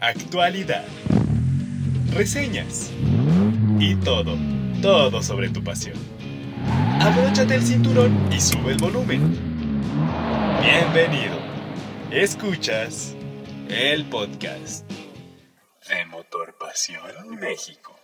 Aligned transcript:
actualidad, 0.00 0.86
reseñas 2.14 2.90
y 3.78 3.94
todo, 3.96 4.36
todo 4.80 5.22
sobre 5.22 5.50
tu 5.50 5.62
pasión. 5.62 5.96
Abróchate 7.00 7.54
el 7.54 7.62
cinturón 7.62 8.32
y 8.32 8.40
sube 8.40 8.72
el 8.72 8.78
volumen. 8.78 9.38
Bienvenido. 10.62 11.38
Escuchas 12.10 13.14
el 13.68 14.06
podcast 14.06 14.90
de 15.88 16.06
Motor 16.06 16.56
Pasión 16.58 17.36
México. 17.38 17.94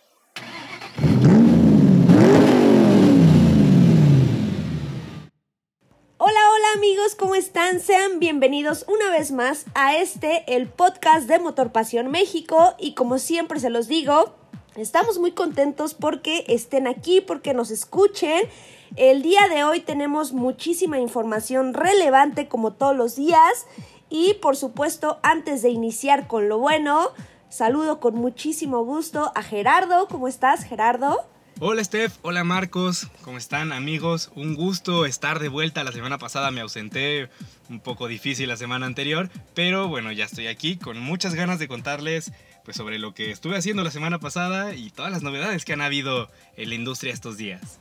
Hola, 6.18 6.40
hola 6.50 6.80
¿cómo 7.14 7.36
están? 7.36 7.78
Sean 7.78 8.18
bienvenidos 8.18 8.84
una 8.88 9.10
vez 9.10 9.30
más 9.30 9.66
a 9.74 9.96
este, 9.96 10.42
el 10.56 10.66
podcast 10.66 11.28
de 11.28 11.38
Motor 11.38 11.70
Pasión 11.70 12.10
México. 12.10 12.74
Y 12.78 12.94
como 12.94 13.18
siempre 13.18 13.60
se 13.60 13.70
los 13.70 13.86
digo, 13.86 14.34
estamos 14.74 15.20
muy 15.20 15.30
contentos 15.30 15.94
porque 15.94 16.44
estén 16.48 16.88
aquí, 16.88 17.20
porque 17.20 17.54
nos 17.54 17.70
escuchen. 17.70 18.48
El 18.96 19.22
día 19.22 19.46
de 19.48 19.62
hoy 19.62 19.80
tenemos 19.80 20.32
muchísima 20.32 20.98
información 20.98 21.74
relevante 21.74 22.48
como 22.48 22.72
todos 22.72 22.96
los 22.96 23.14
días. 23.14 23.66
Y 24.10 24.34
por 24.34 24.56
supuesto, 24.56 25.20
antes 25.22 25.62
de 25.62 25.70
iniciar 25.70 26.26
con 26.26 26.48
lo 26.48 26.58
bueno, 26.58 27.10
saludo 27.48 28.00
con 28.00 28.16
muchísimo 28.16 28.84
gusto 28.84 29.30
a 29.36 29.42
Gerardo. 29.42 30.08
¿Cómo 30.08 30.26
estás, 30.26 30.64
Gerardo? 30.64 31.24
Hola 31.58 31.82
Steph, 31.82 32.12
hola 32.20 32.44
Marcos, 32.44 33.08
¿cómo 33.22 33.38
están 33.38 33.72
amigos? 33.72 34.30
Un 34.36 34.54
gusto 34.54 35.06
estar 35.06 35.38
de 35.38 35.48
vuelta. 35.48 35.84
La 35.84 35.92
semana 35.92 36.18
pasada 36.18 36.50
me 36.50 36.60
ausenté, 36.60 37.30
un 37.70 37.80
poco 37.80 38.08
difícil 38.08 38.50
la 38.50 38.58
semana 38.58 38.84
anterior, 38.84 39.30
pero 39.54 39.88
bueno, 39.88 40.12
ya 40.12 40.26
estoy 40.26 40.48
aquí 40.48 40.76
con 40.76 41.00
muchas 41.00 41.34
ganas 41.34 41.58
de 41.58 41.66
contarles 41.66 42.30
pues 42.62 42.76
sobre 42.76 42.98
lo 42.98 43.14
que 43.14 43.30
estuve 43.30 43.56
haciendo 43.56 43.82
la 43.84 43.90
semana 43.90 44.18
pasada 44.18 44.74
y 44.74 44.90
todas 44.90 45.10
las 45.10 45.22
novedades 45.22 45.64
que 45.64 45.72
han 45.72 45.80
habido 45.80 46.28
en 46.58 46.68
la 46.68 46.74
industria 46.74 47.14
estos 47.14 47.38
días. 47.38 47.78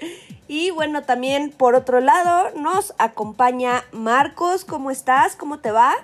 Y 0.48 0.70
bueno, 0.70 1.04
también 1.04 1.52
por 1.52 1.76
otro 1.76 2.00
lado 2.00 2.52
nos 2.58 2.94
acompaña 2.98 3.84
Marcos, 3.92 4.64
¿cómo 4.64 4.90
estás? 4.90 5.36
¿Cómo 5.36 5.60
te 5.60 5.72
va? 5.72 5.96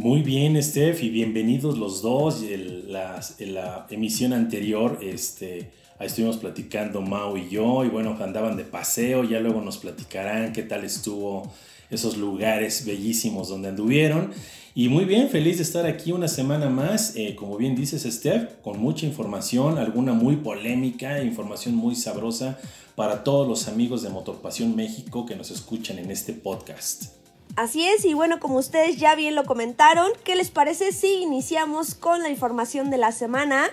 Muy 0.00 0.22
bien, 0.22 0.60
Steph, 0.62 1.02
y 1.02 1.10
bienvenidos 1.10 1.76
los 1.76 2.00
dos. 2.00 2.42
En 2.42 2.90
la, 2.90 3.86
emisión 3.90 4.32
anterior, 4.32 4.98
este, 5.02 5.72
Ahí 5.98 6.06
estuvimos 6.06 6.38
platicando 6.38 7.02
Mao 7.02 7.36
y 7.36 7.50
yo, 7.50 7.84
y 7.84 7.88
bueno, 7.88 8.16
andaban 8.18 8.56
de 8.56 8.64
paseo, 8.64 9.24
ya 9.24 9.40
luego 9.40 9.60
nos 9.60 9.76
platicarán 9.76 10.54
qué 10.54 10.62
tal 10.62 10.84
estuvo 10.84 11.52
esos 11.90 12.16
lugares 12.16 12.86
bellísimos 12.86 13.50
donde 13.50 13.68
anduvieron. 13.68 14.30
Y 14.74 14.88
muy 14.88 15.04
bien, 15.04 15.28
feliz 15.28 15.58
de 15.58 15.64
estar 15.64 15.84
aquí 15.84 16.12
una 16.12 16.28
semana 16.28 16.70
más, 16.70 17.14
eh, 17.16 17.36
como 17.36 17.58
bien 17.58 17.76
dices 17.76 18.04
Steph, 18.10 18.62
con 18.62 18.80
mucha 18.80 19.04
información, 19.04 19.76
alguna 19.76 20.14
muy 20.14 20.36
polémica, 20.36 21.22
información 21.22 21.74
muy 21.74 21.94
sabrosa 21.94 22.58
para 22.94 23.22
todos 23.22 23.46
los 23.46 23.68
amigos 23.68 24.00
de 24.00 24.08
Motorpasión 24.08 24.74
México 24.74 25.26
que 25.26 25.36
nos 25.36 25.50
escuchan 25.50 25.98
en 25.98 26.10
este 26.10 26.32
podcast. 26.32 27.19
Así 27.56 27.86
es, 27.86 28.04
y 28.04 28.14
bueno, 28.14 28.40
como 28.40 28.58
ustedes 28.58 28.96
ya 28.96 29.14
bien 29.14 29.34
lo 29.34 29.44
comentaron, 29.44 30.10
¿qué 30.24 30.36
les 30.36 30.50
parece 30.50 30.92
si 30.92 31.22
iniciamos 31.22 31.94
con 31.94 32.22
la 32.22 32.30
información 32.30 32.90
de 32.90 32.98
la 32.98 33.12
semana? 33.12 33.70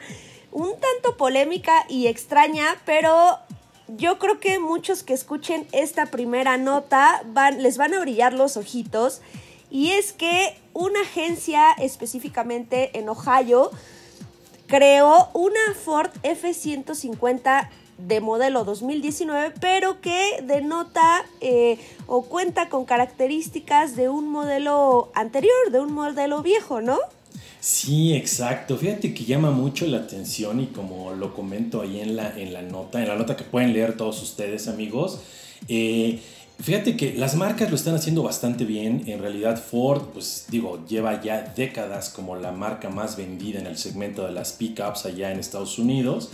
un 0.51 0.71
tanto 0.79 1.17
polémica 1.17 1.85
y 1.87 2.07
extraña, 2.07 2.77
pero 2.85 3.37
yo 3.87 4.17
creo 4.19 4.39
que 4.39 4.59
muchos 4.59 5.03
que 5.03 5.13
escuchen 5.13 5.67
esta 5.71 6.07
primera 6.07 6.57
nota 6.57 7.21
van, 7.27 7.61
les 7.61 7.77
van 7.77 7.93
a 7.93 7.99
brillar 7.99 8.33
los 8.33 8.57
ojitos. 8.57 9.21
Y 9.69 9.91
es 9.91 10.13
que 10.13 10.57
una 10.73 11.01
agencia 11.01 11.73
específicamente 11.73 12.97
en 12.97 13.07
Ohio 13.07 13.71
creó 14.67 15.29
una 15.33 15.59
Ford 15.85 16.09
F-150 16.23 17.69
de 17.97 18.21
modelo 18.21 18.63
2019, 18.63 19.53
pero 19.59 20.01
que 20.01 20.41
denota 20.43 21.25
eh, 21.41 21.77
o 22.05 22.23
cuenta 22.23 22.69
con 22.69 22.85
características 22.85 23.95
de 23.95 24.09
un 24.09 24.29
modelo 24.29 25.11
anterior, 25.15 25.71
de 25.71 25.79
un 25.79 25.93
modelo 25.93 26.41
viejo, 26.41 26.81
¿no? 26.81 26.97
Sí, 27.59 28.13
exacto. 28.13 28.77
Fíjate 28.77 29.13
que 29.13 29.25
llama 29.25 29.51
mucho 29.51 29.87
la 29.87 29.97
atención 29.97 30.61
y 30.61 30.67
como 30.67 31.13
lo 31.13 31.33
comento 31.33 31.81
ahí 31.81 31.99
en 31.99 32.15
la, 32.15 32.37
en 32.37 32.53
la 32.53 32.61
nota, 32.61 33.01
en 33.01 33.07
la 33.07 33.15
nota 33.15 33.35
que 33.35 33.43
pueden 33.43 33.73
leer 33.73 33.97
todos 33.97 34.21
ustedes 34.21 34.67
amigos, 34.67 35.19
eh, 35.67 36.19
fíjate 36.59 36.95
que 36.95 37.13
las 37.15 37.35
marcas 37.35 37.69
lo 37.69 37.75
están 37.75 37.95
haciendo 37.95 38.21
bastante 38.23 38.63
bien. 38.63 39.03
En 39.07 39.19
realidad 39.19 39.61
Ford, 39.61 40.03
pues 40.13 40.45
digo, 40.49 40.85
lleva 40.87 41.21
ya 41.21 41.41
décadas 41.55 42.09
como 42.09 42.35
la 42.35 42.51
marca 42.51 42.89
más 42.89 43.17
vendida 43.17 43.59
en 43.59 43.67
el 43.67 43.77
segmento 43.77 44.25
de 44.25 44.31
las 44.31 44.53
pickups 44.53 45.05
allá 45.05 45.31
en 45.31 45.39
Estados 45.39 45.79
Unidos. 45.79 46.29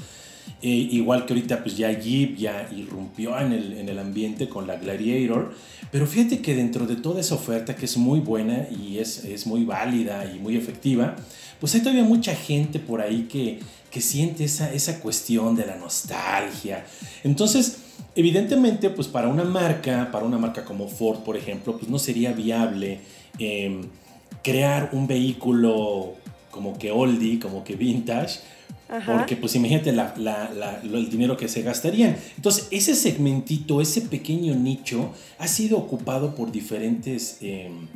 Eh, 0.62 0.88
igual 0.92 1.26
que 1.26 1.34
ahorita 1.34 1.62
pues 1.62 1.76
ya 1.76 1.92
Jeep 1.92 2.38
ya 2.38 2.70
irrumpió 2.74 3.38
en 3.38 3.52
el, 3.52 3.74
en 3.74 3.90
el 3.90 4.00
ambiente 4.00 4.48
con 4.48 4.66
la 4.66 4.78
Gladiator. 4.78 5.54
Pero 5.92 6.08
fíjate 6.08 6.40
que 6.40 6.56
dentro 6.56 6.88
de 6.88 6.96
toda 6.96 7.20
esa 7.20 7.36
oferta 7.36 7.76
que 7.76 7.86
es 7.86 7.98
muy 7.98 8.22
buena 8.22 8.68
y 8.70 9.00
es, 9.00 9.26
es 9.26 9.46
muy 9.46 9.66
válida 9.66 10.26
y 10.34 10.40
muy 10.40 10.56
efectiva, 10.56 11.16
pues 11.59 11.76
hay 11.76 11.81
todavía 11.81 12.04
mucha 12.04 12.34
gente 12.34 12.80
por 12.80 13.02
ahí 13.02 13.28
que, 13.30 13.59
que 13.92 14.02
siente 14.02 14.46
esa, 14.46 14.74
esa 14.74 15.00
cuestión 15.02 15.56
de 15.56 15.66
la 15.66 15.76
nostalgia. 15.76 16.86
Entonces, 17.24 17.78
evidentemente, 18.16 18.90
pues 18.90 19.08
para 19.08 19.28
una 19.28 19.44
marca, 19.44 20.10
para 20.12 20.25
una 20.25 20.38
marca 20.38 20.66
como 20.66 20.88
Ford, 20.88 21.20
por 21.20 21.38
ejemplo, 21.38 21.78
pues 21.78 21.90
no 21.90 22.00
sería 22.00 22.31
viable 22.31 23.02
em, 23.38 23.81
crear 24.44 24.90
un 24.94 25.08
vehículo 25.08 26.14
como 26.52 26.78
que 26.78 26.92
oldie, 26.92 27.40
como 27.40 27.64
que 27.64 27.75
vintage, 27.75 28.40
porque 29.06 29.36
pues 29.36 29.56
imagínate 29.56 29.90
el 29.90 31.10
dinero 31.10 31.38
que 31.38 31.48
se 31.48 31.62
gastarían. 31.62 32.16
Entonces 32.36 32.68
ese 32.72 32.96
segmentito, 32.96 33.82
ese 33.82 34.02
pequeño 34.02 34.56
nicho 34.56 35.12
ha 35.40 35.48
sido 35.48 35.78
ocupado 35.78 36.36
por 36.36 36.52
diferentes 36.52 37.38
em, 37.42 37.88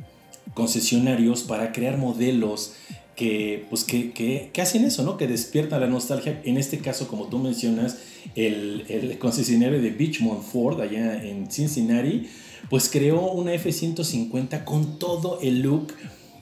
concesionarios 0.53 1.43
para 1.43 1.71
crear 1.71 1.97
modelos 1.97 2.73
que, 3.15 3.65
pues, 3.69 3.83
que, 3.83 4.11
que, 4.11 4.61
hacen 4.61 4.85
eso, 4.85 5.03
¿no? 5.03 5.17
Que 5.17 5.27
despiertan 5.27 5.81
la 5.81 5.87
nostalgia. 5.87 6.39
En 6.45 6.57
este 6.57 6.77
caso, 6.77 7.07
como 7.07 7.25
tú 7.25 7.39
mencionas, 7.39 7.97
el, 8.35 8.85
el 8.89 9.17
concesionario 9.17 9.81
de 9.81 9.89
Beachmont 9.89 10.43
Ford 10.43 10.79
allá 10.79 11.23
en 11.23 11.49
Cincinnati, 11.49 12.27
pues 12.69 12.89
creó 12.89 13.31
una 13.31 13.53
F-150 13.53 14.63
con 14.63 14.99
todo 14.99 15.39
el 15.41 15.61
look 15.61 15.93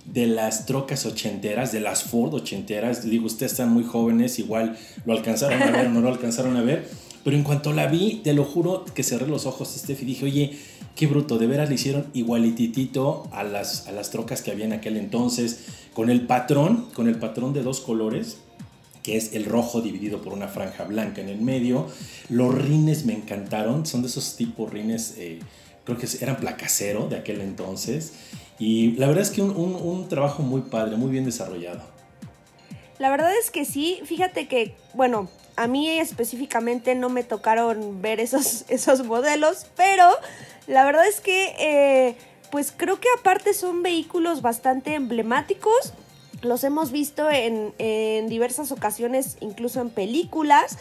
de 0.05 0.27
las 0.27 0.65
trocas 0.65 1.05
ochenteras, 1.05 1.71
de 1.71 1.79
las 1.79 2.03
Ford 2.03 2.33
ochenteras. 2.33 3.03
Digo, 3.03 3.25
ustedes 3.25 3.53
están 3.53 3.69
muy 3.69 3.83
jóvenes, 3.83 4.39
igual 4.39 4.77
lo 5.05 5.13
alcanzaron 5.13 5.61
a 5.61 5.71
ver 5.71 5.87
o 5.87 5.89
no 5.89 6.01
lo 6.01 6.09
alcanzaron 6.09 6.55
a 6.57 6.61
ver. 6.61 6.87
Pero 7.23 7.35
en 7.35 7.43
cuanto 7.43 7.73
la 7.73 7.87
vi, 7.87 8.21
te 8.23 8.33
lo 8.33 8.45
juro 8.45 8.85
que 8.85 9.01
cerré 9.01 9.27
los 9.27 9.47
ojos, 9.47 9.69
Steph, 9.75 10.03
y 10.03 10.05
dije, 10.05 10.25
oye, 10.25 10.59
qué 10.95 11.07
bruto, 11.07 11.39
de 11.39 11.47
veras 11.47 11.69
le 11.69 11.75
hicieron 11.75 12.05
igualititito 12.13 13.27
a 13.31 13.43
las, 13.43 13.87
a 13.87 13.91
las 13.91 14.11
trocas 14.11 14.43
que 14.43 14.51
había 14.51 14.65
en 14.65 14.73
aquel 14.73 14.95
entonces, 14.95 15.61
con 15.93 16.11
el 16.11 16.27
patrón, 16.27 16.87
con 16.93 17.07
el 17.07 17.17
patrón 17.17 17.53
de 17.53 17.63
dos 17.63 17.79
colores, 17.79 18.37
que 19.01 19.17
es 19.17 19.33
el 19.33 19.45
rojo 19.45 19.81
dividido 19.81 20.21
por 20.21 20.33
una 20.33 20.47
franja 20.47 20.83
blanca 20.83 21.21
en 21.21 21.29
el 21.29 21.41
medio. 21.41 21.87
Los 22.29 22.53
rines 22.53 23.05
me 23.05 23.13
encantaron, 23.13 23.85
son 23.85 24.01
de 24.01 24.07
esos 24.07 24.35
tipos 24.35 24.71
rines, 24.71 25.15
eh, 25.17 25.39
creo 25.83 25.97
que 25.97 26.07
eran 26.21 26.37
placacero 26.37 27.07
de 27.07 27.17
aquel 27.17 27.41
entonces. 27.41 28.13
Y 28.57 28.91
la 28.93 29.07
verdad 29.07 29.23
es 29.23 29.31
que 29.31 29.41
un, 29.41 30.07
trabajo 30.07 30.41
muy 30.41 30.61
padre, 30.61 30.95
muy 30.95 31.11
bien 31.11 31.25
desarrollado. 31.25 31.81
La 32.99 33.09
verdad 33.09 33.31
es 33.37 33.51
que 33.51 33.65
sí, 33.65 33.99
fíjate 34.05 34.47
que, 34.47 34.75
bueno, 34.93 35.29
a 35.57 35.67
mí 35.67 35.89
específicamente 35.89 36.95
no 36.95 37.09
me 37.09 37.23
tocaron 37.23 38.01
ver 38.01 38.19
esos, 38.19 38.65
esos 38.69 39.05
modelos, 39.05 39.67
pero 39.75 40.09
la 40.67 40.85
verdad 40.85 41.05
es 41.07 41.19
que, 41.19 41.55
eh, 41.59 42.15
pues 42.51 42.73
creo 42.75 42.99
que 42.99 43.09
aparte 43.19 43.53
son 43.53 43.83
vehículos 43.83 44.41
bastante 44.41 44.93
emblemáticos. 44.93 45.93
Los 46.41 46.63
hemos 46.63 46.91
visto 46.91 47.29
en, 47.29 47.73
en 47.79 48.29
diversas 48.29 48.71
ocasiones, 48.71 49.37
incluso 49.41 49.81
en 49.81 49.89
películas, 49.89 50.77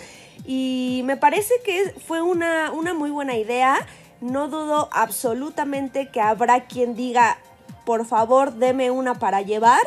y 0.47 1.03
me 1.05 1.17
parece 1.17 1.55
que 1.65 1.94
fue 2.06 2.23
una, 2.23 2.71
una 2.71 2.94
muy 2.94 3.11
buena 3.11 3.37
idea. 3.37 3.87
No 4.21 4.49
dudo 4.49 4.88
absolutamente 4.93 6.09
que 6.09 6.21
habrá 6.21 6.67
quien 6.67 6.94
diga, 6.94 7.38
por 7.85 8.07
favor 8.07 8.55
deme 8.55 8.91
una 8.91 9.15
para 9.15 9.43
llevar. 9.43 9.81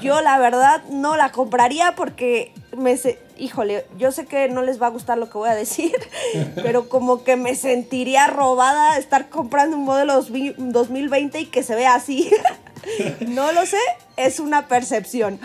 Yo 0.00 0.20
la 0.20 0.38
verdad 0.38 0.82
no 0.90 1.16
la 1.16 1.32
compraría 1.32 1.94
porque 1.96 2.52
me 2.76 2.96
híjole, 3.38 3.86
yo 3.98 4.12
sé 4.12 4.26
que 4.26 4.48
no 4.48 4.62
les 4.62 4.80
va 4.80 4.86
a 4.86 4.90
gustar 4.90 5.18
lo 5.18 5.28
que 5.28 5.38
voy 5.38 5.48
a 5.48 5.54
decir, 5.54 5.94
pero 6.54 6.88
como 6.88 7.24
que 7.24 7.36
me 7.36 7.54
sentiría 7.54 8.26
robada 8.26 8.98
estar 8.98 9.28
comprando 9.28 9.76
un 9.76 9.84
modelo 9.84 10.22
2020 10.22 11.40
y 11.40 11.46
que 11.46 11.62
se 11.62 11.74
vea 11.74 11.94
así. 11.94 12.30
No 13.26 13.50
lo 13.50 13.66
sé, 13.66 13.80
es 14.16 14.38
una 14.38 14.68
percepción. 14.68 15.40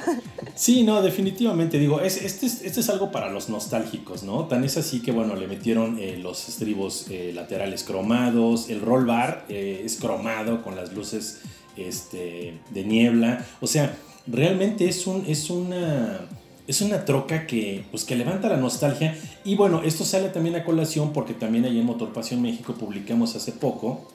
Sí, 0.54 0.84
no, 0.84 1.02
definitivamente 1.02 1.80
digo, 1.80 2.00
es, 2.02 2.22
este, 2.22 2.46
es, 2.46 2.62
este 2.62 2.82
es 2.82 2.90
algo 2.90 3.12
para 3.12 3.32
los 3.32 3.50
nostálgicos, 3.50 4.22
¿no? 4.22 4.46
Tan 4.46 4.64
es 4.64 4.78
así 4.78 5.02
que, 5.02 5.12
bueno, 5.12 5.36
le 5.36 5.48
metieron 5.48 5.98
eh, 6.00 6.18
los 6.18 6.48
estribos 6.48 7.08
eh, 7.10 7.32
laterales 7.34 7.84
cromados, 7.84 8.70
el 8.70 8.82
roll 8.82 9.06
bar 9.06 9.46
eh, 9.50 9.82
es 9.84 9.98
cromado 9.98 10.62
con 10.62 10.76
las 10.76 10.94
luces 10.94 11.42
este, 11.78 12.54
de 12.70 12.84
niebla. 12.84 13.46
O 13.60 13.68
sea, 13.68 13.98
realmente 14.28 14.88
es, 14.88 15.08
un, 15.08 15.26
es 15.28 15.50
una 15.50 16.28
es 16.68 16.82
una 16.82 17.04
troca 17.04 17.48
que, 17.48 17.84
pues, 17.92 18.06
que 18.06 18.16
levanta 18.16 18.48
la 18.48 18.58
nostalgia. 18.58 19.18
Y 19.44 19.56
bueno, 19.56 19.82
esto 19.84 20.06
sale 20.06 20.30
también 20.30 20.56
a 20.56 20.64
colación 20.64 21.12
porque 21.12 21.34
también 21.34 21.66
ahí 21.66 21.80
en 21.80 21.86
Motor 21.86 22.14
Pasión 22.14 22.42
México 22.42 22.76
publicamos 22.76 23.36
hace 23.36 23.52
poco 23.52 24.08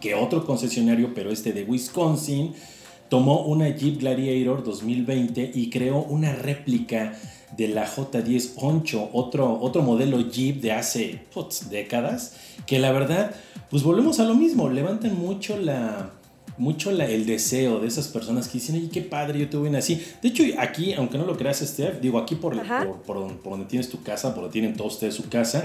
que 0.00 0.14
otro 0.14 0.44
concesionario, 0.44 1.14
pero 1.14 1.30
este 1.30 1.52
de 1.52 1.64
Wisconsin, 1.64 2.54
tomó 3.08 3.42
una 3.42 3.68
Jeep 3.68 4.00
Gladiator 4.00 4.62
2020 4.64 5.52
y 5.54 5.70
creó 5.70 6.02
una 6.02 6.32
réplica 6.34 7.14
de 7.56 7.68
la 7.68 7.86
J10 7.86 8.52
Honcho, 8.56 9.08
otro, 9.12 9.58
otro 9.60 9.82
modelo 9.82 10.20
Jeep 10.20 10.60
de 10.60 10.72
hace 10.72 11.20
décadas, 11.70 12.36
que 12.66 12.78
la 12.78 12.92
verdad, 12.92 13.34
pues 13.70 13.82
volvemos 13.82 14.20
a 14.20 14.24
lo 14.24 14.34
mismo, 14.34 14.68
levantan 14.68 15.18
mucho 15.18 15.56
la, 15.56 16.10
mucho 16.58 16.90
el 16.90 17.26
deseo 17.26 17.80
de 17.80 17.88
esas 17.88 18.08
personas 18.08 18.48
que 18.48 18.54
dicen, 18.54 18.76
ay, 18.76 18.88
qué 18.92 19.02
padre, 19.02 19.38
yo 19.38 19.48
tuve 19.48 19.68
una 19.68 19.78
así. 19.78 20.02
De 20.22 20.28
hecho, 20.28 20.42
aquí, 20.58 20.94
aunque 20.94 21.18
no 21.18 21.24
lo 21.24 21.36
creas, 21.36 21.58
Steph, 21.58 22.00
digo, 22.00 22.18
aquí 22.18 22.34
por, 22.34 22.56
por, 23.04 23.36
por, 23.38 23.52
donde 23.52 23.66
tienes 23.66 23.88
tu 23.88 24.02
casa, 24.02 24.34
por 24.34 24.44
donde 24.44 24.52
tienen 24.52 24.74
todos 24.74 24.94
ustedes 24.94 25.14
su 25.14 25.28
casa, 25.28 25.64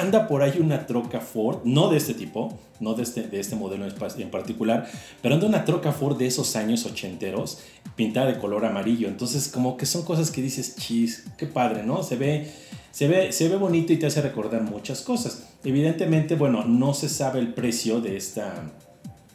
anda 0.00 0.26
por 0.26 0.42
ahí 0.42 0.58
una 0.60 0.86
troca 0.86 1.20
Ford, 1.20 1.60
no 1.64 1.90
de 1.90 1.98
este 1.98 2.14
tipo, 2.14 2.58
no 2.80 2.94
de 2.94 3.04
este, 3.04 3.22
de 3.22 3.40
este 3.40 3.56
modelo 3.56 3.86
en 3.86 4.30
particular, 4.30 4.88
pero 5.20 5.34
anda 5.34 5.46
una 5.46 5.64
troca 5.64 5.92
Ford 5.92 6.16
de 6.18 6.26
esos 6.26 6.56
años 6.56 6.84
ochenteros, 6.86 7.58
pintada 7.96 8.26
de 8.26 8.38
color 8.38 8.64
amarillo. 8.64 9.08
Entonces, 9.08 9.48
como 9.48 9.76
que 9.76 9.86
son 9.86 10.04
cosas 10.04 10.30
que 10.30 10.42
dices, 10.42 10.76
chis, 10.76 11.24
qué 11.36 11.46
padre, 11.46 11.84
¿no? 11.84 12.02
Se 12.02 12.16
ve, 12.16 12.50
se 12.90 13.06
ve, 13.06 13.32
se 13.32 13.48
ve 13.48 13.56
bonito 13.56 13.92
y 13.92 13.96
te 13.96 14.06
hace 14.06 14.20
recordar 14.20 14.62
muchas 14.62 15.02
cosas. 15.02 15.48
Evidentemente, 15.64 16.34
bueno, 16.34 16.64
no 16.64 16.94
se 16.94 17.08
sabe 17.08 17.38
el 17.38 17.54
precio 17.54 18.00
de 18.00 18.16
esta 18.16 18.72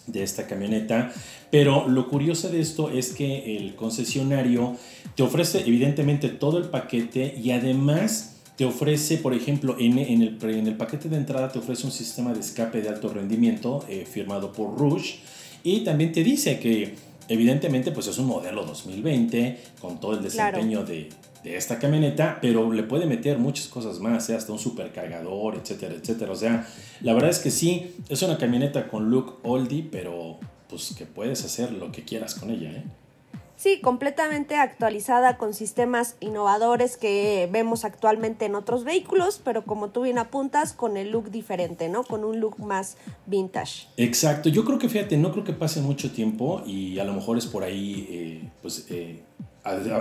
de 0.08 0.24
esta 0.24 0.48
camioneta. 0.48 1.14
Pero 1.52 1.88
lo 1.88 2.08
curioso 2.08 2.50
de 2.50 2.60
esto 2.60 2.90
es 2.90 3.14
que 3.14 3.58
el 3.58 3.76
concesionario 3.76 4.76
te 5.16 5.24
ofrece 5.24 5.62
evidentemente 5.62 6.30
todo 6.30 6.58
el 6.58 6.70
paquete 6.70 7.36
y 7.42 7.52
además 7.52 8.38
te 8.58 8.66
ofrece, 8.66 9.18
por 9.18 9.36
ejemplo, 9.36 9.76
en, 9.80 10.00
en, 10.00 10.22
el, 10.24 10.38
en 10.42 10.68
el 10.68 10.76
paquete 10.76 11.10
de 11.10 11.18
entrada 11.18 11.52
te 11.52 11.60
ofrece 11.60 11.86
un 11.86 11.92
sistema 11.92 12.34
de 12.34 12.40
escape 12.40 12.82
de 12.82 12.90
alto 12.90 13.10
rendimiento 13.10 13.86
eh, 13.88 14.06
firmado 14.10 14.52
por 14.52 14.78
Rouge 14.78 15.20
y 15.64 15.82
también 15.82 16.12
te 16.12 16.24
dice 16.24 16.60
que 16.60 16.96
evidentemente 17.28 17.92
pues 17.92 18.08
es 18.08 18.18
un 18.18 18.26
modelo 18.26 18.66
2020 18.66 19.58
con 19.80 20.00
todo 20.00 20.14
el 20.14 20.24
desempeño 20.24 20.84
de, 20.84 21.10
de 21.44 21.56
esta 21.56 21.80
camioneta, 21.80 22.40
pero 22.42 22.72
le 22.72 22.84
puede 22.84 23.06
meter 23.06 23.38
muchas 23.38 23.68
cosas 23.68 24.00
más, 24.00 24.30
¿eh? 24.30 24.36
hasta 24.36 24.52
un 24.52 24.60
supercargador, 24.60 25.56
etcétera, 25.56 25.96
etcétera. 25.96 26.32
O 26.32 26.36
sea, 26.36 26.68
la 27.02 27.14
verdad 27.14 27.30
es 27.30 27.40
que 27.40 27.52
sí, 27.52 27.96
es 28.10 28.22
una 28.22 28.38
camioneta 28.38 28.88
con 28.88 29.10
look 29.10 29.40
oldie, 29.44 29.88
pero 29.90 30.40
pues 30.70 30.94
que 30.98 31.06
puedes 31.06 31.46
hacer 31.46 31.72
lo 31.72 31.92
que 31.92 32.04
quieras 32.04 32.36
con 32.36 32.52
ella, 32.52 32.72
¿eh? 32.72 32.84
Sí, 33.58 33.82
completamente 33.82 34.56
actualizada 34.56 35.38
con 35.38 35.56
sistemas 35.56 36.16
innovadores 36.20 36.96
que 36.96 37.50
vemos 37.52 37.86
actualmente 37.86 38.46
en 38.46 38.54
otros 38.54 38.84
vehículos, 38.84 39.42
pero 39.44 39.66
como 39.66 39.90
tú 39.90 40.04
bien 40.04 40.20
apuntas, 40.20 40.74
con 40.74 40.96
el 40.96 41.10
look 41.10 41.32
diferente, 41.32 41.90
¿no? 41.90 42.04
Con 42.04 42.24
un 42.24 42.40
look 42.40 42.60
más 42.60 42.98
vintage. 43.26 43.88
Exacto, 43.98 44.50
yo 44.50 44.64
creo 44.64 44.78
que 44.78 44.90
fíjate, 44.90 45.18
no 45.18 45.32
creo 45.32 45.44
que 45.44 45.54
pase 45.54 45.82
mucho 45.82 46.12
tiempo 46.12 46.62
y 46.68 47.00
a 47.00 47.04
lo 47.04 47.14
mejor 47.14 47.40
es 47.40 47.48
por 47.48 47.64
ahí, 47.64 48.08
eh, 48.12 48.50
pues, 48.62 48.86
eh, 48.92 49.24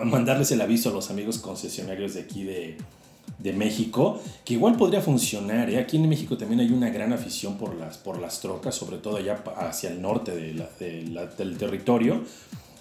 mandarles 0.04 0.50
el 0.52 0.60
aviso 0.60 0.90
a 0.90 0.92
los 0.92 1.10
amigos 1.10 1.38
concesionarios 1.38 2.14
de 2.14 2.20
aquí 2.20 2.44
de, 2.44 2.76
de 3.38 3.52
México, 3.52 4.20
que 4.44 4.54
igual 4.54 4.76
podría 4.76 5.00
funcionar. 5.00 5.70
¿eh? 5.70 5.78
Aquí 5.78 5.96
en 5.96 6.08
México 6.08 6.36
también 6.36 6.60
hay 6.60 6.70
una 6.70 6.90
gran 6.90 7.12
afición 7.12 7.58
por 7.58 7.74
las, 7.74 7.98
por 7.98 8.18
las 8.20 8.40
trocas, 8.40 8.74
sobre 8.74 8.98
todo 8.98 9.16
allá 9.16 9.42
hacia 9.58 9.90
el 9.90 10.00
norte 10.00 10.34
del 10.34 11.58
territorio. 11.58 12.22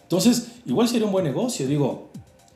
Entonces, 0.04 0.52
igual 0.66 0.88
sería 0.88 1.06
un 1.06 1.12
buen 1.12 1.26
negocio, 1.26 1.68
digo, 1.68 2.10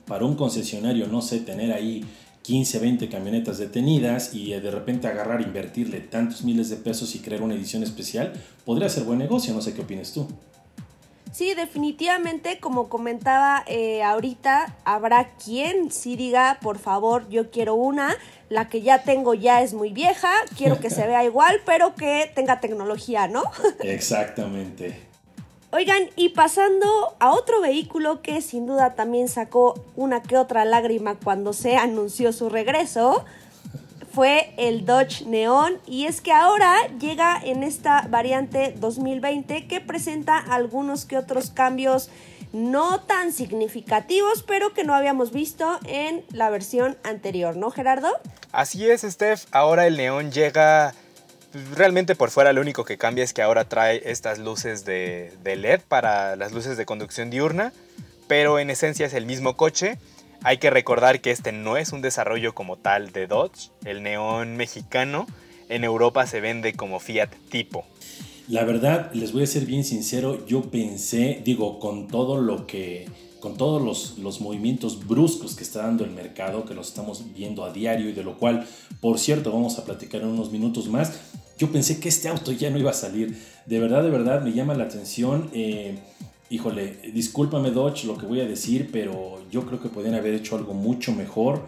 para 0.06 0.26
un 0.26 0.36
concesionario, 0.36 1.08
no 1.08 1.22
sé, 1.22 1.40
tener 1.40 1.72
ahí 1.72 2.06
15, 2.44 2.80
20 2.80 3.10
camionetas 3.10 3.58
detenidas 3.58 4.34
y 4.34 4.52
de 4.52 4.72
repente 4.72 5.08
agarrar, 5.08 5.42
invertirle 5.42 6.00
tantos 6.00 6.44
miles 6.44 6.70
de 6.70 6.78
pesos 6.78 7.14
y 7.16 7.20
crear 7.20 7.42
una 7.42 7.56
edición 7.56 7.84
especial, 7.84 8.34
podría 8.66 8.90
ser 8.90 9.04
buen 9.04 9.20
negocio, 9.20 9.54
no 9.54 9.62
sé 9.62 9.74
qué 9.74 9.82
opinas 9.82 10.14
tú. 10.14 10.28
Sí, 11.40 11.54
definitivamente, 11.54 12.60
como 12.60 12.90
comentaba 12.90 13.64
eh, 13.66 14.04
ahorita, 14.04 14.76
habrá 14.84 15.30
quien 15.42 15.90
sí 15.90 16.18
diga, 16.18 16.58
por 16.62 16.80
favor, 16.80 17.30
yo 17.30 17.50
quiero 17.50 17.76
una, 17.76 18.18
la 18.50 18.68
que 18.68 18.82
ya 18.82 19.04
tengo 19.04 19.34
ya 19.34 19.62
es 19.62 19.74
muy 19.74 19.94
vieja, 19.94 20.30
quiero 20.58 20.82
que 20.82 20.90
se 20.90 21.08
vea 21.08 21.24
igual, 21.24 21.62
pero 21.66 21.96
que 21.96 22.30
tenga 22.36 22.60
tecnología, 22.60 23.30
¿no? 23.30 23.44
Exactamente. 23.80 25.00
Oigan, 25.72 26.10
y 26.18 26.28
pasando 26.28 27.16
a 27.20 27.32
otro 27.32 27.62
vehículo 27.62 28.22
que 28.22 28.42
sin 28.42 28.66
duda 28.66 28.96
también 28.96 29.30
sacó 29.30 29.82
una 29.96 30.22
que 30.22 30.36
otra 30.36 30.66
lágrima 30.66 31.16
cuando 31.24 31.54
se 31.54 31.78
anunció 31.78 32.34
su 32.34 32.50
regreso, 32.50 33.24
fue 34.20 34.54
el 34.58 34.86
Dodge 34.86 35.26
Neon 35.28 35.80
y 35.88 36.04
es 36.04 36.20
que 36.20 36.34
ahora 36.34 36.76
llega 37.00 37.40
en 37.42 37.64
esta 37.64 38.06
variante 38.10 38.76
2020 38.78 39.66
que 39.66 39.80
presenta 39.80 40.38
algunos 40.38 41.06
que 41.06 41.18
otros 41.18 41.52
cambios 41.52 42.10
no 42.52 43.00
tan 43.00 43.32
significativos, 43.32 44.44
pero 44.44 44.74
que 44.74 44.84
no 44.84 44.94
habíamos 44.94 45.32
visto 45.32 45.80
en 45.86 46.26
la 46.34 46.50
versión 46.50 46.98
anterior, 47.04 47.56
¿no, 47.56 47.72
Gerardo? 47.72 48.10
Así 48.52 48.90
es, 48.90 49.04
Steph. 49.04 49.46
Ahora 49.52 49.88
el 49.88 49.96
Neon 49.96 50.34
llega 50.34 50.94
realmente 51.78 52.14
por 52.14 52.30
fuera 52.30 52.52
lo 52.52 52.60
único 52.60 52.84
que 52.84 52.98
cambia 52.98 53.24
es 53.24 53.32
que 53.32 53.42
ahora 53.42 53.70
trae 53.70 54.02
estas 54.04 54.38
luces 54.38 54.84
de, 54.84 55.32
de 55.44 55.56
LED 55.56 55.80
para 55.88 56.36
las 56.36 56.52
luces 56.52 56.76
de 56.76 56.86
conducción 56.86 57.30
diurna, 57.30 57.72
pero 58.28 58.60
en 58.60 58.70
esencia 58.70 59.06
es 59.06 59.14
el 59.14 59.26
mismo 59.26 59.56
coche 59.56 59.98
hay 60.44 60.58
que 60.58 60.70
recordar 60.70 61.22
que 61.22 61.32
este 61.32 61.52
no 61.52 61.78
es 61.78 61.92
un 61.92 62.02
desarrollo 62.02 62.54
como 62.54 62.78
tal 62.78 63.12
de 63.12 63.28
Dodge. 63.28 63.72
El 63.86 64.04
neón 64.04 64.56
mexicano 64.58 65.28
en 65.68 65.84
Europa 65.84 66.26
se 66.28 66.42
vende 66.42 66.74
como 66.74 67.00
Fiat 67.00 67.30
tipo. 67.50 67.86
La 68.48 68.64
verdad, 68.64 69.12
les 69.14 69.32
voy 69.32 69.44
a 69.44 69.48
ser 69.48 69.66
bien 69.66 69.84
sincero, 69.84 70.46
yo 70.48 70.72
pensé, 70.72 71.42
digo, 71.46 71.80
con 71.80 72.08
todo 72.08 72.42
lo 72.42 72.66
que, 72.66 73.08
con 73.40 73.58
todos 73.58 73.80
los, 73.80 74.18
los, 74.18 74.42
movimientos 74.42 75.06
bruscos 75.06 75.56
que 75.56 75.64
está 75.64 75.84
dando 75.84 76.04
el 76.04 76.10
mercado, 76.10 76.66
que 76.66 76.74
los 76.74 76.88
estamos 76.88 77.24
viendo 77.36 77.64
a 77.64 77.72
diario 77.72 78.10
y 78.10 78.14
de 78.14 78.24
lo 78.24 78.40
cual, 78.40 78.66
por 79.02 79.20
cierto, 79.20 79.52
vamos 79.52 79.78
a 79.78 79.86
platicar 79.86 80.22
en 80.22 80.30
unos 80.30 80.52
minutos 80.52 80.88
más, 80.88 81.20
yo 81.60 81.72
pensé 81.72 82.00
que 82.00 82.10
este 82.10 82.30
auto 82.30 82.52
ya 82.54 82.72
no 82.72 82.80
iba 82.80 82.90
a 82.90 82.94
salir. 82.94 83.38
De 83.66 83.80
verdad, 83.80 84.02
de 84.02 84.10
verdad, 84.10 84.42
me 84.42 84.54
llama 84.54 84.74
la 84.74 84.86
atención. 84.86 85.50
Eh, 85.54 86.00
híjole, 86.50 86.98
discúlpame 87.14 87.72
Dodge 87.72 88.06
lo 88.06 88.18
que 88.18 88.26
voy 88.26 88.42
a 88.42 88.48
decir, 88.48 88.90
pero 88.92 89.44
yo 89.52 89.66
creo 89.66 89.82
que 89.82 89.90
podrían 89.90 90.16
haber 90.16 90.34
hecho 90.34 90.56
algo 90.56 90.74
mucho 90.74 91.14
mejor. 91.14 91.68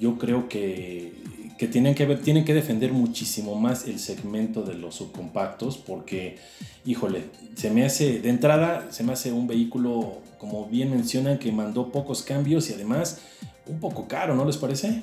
Yo 0.00 0.18
creo 0.18 0.48
que, 0.48 1.12
que, 1.58 1.66
tienen, 1.68 1.94
que 1.94 2.06
tienen 2.16 2.44
que 2.44 2.54
defender 2.54 2.92
muchísimo 2.92 3.54
más 3.54 3.86
el 3.86 3.98
segmento 3.98 4.62
de 4.62 4.74
los 4.74 4.96
subcompactos 4.96 5.76
porque, 5.76 6.38
híjole, 6.84 7.24
se 7.56 7.70
me 7.70 7.84
hace, 7.84 8.20
de 8.20 8.30
entrada, 8.30 8.88
se 8.90 9.02
me 9.04 9.12
hace 9.12 9.32
un 9.32 9.46
vehículo, 9.46 10.20
como 10.38 10.66
bien 10.66 10.90
mencionan, 10.90 11.38
que 11.38 11.52
mandó 11.52 11.92
pocos 11.92 12.22
cambios 12.22 12.70
y 12.70 12.74
además 12.74 13.20
un 13.66 13.80
poco 13.80 14.08
caro, 14.08 14.34
¿no 14.34 14.44
les 14.44 14.56
parece? 14.56 15.02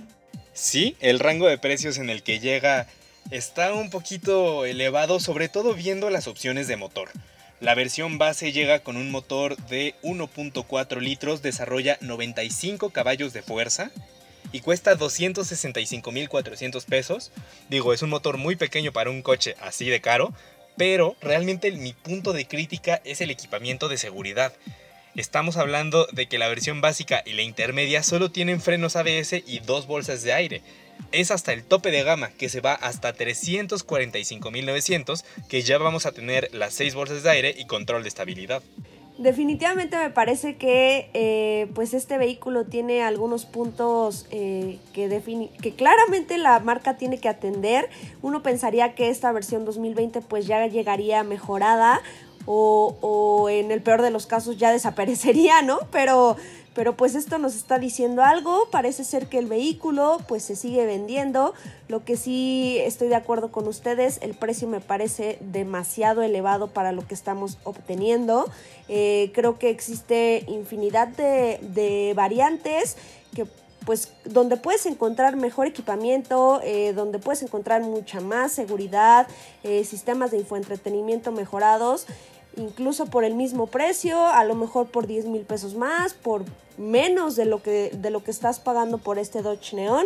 Sí, 0.54 0.96
el 1.00 1.20
rango 1.20 1.48
de 1.48 1.58
precios 1.58 1.98
en 1.98 2.10
el 2.10 2.24
que 2.24 2.40
llega 2.40 2.88
está 3.30 3.74
un 3.74 3.90
poquito 3.90 4.66
elevado, 4.66 5.20
sobre 5.20 5.48
todo 5.48 5.74
viendo 5.74 6.10
las 6.10 6.28
opciones 6.28 6.68
de 6.68 6.76
motor. 6.76 7.10
La 7.62 7.76
versión 7.76 8.18
base 8.18 8.52
llega 8.52 8.80
con 8.80 8.98
un 8.98 9.12
motor 9.12 9.56
de 9.68 9.94
1.4 10.02 11.00
litros, 11.00 11.44
desarrolla 11.44 12.00
95 12.02 12.90
caballos 12.90 13.34
de 13.34 13.44
fuerza 13.44 13.92
y 14.52 14.62
cuesta 14.62 14.98
265.400 14.98 16.84
pesos. 16.86 17.32
Digo, 17.70 17.94
es 17.94 18.02
un 18.02 18.10
motor 18.10 18.38
muy 18.38 18.56
pequeño 18.56 18.92
para 18.92 19.12
un 19.12 19.22
coche 19.22 19.56
así 19.62 19.86
de 19.86 20.02
caro, 20.02 20.34
pero 20.76 21.16
realmente 21.22 21.72
mi 21.72 21.94
punto 21.94 22.34
de 22.34 22.48
crítica 22.48 23.00
es 23.06 23.22
el 23.22 23.30
equipamiento 23.30 23.90
de 23.90 24.00
seguridad. 24.00 24.54
Estamos 25.16 25.56
hablando 25.56 26.08
de 26.14 26.26
que 26.26 26.40
la 26.40 26.48
versión 26.48 26.82
básica 26.82 27.22
y 27.28 27.34
la 27.34 27.44
intermedia 27.44 28.02
solo 28.02 28.32
tienen 28.32 28.60
frenos 28.60 28.96
ABS 28.96 29.34
y 29.34 29.60
dos 29.60 29.86
bolsas 29.86 30.24
de 30.24 30.34
aire 30.34 30.64
es 31.12 31.32
hasta 31.32 31.54
el 31.54 31.64
tope 31.64 31.92
de 31.92 32.04
gama 32.04 32.32
que 32.32 32.50
se 32.50 32.62
va 32.62 32.74
hasta 32.74 33.14
345.900 33.14 35.24
que 35.50 35.62
ya 35.62 35.78
vamos 35.78 36.06
a 36.06 36.12
tener 36.12 36.50
las 36.54 36.74
6 36.74 36.96
bolsas 36.96 37.24
de 37.24 37.30
aire 37.30 37.56
y 37.58 37.66
control 37.66 38.04
de 38.04 38.10
estabilidad. 38.10 38.62
Definitivamente 39.18 39.98
me 39.98 40.10
parece 40.10 40.56
que 40.56 41.10
eh, 41.14 41.68
pues 41.76 41.94
este 41.94 42.18
vehículo 42.18 42.66
tiene 42.66 43.04
algunos 43.04 43.46
puntos 43.46 44.26
eh, 44.32 44.80
que, 44.94 45.22
que 45.62 45.76
claramente 45.76 46.40
la 46.40 46.60
marca 46.60 46.98
tiene 46.98 47.20
que 47.20 47.30
atender. 47.30 47.88
Uno 48.24 48.42
pensaría 48.42 48.96
que 48.96 49.10
esta 49.10 49.32
versión 49.32 49.64
2020 49.66 50.22
pues 50.22 50.48
ya 50.48 50.66
llegaría 50.66 51.24
mejorada 51.24 52.02
o, 52.46 52.98
o, 53.02 53.50
en 53.50 53.72
el 53.72 53.82
peor 53.82 54.02
de 54.02 54.10
los 54.10 54.26
casos 54.26 54.58
ya 54.58 54.72
desaparecería, 54.72 55.62
¿no? 55.62 55.80
Pero 55.92 56.38
pero 56.74 56.96
pues 56.96 57.16
esto 57.16 57.38
nos 57.38 57.56
está 57.56 57.80
diciendo 57.80 58.24
algo, 58.24 58.68
parece 58.72 59.04
ser 59.04 59.28
que 59.28 59.38
el 59.38 59.46
vehículo 59.46 60.20
pues 60.28 60.44
se 60.44 60.56
sigue 60.56 60.86
vendiendo, 60.86 61.54
lo 61.88 62.06
que 62.06 62.16
sí 62.16 62.78
estoy 62.80 63.10
de 63.10 63.16
acuerdo 63.16 63.52
con 63.52 63.68
ustedes, 63.68 64.20
el 64.22 64.34
precio 64.34 64.68
me 64.68 64.80
parece 64.80 65.38
demasiado 65.42 66.22
elevado 66.22 66.68
para 66.68 66.92
lo 66.94 67.06
que 67.06 67.14
estamos 67.14 67.58
obteniendo, 67.64 68.50
eh, 68.88 69.32
creo 69.34 69.60
que 69.60 69.70
existe 69.70 70.46
infinidad 70.48 71.10
de, 71.10 72.14
variantes 72.16 72.98
que 73.36 73.46
pues 73.86 74.14
donde 74.26 74.58
puedes 74.58 74.86
encontrar 74.86 75.36
mejor 75.36 75.66
equipamiento, 75.66 76.62
eh, 76.64 76.94
donde 76.94 77.18
puedes 77.18 77.42
encontrar 77.42 77.82
mucha 77.82 78.22
más 78.22 78.52
seguridad, 78.52 79.28
eh, 79.64 79.84
sistemas 79.86 80.30
de 80.30 80.38
infoentretenimiento 80.38 81.32
mejorados, 81.32 82.06
incluso 82.58 83.06
por 83.06 83.24
el 83.24 83.36
mismo 83.36 83.68
precio, 83.68 84.26
a 84.26 84.44
lo 84.44 84.56
mejor 84.56 84.88
por 84.88 85.08
10 85.08 85.26
mil 85.26 85.42
pesos 85.42 85.76
más, 85.76 86.14
por 86.14 86.44
menos 86.78 87.36
de 87.36 87.46
lo 87.46 87.62
que, 87.62 87.92
de 87.96 88.10
lo 88.10 88.24
que 88.24 88.32
estás 88.32 88.60
pagando 88.60 88.98
por 88.98 89.20
este 89.20 89.42
Dodge 89.42 89.74
Neon. 89.74 90.06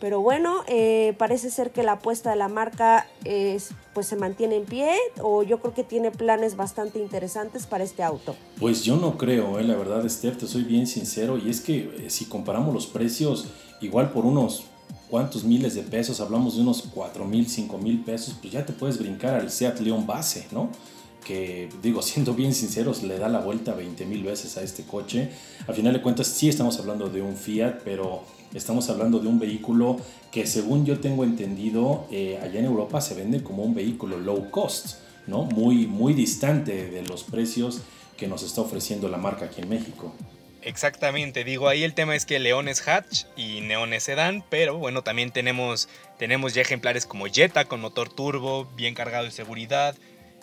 Pero 0.00 0.20
bueno, 0.20 0.62
eh, 0.66 1.14
parece 1.18 1.50
ser 1.50 1.70
que 1.70 1.82
la 1.82 1.92
apuesta 1.92 2.30
de 2.30 2.36
la 2.36 2.48
marca 2.48 3.06
es, 3.24 3.70
pues 3.94 4.06
se 4.06 4.16
mantiene 4.16 4.56
en 4.56 4.64
pie 4.64 4.90
o 5.22 5.42
yo 5.42 5.60
creo 5.60 5.74
que 5.74 5.84
tiene 5.84 6.10
planes 6.10 6.56
bastante 6.56 6.98
interesantes 6.98 7.66
para 7.66 7.84
este 7.84 8.02
auto. 8.02 8.34
Pues 8.58 8.82
yo 8.82 8.96
no 8.96 9.16
creo, 9.16 9.58
eh, 9.58 9.64
la 9.64 9.76
verdad, 9.76 10.06
Steph, 10.08 10.38
te 10.38 10.46
soy 10.46 10.64
bien 10.64 10.86
sincero. 10.86 11.38
Y 11.38 11.50
es 11.50 11.60
que 11.60 11.78
eh, 11.98 12.10
si 12.10 12.26
comparamos 12.26 12.74
los 12.74 12.86
precios, 12.86 13.46
igual 13.80 14.10
por 14.10 14.26
unos 14.26 14.64
cuantos 15.08 15.44
miles 15.44 15.74
de 15.74 15.82
pesos, 15.82 16.20
hablamos 16.20 16.56
de 16.56 16.62
unos 16.62 16.82
4 16.92 17.24
mil, 17.24 17.48
5 17.48 17.78
mil 17.78 18.02
pesos, 18.02 18.36
pues 18.40 18.52
ya 18.52 18.66
te 18.66 18.72
puedes 18.72 18.98
brincar 18.98 19.34
al 19.34 19.50
Seat 19.50 19.78
León 19.80 20.06
base, 20.06 20.46
¿no? 20.50 20.70
Que 21.26 21.68
digo, 21.82 22.02
siendo 22.02 22.34
bien 22.34 22.54
sinceros, 22.54 23.02
le 23.02 23.18
da 23.18 23.28
la 23.28 23.40
vuelta 23.40 23.74
20 23.74 24.06
mil 24.06 24.22
veces 24.22 24.56
a 24.56 24.62
este 24.62 24.84
coche. 24.84 25.28
Al 25.66 25.74
final 25.74 25.92
de 25.92 26.00
cuentas, 26.00 26.28
sí 26.28 26.48
estamos 26.48 26.78
hablando 26.78 27.08
de 27.08 27.20
un 27.20 27.36
Fiat, 27.36 27.80
pero 27.84 28.22
estamos 28.54 28.88
hablando 28.90 29.18
de 29.18 29.26
un 29.26 29.40
vehículo 29.40 29.96
que 30.30 30.46
según 30.46 30.86
yo 30.86 31.00
tengo 31.00 31.24
entendido, 31.24 32.06
eh, 32.12 32.38
allá 32.40 32.60
en 32.60 32.66
Europa 32.66 33.00
se 33.00 33.14
vende 33.14 33.42
como 33.42 33.64
un 33.64 33.74
vehículo 33.74 34.18
low 34.18 34.50
cost, 34.50 34.98
¿no? 35.26 35.42
Muy, 35.42 35.88
muy 35.88 36.14
distante 36.14 36.88
de 36.88 37.02
los 37.02 37.24
precios 37.24 37.80
que 38.16 38.28
nos 38.28 38.44
está 38.44 38.60
ofreciendo 38.60 39.08
la 39.08 39.18
marca 39.18 39.46
aquí 39.46 39.60
en 39.60 39.68
México. 39.68 40.12
Exactamente, 40.62 41.44
digo, 41.44 41.68
ahí 41.68 41.84
el 41.84 41.94
tema 41.94 42.16
es 42.16 42.26
que 42.26 42.38
León 42.40 42.68
es 42.68 42.86
hatch 42.86 43.24
y 43.36 43.60
Neon 43.60 43.92
es 43.92 44.04
sedán, 44.04 44.44
pero 44.48 44.76
bueno, 44.76 45.02
también 45.02 45.30
tenemos, 45.30 45.88
tenemos 46.18 46.54
ya 46.54 46.62
ejemplares 46.62 47.06
como 47.06 47.26
Jetta 47.26 47.66
con 47.66 47.80
motor 47.80 48.08
turbo, 48.08 48.66
bien 48.76 48.94
cargado 48.94 49.26
de 49.26 49.30
seguridad, 49.30 49.94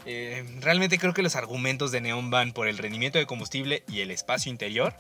eh, 0.06 0.44
realmente 0.60 0.98
creo 0.98 1.14
que 1.14 1.24
los 1.24 1.36
argumentos 1.36 1.92
de 1.92 2.02
Neon 2.02 2.30
van 2.30 2.54
por 2.54 2.68
el 2.68 2.78
rendimiento 2.78 3.20
de 3.20 3.26
combustible 3.26 3.84
y 3.88 4.02
el 4.02 4.12
espacio 4.12 4.52
interior, 4.52 4.94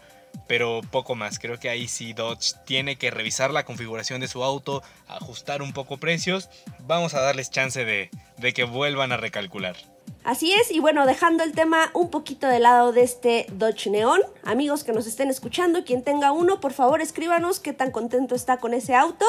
pero 0.48 0.82
poco 0.92 1.16
más. 1.16 1.40
Creo 1.40 1.60
que 1.60 1.70
ahí 1.70 1.88
sí 1.88 2.14
Dodge 2.14 2.54
tiene 2.66 2.98
que 2.98 3.12
revisar 3.12 3.52
la 3.52 3.66
configuración 3.66 4.22
de 4.22 4.28
su 4.28 4.44
auto, 4.44 4.84
ajustar 5.08 5.62
un 5.62 5.74
poco 5.74 5.98
precios. 5.98 6.50
Vamos 6.80 7.14
a 7.14 7.22
darles 7.22 7.52
chance 7.52 7.84
de, 7.84 8.10
de 8.38 8.54
que 8.54 8.64
vuelvan 8.64 9.12
a 9.12 9.18
recalcular. 9.18 9.76
Así 10.24 10.54
es, 10.54 10.72
y 10.72 10.80
bueno, 10.80 11.06
dejando 11.06 11.44
el 11.44 11.52
tema 11.52 11.92
un 11.94 12.10
poquito 12.10 12.48
de 12.48 12.60
lado 12.60 12.94
de 12.94 13.04
este 13.04 13.46
Dodge 13.52 13.90
Neon, 13.90 14.22
amigos 14.44 14.86
que 14.86 14.94
nos 14.94 15.06
estén 15.06 15.30
escuchando, 15.30 15.84
quien 15.84 16.02
tenga 16.02 16.32
uno, 16.32 16.62
por 16.62 16.72
favor 16.72 17.02
escríbanos 17.02 17.60
qué 17.60 17.74
tan 17.74 17.92
contento 17.92 18.34
está 18.34 18.58
con 18.58 18.74
ese 18.74 18.96
auto. 18.96 19.26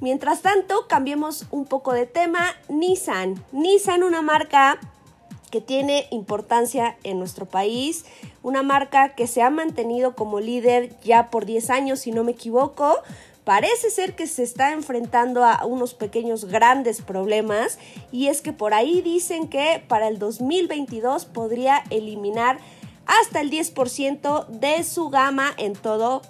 Mientras 0.00 0.42
tanto, 0.42 0.86
cambiemos 0.86 1.46
un 1.50 1.66
poco 1.66 1.92
de 1.92 2.06
tema, 2.06 2.54
Nissan. 2.68 3.44
Nissan, 3.50 4.04
una 4.04 4.22
marca 4.22 4.78
que 5.50 5.60
tiene 5.60 6.06
importancia 6.10 6.96
en 7.04 7.18
nuestro 7.18 7.46
país, 7.46 8.04
una 8.42 8.62
marca 8.62 9.14
que 9.14 9.26
se 9.26 9.42
ha 9.42 9.50
mantenido 9.50 10.14
como 10.14 10.40
líder 10.40 10.94
ya 11.02 11.30
por 11.30 11.46
10 11.46 11.70
años, 11.70 12.00
si 12.00 12.12
no 12.12 12.24
me 12.24 12.32
equivoco. 12.32 12.96
Parece 13.44 13.90
ser 13.90 14.14
que 14.14 14.26
se 14.26 14.42
está 14.42 14.72
enfrentando 14.72 15.42
a 15.42 15.64
unos 15.64 15.94
pequeños 15.94 16.44
grandes 16.44 17.00
problemas 17.00 17.78
y 18.12 18.26
es 18.26 18.42
que 18.42 18.52
por 18.52 18.74
ahí 18.74 19.00
dicen 19.00 19.48
que 19.48 19.82
para 19.88 20.08
el 20.08 20.18
2022 20.18 21.24
podría 21.24 21.82
eliminar 21.88 22.58
hasta 23.06 23.40
el 23.40 23.50
10% 23.50 24.46
de 24.48 24.84
su 24.84 25.08
gama 25.08 25.54
en 25.56 25.72
todo 25.72 26.20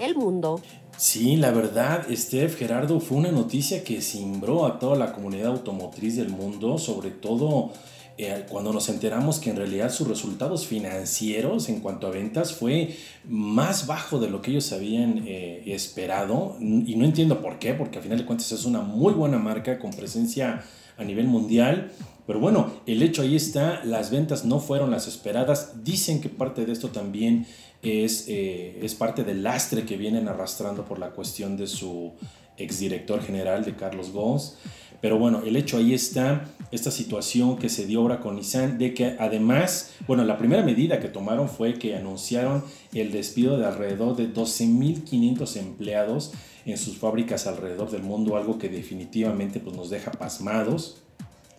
el 0.00 0.16
mundo. 0.16 0.62
Sí, 0.96 1.36
la 1.36 1.50
verdad, 1.50 2.06
Steph 2.10 2.56
Gerardo, 2.56 3.00
fue 3.00 3.18
una 3.18 3.32
noticia 3.32 3.82
que 3.82 4.00
cimbró 4.00 4.64
a 4.64 4.78
toda 4.78 4.96
la 4.96 5.12
comunidad 5.12 5.48
automotriz 5.48 6.16
del 6.16 6.28
mundo, 6.28 6.78
sobre 6.78 7.10
todo 7.10 7.72
eh, 8.18 8.44
cuando 8.48 8.72
nos 8.72 8.88
enteramos 8.88 9.38
que 9.38 9.50
en 9.50 9.56
realidad 9.56 9.90
sus 9.90 10.06
resultados 10.06 10.66
financieros 10.66 11.68
en 11.68 11.80
cuanto 11.80 12.06
a 12.06 12.10
ventas 12.10 12.52
fue 12.52 12.96
más 13.24 13.86
bajo 13.86 14.18
de 14.18 14.28
lo 14.28 14.42
que 14.42 14.50
ellos 14.50 14.72
habían 14.72 15.24
eh, 15.26 15.62
esperado. 15.66 16.56
Y 16.60 16.94
no 16.96 17.04
entiendo 17.04 17.40
por 17.40 17.58
qué, 17.58 17.74
porque 17.74 17.98
al 17.98 18.04
final 18.04 18.18
de 18.18 18.26
cuentas 18.26 18.52
es 18.52 18.64
una 18.64 18.80
muy 18.80 19.14
buena 19.14 19.38
marca 19.38 19.78
con 19.78 19.92
presencia 19.92 20.62
a 20.98 21.04
nivel 21.04 21.26
mundial. 21.26 21.90
Pero 22.26 22.38
bueno, 22.38 22.72
el 22.86 23.02
hecho 23.02 23.22
ahí 23.22 23.34
está, 23.34 23.84
las 23.84 24.10
ventas 24.10 24.44
no 24.44 24.60
fueron 24.60 24.90
las 24.90 25.08
esperadas. 25.08 25.84
Dicen 25.84 26.20
que 26.20 26.28
parte 26.28 26.64
de 26.66 26.72
esto 26.72 26.88
también 26.88 27.46
es, 27.82 28.26
eh, 28.28 28.78
es 28.82 28.94
parte 28.94 29.24
del 29.24 29.42
lastre 29.42 29.84
que 29.84 29.96
vienen 29.96 30.28
arrastrando 30.28 30.84
por 30.84 30.98
la 30.98 31.10
cuestión 31.10 31.56
de 31.56 31.66
su 31.66 32.12
exdirector 32.56 33.22
general, 33.22 33.64
de 33.64 33.74
Carlos 33.74 34.12
Gómez. 34.12 34.56
Pero 35.02 35.18
bueno, 35.18 35.42
el 35.44 35.56
hecho 35.56 35.78
ahí 35.78 35.92
está, 35.92 36.48
esta 36.70 36.92
situación 36.92 37.58
que 37.58 37.68
se 37.68 37.86
dio 37.86 38.00
ahora 38.00 38.20
con 38.20 38.36
Nissan, 38.36 38.78
de 38.78 38.94
que 38.94 39.16
además, 39.18 39.90
bueno, 40.06 40.24
la 40.24 40.38
primera 40.38 40.62
medida 40.62 41.00
que 41.00 41.08
tomaron 41.08 41.48
fue 41.48 41.74
que 41.74 41.96
anunciaron 41.96 42.64
el 42.94 43.10
despido 43.10 43.58
de 43.58 43.66
alrededor 43.66 44.16
de 44.16 44.32
12.500 44.32 45.56
empleados 45.56 46.32
en 46.64 46.78
sus 46.78 46.98
fábricas 46.98 47.48
alrededor 47.48 47.90
del 47.90 48.04
mundo, 48.04 48.36
algo 48.36 48.58
que 48.58 48.68
definitivamente 48.68 49.58
pues, 49.58 49.76
nos 49.76 49.90
deja 49.90 50.12
pasmados 50.12 51.02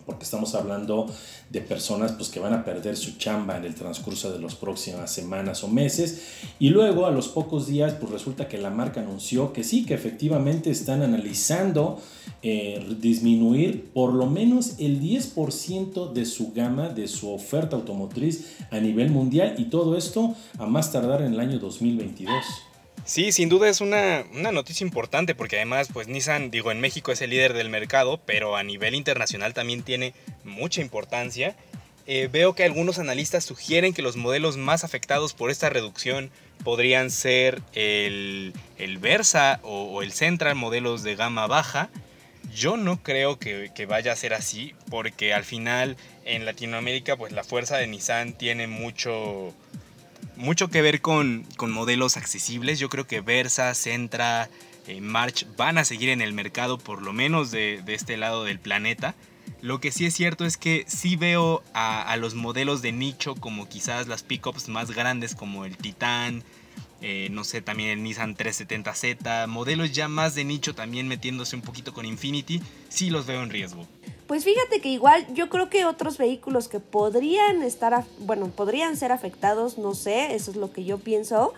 porque 0.06 0.24
estamos 0.24 0.54
hablando 0.54 1.06
de 1.50 1.60
personas 1.60 2.12
pues, 2.12 2.28
que 2.28 2.40
van 2.40 2.52
a 2.52 2.64
perder 2.64 2.96
su 2.96 3.16
chamba 3.16 3.56
en 3.56 3.64
el 3.64 3.74
transcurso 3.74 4.32
de 4.32 4.40
las 4.40 4.54
próximas 4.54 5.10
semanas 5.10 5.64
o 5.64 5.68
meses. 5.68 6.22
Y 6.58 6.70
luego 6.70 7.06
a 7.06 7.10
los 7.10 7.28
pocos 7.28 7.66
días 7.66 7.94
pues 7.94 8.12
resulta 8.12 8.48
que 8.48 8.58
la 8.58 8.70
marca 8.70 9.00
anunció 9.00 9.52
que 9.52 9.64
sí, 9.64 9.84
que 9.84 9.94
efectivamente 9.94 10.70
están 10.70 11.02
analizando 11.02 12.00
eh, 12.42 12.86
disminuir 13.00 13.90
por 13.92 14.12
lo 14.12 14.26
menos 14.26 14.74
el 14.78 15.00
10% 15.00 16.12
de 16.12 16.26
su 16.26 16.52
gama, 16.52 16.88
de 16.88 17.08
su 17.08 17.32
oferta 17.32 17.76
automotriz 17.76 18.56
a 18.70 18.80
nivel 18.80 19.10
mundial 19.10 19.54
y 19.58 19.64
todo 19.64 19.96
esto 19.96 20.34
a 20.58 20.66
más 20.66 20.92
tardar 20.92 21.22
en 21.22 21.32
el 21.32 21.40
año 21.40 21.58
2022. 21.58 22.34
Sí, 23.04 23.32
sin 23.32 23.50
duda 23.50 23.68
es 23.68 23.82
una, 23.82 24.24
noticia 24.32 24.84
importante 24.84 25.34
porque 25.34 25.56
además, 25.56 25.88
pues 25.92 26.08
Nissan, 26.08 26.50
digo, 26.50 26.70
en 26.70 26.80
México 26.80 27.12
es 27.12 27.20
el 27.20 27.30
líder 27.30 27.52
del 27.52 27.68
mercado, 27.68 28.18
pero 28.24 28.56
a 28.56 28.62
nivel 28.62 28.94
internacional 28.94 29.52
también 29.52 29.82
tiene 29.82 30.14
mucha 30.42 30.80
importancia. 30.80 31.54
Eh, 32.06 32.30
veo 32.32 32.54
que 32.54 32.64
algunos 32.64 32.98
analistas 32.98 33.44
sugieren 33.44 33.92
que 33.92 34.00
los 34.00 34.16
modelos 34.16 34.56
más 34.56 34.84
afectados 34.84 35.34
por 35.34 35.50
esta 35.50 35.68
reducción 35.68 36.30
podrían 36.62 37.10
ser 37.10 37.60
el, 37.74 38.54
Versa 39.00 39.60
o, 39.62 40.02
el 40.02 40.12
Central, 40.12 40.54
modelos 40.54 41.02
de 41.02 41.14
gama 41.14 41.46
baja. 41.46 41.90
Yo 42.54 42.78
no 42.78 43.02
creo 43.02 43.38
que, 43.38 43.70
que, 43.74 43.84
vaya 43.84 44.12
a 44.12 44.16
ser 44.16 44.32
así, 44.32 44.74
porque 44.90 45.34
al 45.34 45.44
final 45.44 45.98
en 46.24 46.46
Latinoamérica, 46.46 47.16
pues 47.16 47.32
la 47.32 47.44
fuerza 47.44 47.76
de 47.76 47.86
Nissan 47.86 48.32
tiene 48.32 48.66
mucho, 48.66 49.54
mucho 50.36 50.68
que 50.68 50.82
ver 50.82 51.00
con, 51.00 51.46
modelos 51.60 52.16
accesibles. 52.16 52.78
Yo 52.78 52.88
creo 52.88 53.06
que 53.06 53.20
Versa, 53.20 53.74
Centra, 53.74 54.48
eh, 54.86 55.00
March 55.00 55.46
van 55.56 55.78
a 55.78 55.84
seguir 55.84 56.08
en 56.08 56.20
el 56.20 56.32
mercado, 56.32 56.78
por 56.78 57.02
lo 57.02 57.12
menos 57.12 57.50
de, 57.50 57.82
este 57.86 58.16
lado 58.16 58.44
del 58.44 58.58
planeta. 58.58 59.14
Lo 59.60 59.80
que 59.80 59.92
sí 59.92 60.06
es 60.06 60.14
cierto 60.14 60.44
es 60.44 60.56
que 60.56 60.84
sí 60.86 61.16
veo 61.16 61.62
a, 61.72 62.14
los 62.16 62.34
modelos 62.34 62.82
de 62.82 62.92
nicho 62.92 63.34
como 63.34 63.68
quizás 63.68 64.08
las 64.08 64.22
pickups 64.22 64.68
más 64.68 64.90
grandes 64.90 65.34
como 65.34 65.64
el 65.64 65.76
Titan, 65.76 66.42
eh, 67.00 67.28
no 67.30 67.44
sé, 67.44 67.60
también 67.60 67.90
el 67.90 68.02
Nissan 68.02 68.36
370Z, 68.36 69.46
modelos 69.46 69.92
ya 69.92 70.08
más 70.08 70.34
de 70.34 70.44
nicho 70.44 70.74
también 70.74 71.08
metiéndose 71.08 71.56
un 71.56 71.62
poquito 71.62 71.92
con 71.92 72.06
Infinity, 72.06 72.62
sí 72.88 73.10
los 73.10 73.26
veo 73.26 73.42
en 73.42 73.50
riesgo. 73.50 73.86
Pues 74.26 74.44
fíjate 74.44 74.80
que 74.80 74.88
igual 74.88 75.26
yo 75.34 75.50
creo 75.50 75.68
que 75.68 75.84
otros 75.84 76.16
vehículos 76.16 76.68
que 76.68 76.80
podrían 76.80 77.62
estar, 77.62 78.04
bueno, 78.20 78.48
podrían 78.48 78.96
ser 78.96 79.12
afectados, 79.12 79.76
no 79.76 79.94
sé, 79.94 80.34
eso 80.34 80.50
es 80.50 80.56
lo 80.56 80.72
que 80.72 80.84
yo 80.84 80.96
pienso, 80.96 81.52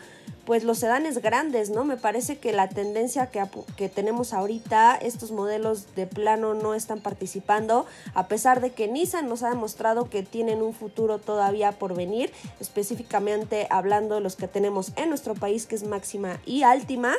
pues 0.44 0.64
los 0.64 0.78
sedanes 0.78 1.22
grandes, 1.22 1.70
¿no? 1.70 1.84
Me 1.84 1.96
parece 1.96 2.38
que 2.38 2.52
la 2.52 2.68
tendencia 2.68 3.30
que, 3.30 3.44
que 3.76 3.88
tenemos 3.88 4.32
ahorita, 4.32 4.96
estos 4.96 5.30
modelos 5.30 5.94
de 5.94 6.08
plano 6.08 6.54
no 6.54 6.74
están 6.74 7.00
participando, 7.00 7.86
a 8.14 8.26
pesar 8.26 8.60
de 8.60 8.70
que 8.70 8.88
Nissan 8.88 9.28
nos 9.28 9.44
ha 9.44 9.50
demostrado 9.50 10.10
que 10.10 10.24
tienen 10.24 10.60
un 10.60 10.74
futuro 10.74 11.18
todavía 11.18 11.70
por 11.70 11.94
venir, 11.94 12.32
específicamente 12.58 13.68
hablando 13.70 14.16
de 14.16 14.20
los 14.22 14.34
que 14.34 14.48
tenemos 14.48 14.92
en 14.96 15.08
nuestro 15.08 15.34
país, 15.34 15.66
que 15.66 15.76
es 15.76 15.84
máxima 15.84 16.40
y 16.44 16.64
Altima 16.64 17.14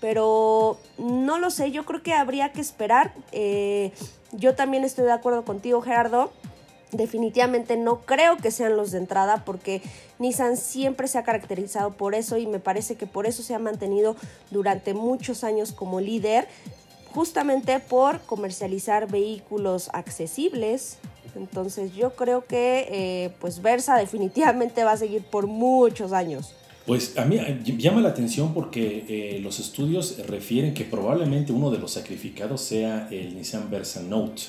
pero 0.00 0.78
no 0.98 1.38
lo 1.38 1.50
sé, 1.50 1.70
yo 1.70 1.84
creo 1.84 2.02
que 2.02 2.14
habría 2.14 2.52
que 2.52 2.60
esperar. 2.60 3.12
Eh, 3.32 3.92
yo 4.32 4.54
también 4.54 4.84
estoy 4.84 5.04
de 5.04 5.12
acuerdo 5.12 5.44
contigo, 5.44 5.80
Gerardo, 5.80 6.30
Definitivamente 6.92 7.76
no 7.76 8.00
creo 8.00 8.38
que 8.38 8.50
sean 8.50 8.76
los 8.76 8.92
de 8.92 8.98
entrada 8.98 9.44
porque 9.44 9.82
Nissan 10.18 10.56
siempre 10.56 11.06
se 11.06 11.18
ha 11.18 11.22
caracterizado 11.22 11.90
por 11.90 12.14
eso 12.14 12.38
y 12.38 12.46
me 12.46 12.60
parece 12.60 12.96
que 12.96 13.06
por 13.06 13.26
eso 13.26 13.42
se 13.42 13.54
ha 13.54 13.58
mantenido 13.58 14.16
durante 14.50 14.94
muchos 14.94 15.44
años 15.44 15.72
como 15.72 16.00
líder, 16.00 16.48
justamente 17.14 17.78
por 17.78 18.20
comercializar 18.20 19.06
vehículos 19.06 19.90
accesibles. 19.92 20.96
Entonces 21.36 21.94
yo 21.94 22.16
creo 22.16 22.46
que 22.46 22.88
eh, 22.90 23.34
pues 23.38 23.60
Versa 23.60 23.96
definitivamente 23.96 24.82
va 24.82 24.92
a 24.92 24.96
seguir 24.96 25.22
por 25.24 25.46
muchos 25.46 26.14
años. 26.14 26.54
Pues 26.88 27.18
a 27.18 27.26
mí 27.26 27.38
llama 27.76 28.00
la 28.00 28.08
atención 28.08 28.54
porque 28.54 29.04
eh, 29.08 29.40
los 29.42 29.60
estudios 29.60 30.16
refieren 30.26 30.72
que 30.72 30.84
probablemente 30.84 31.52
uno 31.52 31.70
de 31.70 31.76
los 31.76 31.92
sacrificados 31.92 32.62
sea 32.62 33.08
el 33.10 33.36
Nissan 33.36 33.70
Versa 33.70 34.00
Note 34.02 34.44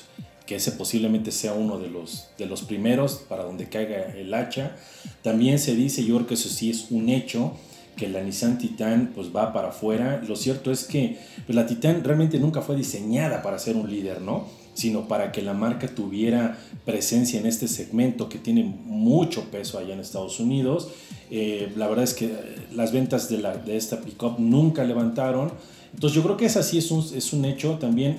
que 0.46 0.56
ese 0.56 0.72
posiblemente 0.72 1.32
sea 1.32 1.52
uno 1.52 1.78
de 1.78 1.88
los, 1.88 2.30
de 2.38 2.46
los 2.46 2.62
primeros 2.62 3.24
para 3.28 3.44
donde 3.44 3.68
caiga 3.68 4.16
el 4.16 4.32
hacha. 4.32 4.74
También 5.22 5.58
se 5.58 5.76
dice, 5.76 6.02
yo 6.02 6.16
creo 6.16 6.26
que 6.26 6.34
eso 6.34 6.48
sí 6.48 6.70
es 6.70 6.90
un 6.90 7.10
hecho, 7.10 7.52
que 7.94 8.08
la 8.08 8.22
Nissan 8.22 8.56
Titan 8.58 9.12
pues 9.14 9.28
va 9.36 9.52
para 9.52 9.68
afuera. 9.68 10.20
Lo 10.26 10.34
cierto 10.34 10.72
es 10.72 10.84
que 10.84 11.18
pues, 11.46 11.54
la 11.54 11.66
Titan 11.66 12.02
realmente 12.02 12.40
nunca 12.40 12.62
fue 12.62 12.74
diseñada 12.74 13.42
para 13.42 13.58
ser 13.58 13.76
un 13.76 13.88
líder, 13.90 14.22
¿no? 14.22 14.46
Sino 14.74 15.08
para 15.08 15.32
que 15.32 15.42
la 15.42 15.52
marca 15.52 15.88
tuviera 15.88 16.58
presencia 16.84 17.38
en 17.38 17.46
este 17.46 17.68
segmento 17.68 18.28
que 18.28 18.38
tiene 18.38 18.64
mucho 18.64 19.50
peso 19.50 19.78
allá 19.78 19.94
en 19.94 20.00
Estados 20.00 20.40
Unidos. 20.40 20.88
Eh, 21.30 21.72
la 21.76 21.88
verdad 21.88 22.04
es 22.04 22.14
que 22.14 22.32
las 22.72 22.92
ventas 22.92 23.28
de, 23.28 23.38
la, 23.38 23.56
de 23.56 23.76
esta 23.76 24.00
pickup 24.00 24.38
nunca 24.38 24.84
levantaron. 24.84 25.52
Entonces 25.94 26.16
yo 26.16 26.22
creo 26.22 26.36
que 26.36 26.46
esa 26.46 26.62
sí 26.62 26.78
es 26.78 26.90
un, 26.90 27.04
es 27.14 27.32
un 27.32 27.44
hecho. 27.44 27.78
También 27.78 28.16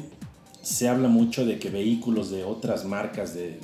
se 0.61 0.87
habla 0.87 1.07
mucho 1.07 1.45
de 1.45 1.59
que 1.59 1.69
vehículos 1.69 2.29
de 2.29 2.43
otras 2.43 2.85
marcas 2.85 3.33
de, 3.33 3.57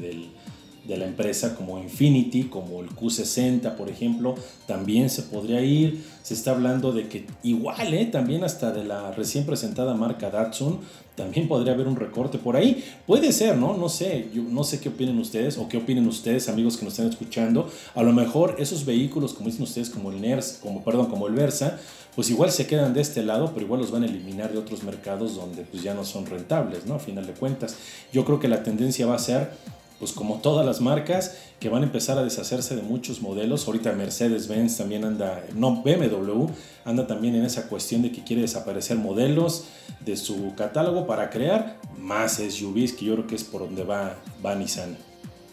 la 0.95 1.05
empresa 1.05 1.55
como 1.55 1.77
Infinity, 1.79 2.43
como 2.43 2.79
el 2.79 2.89
Q60 2.91 3.75
por 3.75 3.89
ejemplo, 3.89 4.35
también 4.65 5.09
se 5.09 5.23
podría 5.23 5.61
ir. 5.61 6.03
Se 6.23 6.33
está 6.33 6.51
hablando 6.51 6.91
de 6.91 7.07
que 7.07 7.25
igual, 7.43 7.93
¿eh? 7.93 8.05
también 8.05 8.43
hasta 8.43 8.71
de 8.71 8.83
la 8.83 9.11
recién 9.11 9.45
presentada 9.45 9.93
marca 9.95 10.29
Datsun, 10.29 10.79
también 11.15 11.47
podría 11.47 11.73
haber 11.73 11.87
un 11.87 11.95
recorte 11.95 12.37
por 12.37 12.55
ahí. 12.55 12.83
Puede 13.07 13.31
ser, 13.31 13.57
¿no? 13.57 13.75
No 13.75 13.89
sé, 13.89 14.29
yo 14.33 14.43
no 14.43 14.63
sé 14.63 14.79
qué 14.79 14.89
opinen 14.89 15.17
ustedes 15.17 15.57
o 15.57 15.67
qué 15.67 15.77
opinen 15.77 16.07
ustedes, 16.07 16.47
amigos 16.47 16.77
que 16.77 16.85
nos 16.85 16.93
están 16.93 17.09
escuchando. 17.09 17.69
A 17.95 18.03
lo 18.03 18.13
mejor 18.13 18.55
esos 18.59 18.85
vehículos, 18.85 19.33
como 19.33 19.49
dicen 19.49 19.63
ustedes, 19.63 19.89
como 19.89 20.11
el 20.11 20.21
NERS, 20.21 20.59
como, 20.61 20.83
perdón, 20.83 21.07
como 21.07 21.27
el 21.27 21.33
Versa, 21.33 21.79
pues 22.17 22.29
igual 22.29 22.51
se 22.51 22.67
quedan 22.67 22.93
de 22.93 23.01
este 23.01 23.23
lado, 23.23 23.51
pero 23.53 23.65
igual 23.65 23.81
los 23.81 23.91
van 23.91 24.03
a 24.03 24.05
eliminar 24.05 24.51
de 24.51 24.59
otros 24.59 24.83
mercados 24.83 25.35
donde 25.35 25.63
pues 25.63 25.81
ya 25.81 25.93
no 25.93 26.03
son 26.03 26.25
rentables, 26.25 26.85
¿no? 26.85 26.95
A 26.95 26.99
final 26.99 27.25
de 27.25 27.33
cuentas. 27.33 27.75
Yo 28.11 28.25
creo 28.25 28.39
que 28.39 28.47
la 28.47 28.63
tendencia 28.63 29.05
va 29.07 29.15
a 29.15 29.19
ser, 29.19 29.51
pues 29.99 30.11
como 30.11 30.39
todas 30.39 30.65
las 30.65 30.81
marcas, 30.81 31.37
que 31.59 31.69
van 31.69 31.81
a 31.81 31.85
empezar 31.85 32.17
a 32.17 32.23
deshacerse 32.23 32.75
de 32.75 32.83
muchos 32.83 33.21
modelos. 33.21 33.67
Ahorita 33.67 33.91
Mercedes-Benz 33.93 34.77
también 34.77 35.05
anda, 35.05 35.43
no, 35.55 35.81
BMW 35.83 36.47
anda 36.85 37.07
también 37.07 37.35
en 37.35 37.45
esa 37.45 37.67
cuestión 37.67 38.01
de 38.01 38.11
que 38.11 38.23
quiere 38.23 38.43
desaparecer 38.43 38.97
modelos 38.97 39.65
de 40.05 40.15
su 40.15 40.53
catálogo 40.55 41.07
para 41.07 41.29
crear 41.29 41.77
más 41.97 42.33
SUVs, 42.35 42.93
que 42.93 43.05
yo 43.05 43.13
creo 43.15 43.27
que 43.27 43.35
es 43.35 43.43
por 43.43 43.61
donde 43.61 43.83
va, 43.83 44.15
va 44.45 44.55
Nissan. 44.55 44.97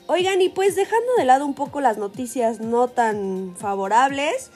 Oigan, 0.06 0.42
y 0.42 0.50
pues 0.50 0.76
dejando 0.76 1.14
de 1.16 1.24
lado 1.24 1.46
un 1.46 1.54
poco 1.54 1.80
las 1.80 1.96
noticias 1.96 2.60
no 2.60 2.88
tan 2.88 3.54
favorables, 3.56 4.50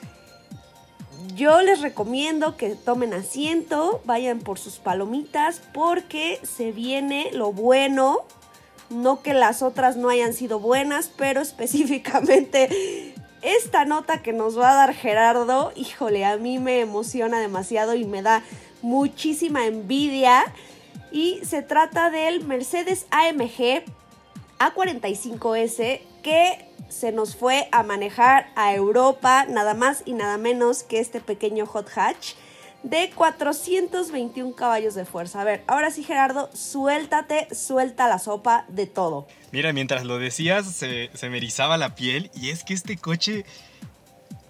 yo 1.35 1.61
les 1.61 1.81
recomiendo 1.81 2.55
que 2.55 2.75
tomen 2.75 3.13
asiento, 3.13 4.01
vayan 4.05 4.39
por 4.39 4.59
sus 4.59 4.75
palomitas 4.75 5.61
porque 5.73 6.39
se 6.43 6.71
viene 6.71 7.31
lo 7.33 7.51
bueno. 7.51 8.19
No 8.89 9.21
que 9.21 9.33
las 9.33 9.61
otras 9.61 9.97
no 9.97 10.09
hayan 10.09 10.33
sido 10.33 10.59
buenas, 10.59 11.11
pero 11.15 11.41
específicamente 11.41 13.13
esta 13.41 13.85
nota 13.85 14.21
que 14.21 14.33
nos 14.33 14.57
va 14.59 14.71
a 14.71 14.75
dar 14.75 14.93
Gerardo, 14.93 15.71
híjole, 15.75 16.25
a 16.25 16.37
mí 16.37 16.59
me 16.59 16.81
emociona 16.81 17.39
demasiado 17.39 17.95
y 17.95 18.03
me 18.05 18.21
da 18.21 18.43
muchísima 18.81 19.65
envidia. 19.65 20.43
Y 21.11 21.39
se 21.43 21.61
trata 21.61 22.09
del 22.09 22.45
Mercedes 22.45 23.07
AMG 23.11 23.83
A45S 24.59 26.01
que 26.21 26.65
se 26.89 27.11
nos 27.11 27.35
fue 27.35 27.69
a 27.71 27.83
manejar 27.83 28.51
a 28.55 28.73
Europa 28.73 29.45
nada 29.47 29.73
más 29.73 30.03
y 30.05 30.13
nada 30.13 30.37
menos 30.37 30.83
que 30.83 30.99
este 30.99 31.21
pequeño 31.21 31.65
hot 31.65 31.87
hatch 31.95 32.33
de 32.83 33.09
421 33.13 34.55
caballos 34.55 34.95
de 34.95 35.05
fuerza. 35.05 35.41
A 35.41 35.43
ver, 35.43 35.63
ahora 35.67 35.91
sí 35.91 36.03
Gerardo, 36.03 36.49
suéltate, 36.53 37.53
suelta 37.53 38.07
la 38.07 38.19
sopa 38.19 38.65
de 38.69 38.87
todo. 38.87 39.27
Mira, 39.51 39.73
mientras 39.73 40.05
lo 40.05 40.19
decías 40.19 40.65
se, 40.65 41.09
se 41.13 41.29
me 41.29 41.37
erizaba 41.37 41.77
la 41.77 41.95
piel 41.95 42.31
y 42.33 42.49
es 42.49 42.63
que 42.63 42.73
este 42.73 42.97
coche, 42.97 43.45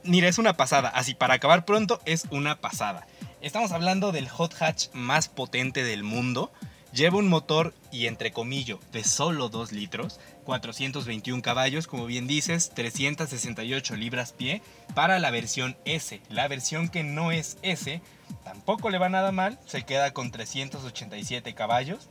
mira, 0.04 0.28
es 0.28 0.38
una 0.38 0.54
pasada. 0.54 0.90
Así, 0.90 1.14
para 1.14 1.36
acabar 1.36 1.66
pronto, 1.66 2.00
es 2.06 2.26
una 2.32 2.60
pasada. 2.60 3.08
Estamos 3.42 3.72
hablando 3.72 4.12
del 4.12 4.30
hot 4.30 4.54
hatch 4.60 4.88
más 4.94 5.30
potente 5.30 5.84
del 5.84 6.04
mundo. 6.04 6.52
Lleva 6.92 7.18
un 7.18 7.28
motor 7.28 7.76
y 7.92 8.08
entre 8.08 8.32
comillas 8.32 8.80
de 8.92 9.04
solo 9.04 9.50
2 9.50 9.72
litros, 9.74 10.20
421 10.46 11.42
caballos, 11.44 11.86
como 11.86 12.08
bien 12.08 12.26
dices, 12.26 12.72
368 12.74 13.96
libras 13.96 14.34
pie 14.34 14.64
para 14.96 15.20
la 15.20 15.30
versión 15.30 15.78
S. 15.86 16.20
La 16.30 16.48
versión 16.48 16.90
que 16.90 17.04
no 17.04 17.32
es 17.32 17.58
S 17.62 18.02
tampoco 18.44 18.90
le 18.90 18.98
va 18.98 19.10
nada 19.10 19.32
mal, 19.32 19.60
se 19.66 19.84
queda 19.84 20.14
con 20.14 20.32
387 20.32 21.54
caballos. 21.54 22.10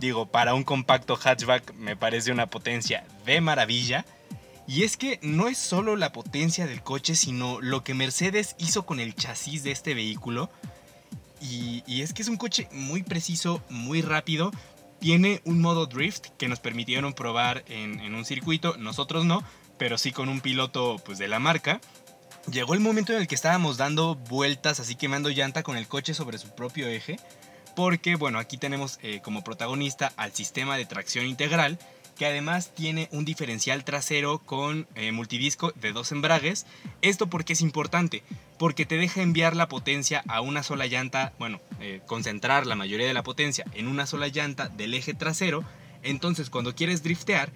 Digo, 0.00 0.26
para 0.26 0.54
un 0.54 0.64
compacto 0.64 1.16
hatchback 1.16 1.74
me 1.74 1.96
parece 1.96 2.32
una 2.32 2.46
potencia 2.46 3.04
de 3.24 3.40
maravilla. 3.40 4.04
Y 4.66 4.82
es 4.82 4.96
que 4.96 5.18
no 5.22 5.48
es 5.48 5.58
solo 5.58 5.94
la 5.94 6.12
potencia 6.12 6.66
del 6.66 6.82
coche, 6.82 7.14
sino 7.14 7.60
lo 7.60 7.84
que 7.84 7.94
Mercedes 7.94 8.56
hizo 8.58 8.86
con 8.86 8.98
el 8.98 9.14
chasis 9.14 9.62
de 9.62 9.72
este 9.72 9.94
vehículo. 9.94 10.50
Y, 11.40 11.82
y, 11.86 12.00
es 12.00 12.14
que 12.14 12.22
es 12.22 12.28
un 12.28 12.38
coche 12.38 12.68
muy 12.72 13.02
preciso, 13.02 13.62
muy 13.68 14.00
rápido, 14.00 14.50
tiene 15.04 15.42
un 15.44 15.60
modo 15.60 15.84
drift 15.84 16.28
que 16.38 16.48
nos 16.48 16.60
permitieron 16.60 17.12
probar 17.12 17.62
en, 17.68 18.14
un 18.14 18.24
circuito, 18.24 18.78
nosotros 18.78 19.26
no, 19.26 19.44
pero 19.76 19.98
sí 19.98 20.12
con 20.12 20.30
un 20.30 20.40
piloto 20.40 20.96
pues, 21.04 21.18
de 21.18 21.28
la 21.28 21.38
marca. 21.38 21.82
Llegó 22.50 22.74
el 22.74 22.80
momento 22.80 23.12
en 23.14 23.20
el 23.20 23.26
que 23.26 23.34
estábamos 23.34 23.78
dando 23.78 24.16
vueltas, 24.16 24.78
así 24.78 24.96
quemando 24.96 25.30
llanta 25.30 25.62
con 25.62 25.78
el 25.78 25.88
coche 25.88 26.12
sobre 26.12 26.36
su 26.36 26.54
propio 26.54 26.86
eje, 26.88 27.18
porque 27.74 28.16
bueno, 28.16 28.38
aquí 28.38 28.58
tenemos 28.58 28.98
eh, 29.02 29.20
como 29.22 29.42
protagonista 29.42 30.12
al 30.16 30.32
sistema 30.32 30.76
de 30.76 30.84
tracción 30.84 31.24
integral, 31.26 31.78
que 32.18 32.26
además 32.26 32.70
tiene 32.74 33.08
un 33.12 33.24
diferencial 33.24 33.82
trasero 33.82 34.38
con 34.38 34.86
eh, 34.94 35.10
multidisco 35.10 35.72
de 35.72 35.92
dos 35.92 36.12
embragues. 36.12 36.66
Esto 37.00 37.28
porque 37.28 37.54
es 37.54 37.62
importante, 37.62 38.22
porque 38.58 38.84
te 38.84 38.98
deja 38.98 39.22
enviar 39.22 39.56
la 39.56 39.68
potencia 39.68 40.22
a 40.28 40.42
una 40.42 40.62
sola 40.62 40.86
llanta, 40.86 41.32
bueno, 41.38 41.60
eh, 41.80 42.02
concentrar 42.06 42.66
la 42.66 42.76
mayoría 42.76 43.06
de 43.06 43.14
la 43.14 43.22
potencia 43.24 43.64
en 43.72 43.88
una 43.88 44.06
sola 44.06 44.28
llanta 44.28 44.68
del 44.68 44.92
eje 44.92 45.14
trasero. 45.14 45.64
Entonces 46.02 46.50
cuando 46.50 46.74
quieres 46.74 47.02
driftear, 47.02 47.50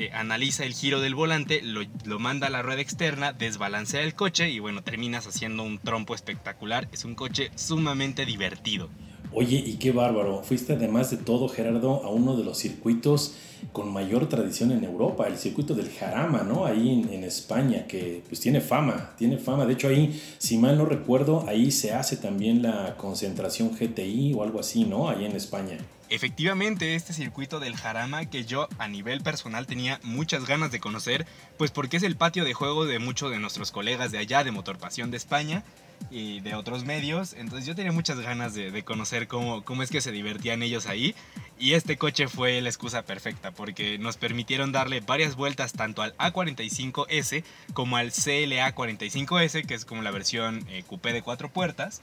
eh, 0.00 0.10
analiza 0.14 0.64
el 0.64 0.72
giro 0.72 1.00
del 1.00 1.14
volante, 1.14 1.60
lo, 1.62 1.82
lo, 2.04 2.18
manda 2.18 2.46
a 2.46 2.50
la 2.50 2.62
rueda 2.62 2.80
externa, 2.80 3.34
desbalancea 3.34 4.00
el 4.02 4.14
coche 4.14 4.48
y 4.48 4.58
bueno, 4.58 4.82
terminas 4.82 5.26
haciendo 5.26 5.62
un 5.62 5.78
trompo 5.78 6.14
espectacular. 6.14 6.88
Es 6.90 7.04
un 7.04 7.14
coche 7.14 7.50
sumamente 7.54 8.24
divertido. 8.24 8.88
Oye, 9.32 9.62
y 9.64 9.74
qué 9.74 9.92
bárbaro. 9.92 10.42
Fuiste 10.42 10.72
además 10.72 11.10
de 11.10 11.18
todo, 11.18 11.50
Gerardo, 11.50 12.02
a 12.02 12.08
uno 12.08 12.34
de 12.34 12.44
los 12.44 12.56
circuitos 12.56 13.34
con 13.72 13.92
mayor 13.92 14.26
tradición 14.26 14.72
en 14.72 14.84
Europa, 14.84 15.28
el 15.28 15.36
circuito 15.36 15.74
del 15.74 15.90
Jarama, 15.90 16.44
¿no? 16.44 16.64
Ahí 16.64 17.06
en, 17.12 17.22
España, 17.22 17.86
que 17.86 18.22
pues 18.26 18.40
tiene 18.40 18.62
fama, 18.62 19.10
tiene 19.18 19.36
fama. 19.36 19.66
De 19.66 19.74
hecho, 19.74 19.88
ahí, 19.88 20.18
si 20.38 20.56
mal 20.56 20.78
no 20.78 20.86
recuerdo, 20.86 21.44
ahí 21.46 21.70
se 21.70 21.92
hace 21.92 22.16
también 22.16 22.62
la 22.62 22.96
concentración 22.96 23.70
GTI 23.78 24.32
o 24.32 24.42
algo 24.42 24.60
así, 24.60 24.84
¿no? 24.84 25.10
Ahí 25.10 25.26
en 25.26 25.36
España. 25.36 25.76
Efectivamente, 26.10 26.96
este 26.96 27.12
circuito 27.12 27.60
del 27.60 27.76
Jarama 27.76 28.26
que 28.26 28.44
yo 28.44 28.68
a 28.78 28.88
nivel 28.88 29.20
personal 29.20 29.68
tenía 29.68 30.00
muchas 30.02 30.44
ganas 30.44 30.72
de 30.72 30.80
conocer, 30.80 31.24
pues 31.56 31.70
porque 31.70 31.98
es 31.98 32.02
el 32.02 32.16
patio 32.16 32.44
de 32.44 32.52
juego 32.52 32.84
de 32.84 32.98
muchos 32.98 33.30
de 33.30 33.38
nuestros 33.38 33.70
colegas 33.70 34.10
de 34.10 34.18
allá 34.18 34.42
de 34.42 34.50
Motorpasión 34.50 35.12
de 35.12 35.16
España 35.16 35.62
y 36.10 36.40
de 36.40 36.56
otros 36.56 36.84
medios. 36.84 37.34
Entonces 37.34 37.64
yo 37.64 37.76
tenía 37.76 37.92
muchas 37.92 38.18
ganas 38.18 38.54
de, 38.54 38.82
conocer 38.82 39.28
cómo, 39.28 39.62
cómo 39.62 39.84
es 39.84 39.90
que 39.90 40.00
se 40.00 40.10
divertían 40.10 40.64
ellos 40.64 40.86
ahí. 40.86 41.14
Y 41.60 41.74
este 41.74 41.96
coche 41.96 42.26
fue 42.26 42.60
la 42.60 42.70
excusa 42.70 43.02
perfecta 43.02 43.52
porque 43.52 43.96
nos 43.96 44.16
permitieron 44.16 44.72
darle 44.72 45.00
varias 45.00 45.36
vueltas 45.36 45.74
tanto 45.74 46.02
al 46.02 46.16
A45S 46.16 47.44
como 47.72 47.96
al 47.96 48.10
CLA 48.10 48.74
45S, 48.74 49.64
que 49.64 49.74
es 49.74 49.84
como 49.84 50.02
la 50.02 50.10
versión 50.10 50.66
eh, 50.70 50.82
coupé 50.88 51.12
de 51.12 51.22
cuatro 51.22 51.50
puertas. 51.50 52.02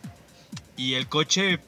Y 0.78 0.94
el 0.94 1.08
coche 1.08 1.60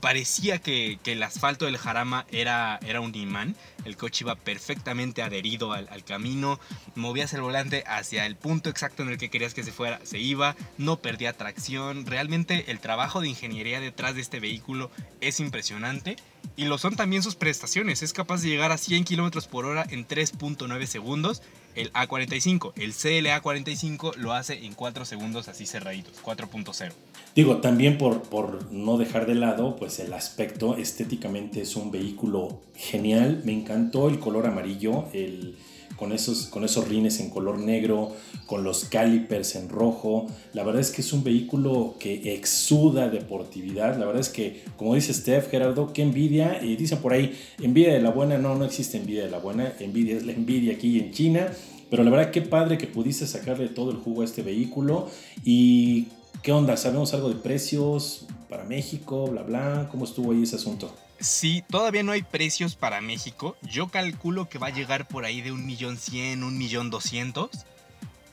parecía 0.00 0.58
que, 0.58 0.98
el 1.04 1.22
asfalto 1.22 1.64
del 1.64 1.78
Jarama 1.78 2.26
era, 2.30 2.78
era 2.86 3.00
un 3.00 3.14
imán. 3.14 3.56
El 3.84 3.96
coche 3.96 4.24
iba 4.24 4.34
perfectamente 4.34 5.22
adherido 5.22 5.72
al, 5.72 5.88
al, 5.90 6.04
camino. 6.04 6.60
Movías 6.94 7.32
el 7.32 7.40
volante 7.40 7.84
hacia 7.86 8.26
el 8.26 8.36
punto 8.36 8.70
exacto 8.70 9.02
en 9.02 9.08
el 9.08 9.18
que 9.18 9.30
querías 9.30 9.54
que 9.54 9.62
se 9.62 9.72
fuera. 9.72 10.00
Se 10.04 10.18
iba, 10.18 10.56
no 10.76 11.00
perdía 11.00 11.32
tracción. 11.32 12.06
Realmente 12.06 12.70
el 12.70 12.80
trabajo 12.80 13.20
de 13.20 13.28
ingeniería 13.28 13.80
detrás 13.80 14.14
de 14.14 14.20
este 14.20 14.40
vehículo 14.40 14.90
es 15.20 15.40
impresionante. 15.40 16.16
Y 16.56 16.64
lo 16.64 16.78
son 16.78 16.96
también 16.96 17.22
sus 17.22 17.36
prestaciones. 17.36 18.02
Es 18.02 18.12
capaz 18.12 18.42
de 18.42 18.48
llegar 18.48 18.72
a 18.72 18.78
100 18.78 19.04
km 19.04 19.46
por 19.46 19.64
hora 19.64 19.86
en 19.88 20.06
3.9 20.06 20.86
segundos 20.86 21.42
el 21.74 21.92
A45. 21.92 22.72
El 22.76 22.92
CLA45 22.92 24.16
lo 24.16 24.32
hace 24.32 24.64
en 24.64 24.74
4 24.74 25.04
segundos 25.04 25.48
así 25.48 25.66
cerraditos, 25.66 26.14
4.0. 26.22 26.92
Digo, 27.34 27.58
también 27.58 27.98
por, 27.98 28.22
por 28.22 28.72
no 28.72 28.98
dejar 28.98 29.26
de 29.26 29.34
lado, 29.34 29.76
pues 29.76 30.00
el 30.00 30.12
aspecto 30.12 30.76
estéticamente 30.76 31.60
es 31.60 31.76
un 31.76 31.90
vehículo 31.90 32.60
genial. 32.74 33.42
Me 33.44 33.52
encantó 33.52 34.08
el 34.08 34.18
color 34.18 34.46
amarillo, 34.46 35.04
el, 35.12 35.56
con, 35.98 36.12
esos, 36.12 36.46
con 36.46 36.64
esos 36.64 36.88
rines 36.88 37.20
en 37.20 37.28
color 37.28 37.58
negro, 37.58 38.12
con 38.46 38.62
los 38.62 38.84
calipers 38.84 39.56
en 39.56 39.68
rojo. 39.68 40.26
La 40.54 40.62
verdad 40.62 40.80
es 40.80 40.90
que 40.90 41.02
es 41.02 41.12
un 41.12 41.24
vehículo 41.24 41.96
que 41.98 42.34
exuda 42.34 43.10
deportividad. 43.10 43.98
La 43.98 44.06
verdad 44.06 44.20
es 44.20 44.28
que, 44.28 44.62
como 44.76 44.94
dice 44.94 45.12
Steph, 45.12 45.50
Gerardo, 45.50 45.92
qué 45.92 46.02
envidia. 46.02 46.62
Y 46.62 46.76
dicen 46.76 46.98
por 46.98 47.12
ahí, 47.12 47.36
envidia 47.60 47.92
de 47.92 48.00
la 48.00 48.10
buena. 48.10 48.38
No, 48.38 48.54
no 48.54 48.64
existe 48.64 48.96
envidia 48.96 49.24
de 49.24 49.30
la 49.30 49.38
buena. 49.38 49.72
Envidia 49.80 50.16
es 50.16 50.24
la 50.24 50.32
envidia 50.32 50.74
aquí 50.74 50.98
en 50.98 51.12
China. 51.12 51.48
Pero 51.90 52.04
la 52.04 52.10
verdad, 52.10 52.30
qué 52.30 52.42
padre 52.42 52.78
que 52.78 52.86
pudiste 52.86 53.26
sacarle 53.26 53.68
todo 53.68 53.90
el 53.90 53.96
jugo 53.96 54.22
a 54.22 54.24
este 54.24 54.42
vehículo. 54.42 55.08
¿Y 55.44 56.06
qué 56.42 56.52
onda? 56.52 56.76
¿Sabemos 56.76 57.12
algo 57.14 57.28
de 57.28 57.36
precios 57.36 58.26
para 58.48 58.64
México? 58.64 59.26
Bla, 59.26 59.42
bla. 59.42 59.88
¿Cómo 59.90 60.04
estuvo 60.04 60.32
ahí 60.32 60.44
ese 60.44 60.56
asunto? 60.56 60.92
Sí, 61.20 61.64
todavía 61.68 62.02
no 62.02 62.12
hay 62.12 62.22
precios 62.22 62.76
para 62.76 63.00
México. 63.00 63.56
Yo 63.62 63.88
calculo 63.88 64.48
que 64.48 64.58
va 64.58 64.68
a 64.68 64.72
llegar 64.72 65.08
por 65.08 65.24
ahí 65.24 65.40
de 65.40 65.52
un 65.52 65.66
millón 65.66 65.96
cien, 65.96 66.44
un 66.44 66.56
millón 66.58 66.90
doscientos. 66.90 67.50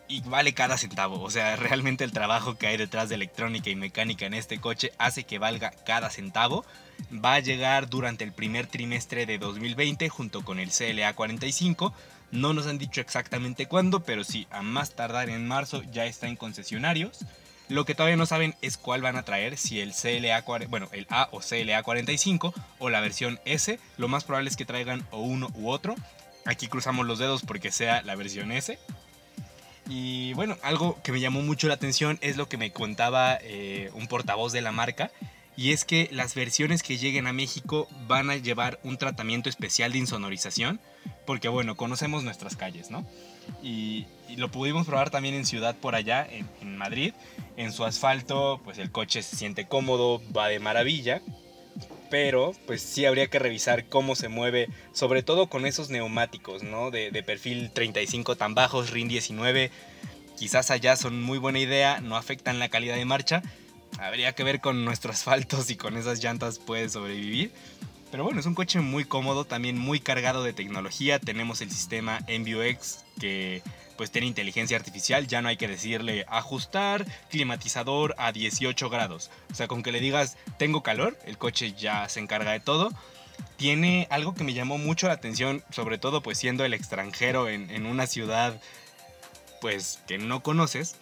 Y 0.08 0.22
vale 0.22 0.54
cada 0.54 0.78
centavo. 0.78 1.20
O 1.22 1.32
sea, 1.32 1.56
realmente 1.56 2.04
el 2.04 2.12
trabajo 2.12 2.58
que 2.58 2.68
hay 2.68 2.78
detrás 2.78 3.10
de 3.10 3.16
electrónica 3.16 3.70
y 3.70 3.76
mecánica 3.76 4.26
en 4.26 4.36
este 4.36 4.60
coche 4.60 4.92
hace 4.98 5.24
que 5.24 5.40
valga 5.40 5.72
cada 5.72 6.10
centavo. 6.10 6.64
Va 7.12 7.36
a 7.36 7.40
llegar 7.40 7.90
durante 7.90 8.24
el 8.24 8.32
primer 8.32 8.68
trimestre 8.68 9.26
de 9.26 9.40
2020 9.40 10.08
junto 10.10 10.44
con 10.44 10.60
el 10.60 10.70
CLA 10.70 11.14
45 11.14 11.94
no 12.32 12.54
nos 12.54 12.68
han 12.68 12.78
dicho 12.78 13.02
exactamente 13.02 13.68
cuándo, 13.68 14.02
pero 14.02 14.24
sí, 14.24 14.48
a 14.52 14.62
más 14.62 14.96
tardar 14.96 15.30
en 15.30 15.48
marzo 15.48 15.84
ya 15.92 16.06
está 16.06 16.28
en 16.28 16.36
concesionarios. 16.36 17.20
Lo 17.68 17.86
que 17.86 17.96
todavía 17.96 18.18
no 18.18 18.26
saben 18.26 18.56
es 18.62 18.78
cuál 18.78 19.02
van 19.02 19.16
a 19.16 19.24
traer, 19.24 19.58
si 19.58 19.80
el 19.82 19.94
CLA, 19.94 20.44
bueno, 20.68 20.88
el 20.92 21.08
A 21.10 21.30
o 21.32 21.40
CLA 21.40 21.82
45 21.82 22.54
o 22.80 22.90
la 22.90 23.02
versión 23.02 23.40
S. 23.46 23.80
Lo 23.98 24.08
más 24.08 24.24
probable 24.24 24.50
es 24.50 24.56
que 24.56 24.66
traigan 24.66 25.06
o 25.12 25.22
uno 25.22 25.50
u 25.56 25.70
otro. 25.70 25.96
Aquí 26.46 26.68
cruzamos 26.68 27.08
los 27.08 27.18
dedos 27.18 27.42
porque 27.42 27.72
sea 27.72 28.04
la 28.04 28.16
versión 28.16 28.52
S. 28.52 28.78
Y 29.88 30.34
bueno, 30.34 30.58
algo 30.62 31.00
que 31.04 31.12
me 31.12 31.20
llamó 31.20 31.42
mucho 31.42 31.68
la 31.68 31.74
atención 31.76 32.18
es 32.22 32.38
lo 32.38 32.48
que 32.48 32.58
me 32.58 32.72
contaba 32.72 33.38
eh, 33.42 33.90
un 33.94 34.08
portavoz 34.08 34.52
de 34.52 34.62
la 34.62 34.72
marca. 34.72 35.12
Y 35.58 35.72
es 35.72 35.86
que 35.86 36.10
las 36.12 36.36
versiones 36.36 36.84
que 36.84 36.98
lleguen 36.98 37.28
a 37.28 37.34
México 37.34 37.88
van 38.08 38.30
a 38.30 38.36
llevar 38.36 38.80
un 38.84 38.98
tratamiento 38.98 39.50
especial 39.50 39.94
de 39.94 40.00
insonorización 40.00 40.80
porque 41.26 41.48
bueno, 41.48 41.76
conocemos 41.76 42.24
nuestras 42.24 42.56
calles, 42.56 42.92
¿no? 42.92 43.06
Y, 43.64 44.06
lo 44.38 44.52
pudimos 44.52 44.86
probar 44.86 45.12
también 45.12 45.36
en 45.36 45.46
ciudad 45.46 45.76
por 45.76 45.96
allá, 45.96 46.28
en, 46.30 46.78
Madrid. 46.78 47.14
En 47.58 47.72
su 47.72 47.86
asfalto, 47.86 48.60
pues 48.66 48.78
el 48.80 48.92
coche 48.92 49.22
se 49.22 49.36
siente 49.36 49.66
cómodo, 49.66 50.22
va 50.36 50.50
de 50.50 50.60
maravilla, 50.60 51.22
pero 52.10 52.52
pues 52.66 52.82
sí 52.82 53.06
habría 53.06 53.28
que 53.28 53.40
revisar 53.40 53.86
cómo 53.86 54.16
se 54.16 54.28
mueve, 54.28 54.68
sobre 54.92 55.24
todo 55.24 55.48
con 55.48 55.66
esos 55.66 55.90
neumáticos, 55.90 56.64
¿no? 56.64 56.92
De, 56.92 57.12
de, 57.12 57.24
perfil 57.24 57.72
35 57.72 58.36
tan 58.36 58.56
bajos, 58.56 58.90
RIN 58.90 59.08
19, 59.08 59.72
quizás 60.38 60.70
allá 60.72 60.96
son 60.96 61.22
muy 61.22 61.38
buena 61.38 61.60
idea, 61.60 62.02
no 62.02 62.18
afectan 62.18 62.60
la 62.60 62.70
calidad 62.70 62.96
de 62.96 63.06
marcha. 63.06 63.42
Habría 64.00 64.34
que 64.34 64.44
ver 64.44 64.60
con 64.60 64.84
nuestros 64.84 65.16
asfaltos 65.16 65.70
y 65.70 65.78
con 65.78 65.96
esas 65.96 66.22
llantas 66.22 66.60
puede 66.60 66.90
sobrevivir. 66.90 67.52
Pero 68.16 68.24
bueno, 68.24 68.40
es 68.40 68.46
un 68.46 68.56
coche 68.56 68.80
muy 68.80 69.04
cómodo, 69.04 69.44
también 69.44 69.78
muy 69.78 70.00
cargado 70.00 70.42
de 70.42 70.54
tecnología. 70.54 71.20
Tenemos 71.20 71.60
el 71.60 71.70
sistema 71.70 72.22
MBUX 72.30 73.04
que 73.20 73.62
pues 73.98 74.10
tiene 74.10 74.26
inteligencia 74.26 74.78
artificial, 74.78 75.28
ya 75.28 75.42
no 75.42 75.50
hay 75.50 75.58
que 75.58 75.68
decirle 75.68 76.24
ajustar 76.30 77.06
climatizador 77.30 78.16
a 78.18 78.32
18 78.32 78.90
grados. 78.90 79.32
O 79.52 79.54
sea, 79.54 79.68
con 79.68 79.84
que 79.84 79.92
le 79.92 80.00
digas 80.00 80.38
tengo 80.58 80.82
calor, 80.82 81.20
el 81.26 81.38
coche 81.38 81.74
ya 81.74 82.08
se 82.08 82.22
encarga 82.22 82.54
de 82.54 82.62
todo. 82.62 82.90
Tiene 83.58 84.08
algo 84.10 84.34
que 84.34 84.46
me 84.46 84.54
llamó 84.54 84.78
mucho 84.78 85.10
la 85.10 85.16
atención, 85.16 85.62
sobre 85.70 85.98
todo 85.98 86.24
pues 86.24 86.38
siendo 86.38 86.64
el 86.64 86.74
extranjero 86.74 87.50
en, 87.50 87.86
una 87.86 88.08
ciudad 88.08 88.62
pues 89.60 90.00
que 90.08 90.20
no 90.20 90.42
conoces, 90.42 90.96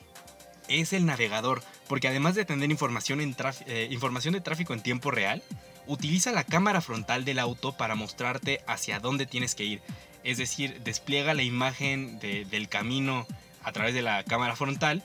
es 0.67 0.93
el 0.93 1.05
navegador, 1.05 1.61
porque 1.87 2.07
además 2.07 2.33
de 2.33 2.45
tener 2.45 2.71
información, 2.71 3.21
en 3.21 3.35
eh, 3.67 3.87
información 3.91 4.33
de 4.33 4.41
tráfico 4.41 4.73
en 4.73 4.81
tiempo 4.81 5.11
real, 5.11 5.43
utiliza 5.87 6.31
la 6.31 6.43
cámara 6.43 6.81
frontal 6.81 7.25
del 7.25 7.39
auto 7.39 7.73
para 7.73 7.95
mostrarte 7.95 8.61
hacia 8.67 8.99
dónde 8.99 9.25
tienes 9.25 9.55
que 9.55 9.65
ir. 9.65 9.81
Es 10.23 10.37
decir, 10.37 10.81
despliega 10.83 11.33
la 11.33 11.43
imagen 11.43 12.19
del 12.19 12.69
camino 12.69 13.27
a 13.63 13.71
través 13.71 13.93
de 13.93 14.01
la 14.01 14.23
cámara 14.23 14.55
frontal 14.55 15.03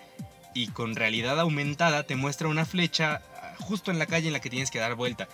y 0.54 0.68
con 0.68 0.96
realidad 0.96 1.38
aumentada 1.40 2.04
te 2.04 2.16
muestra 2.16 2.48
una 2.48 2.64
flecha 2.64 3.22
ah, 3.36 3.54
justo 3.58 3.90
en 3.90 3.98
la 3.98 4.06
calle 4.06 4.28
en 4.28 4.32
la 4.32 4.40
que 4.40 4.50
tienes 4.50 4.70
que 4.70 4.78
dar 4.78 4.94
vuelta. 4.94 5.28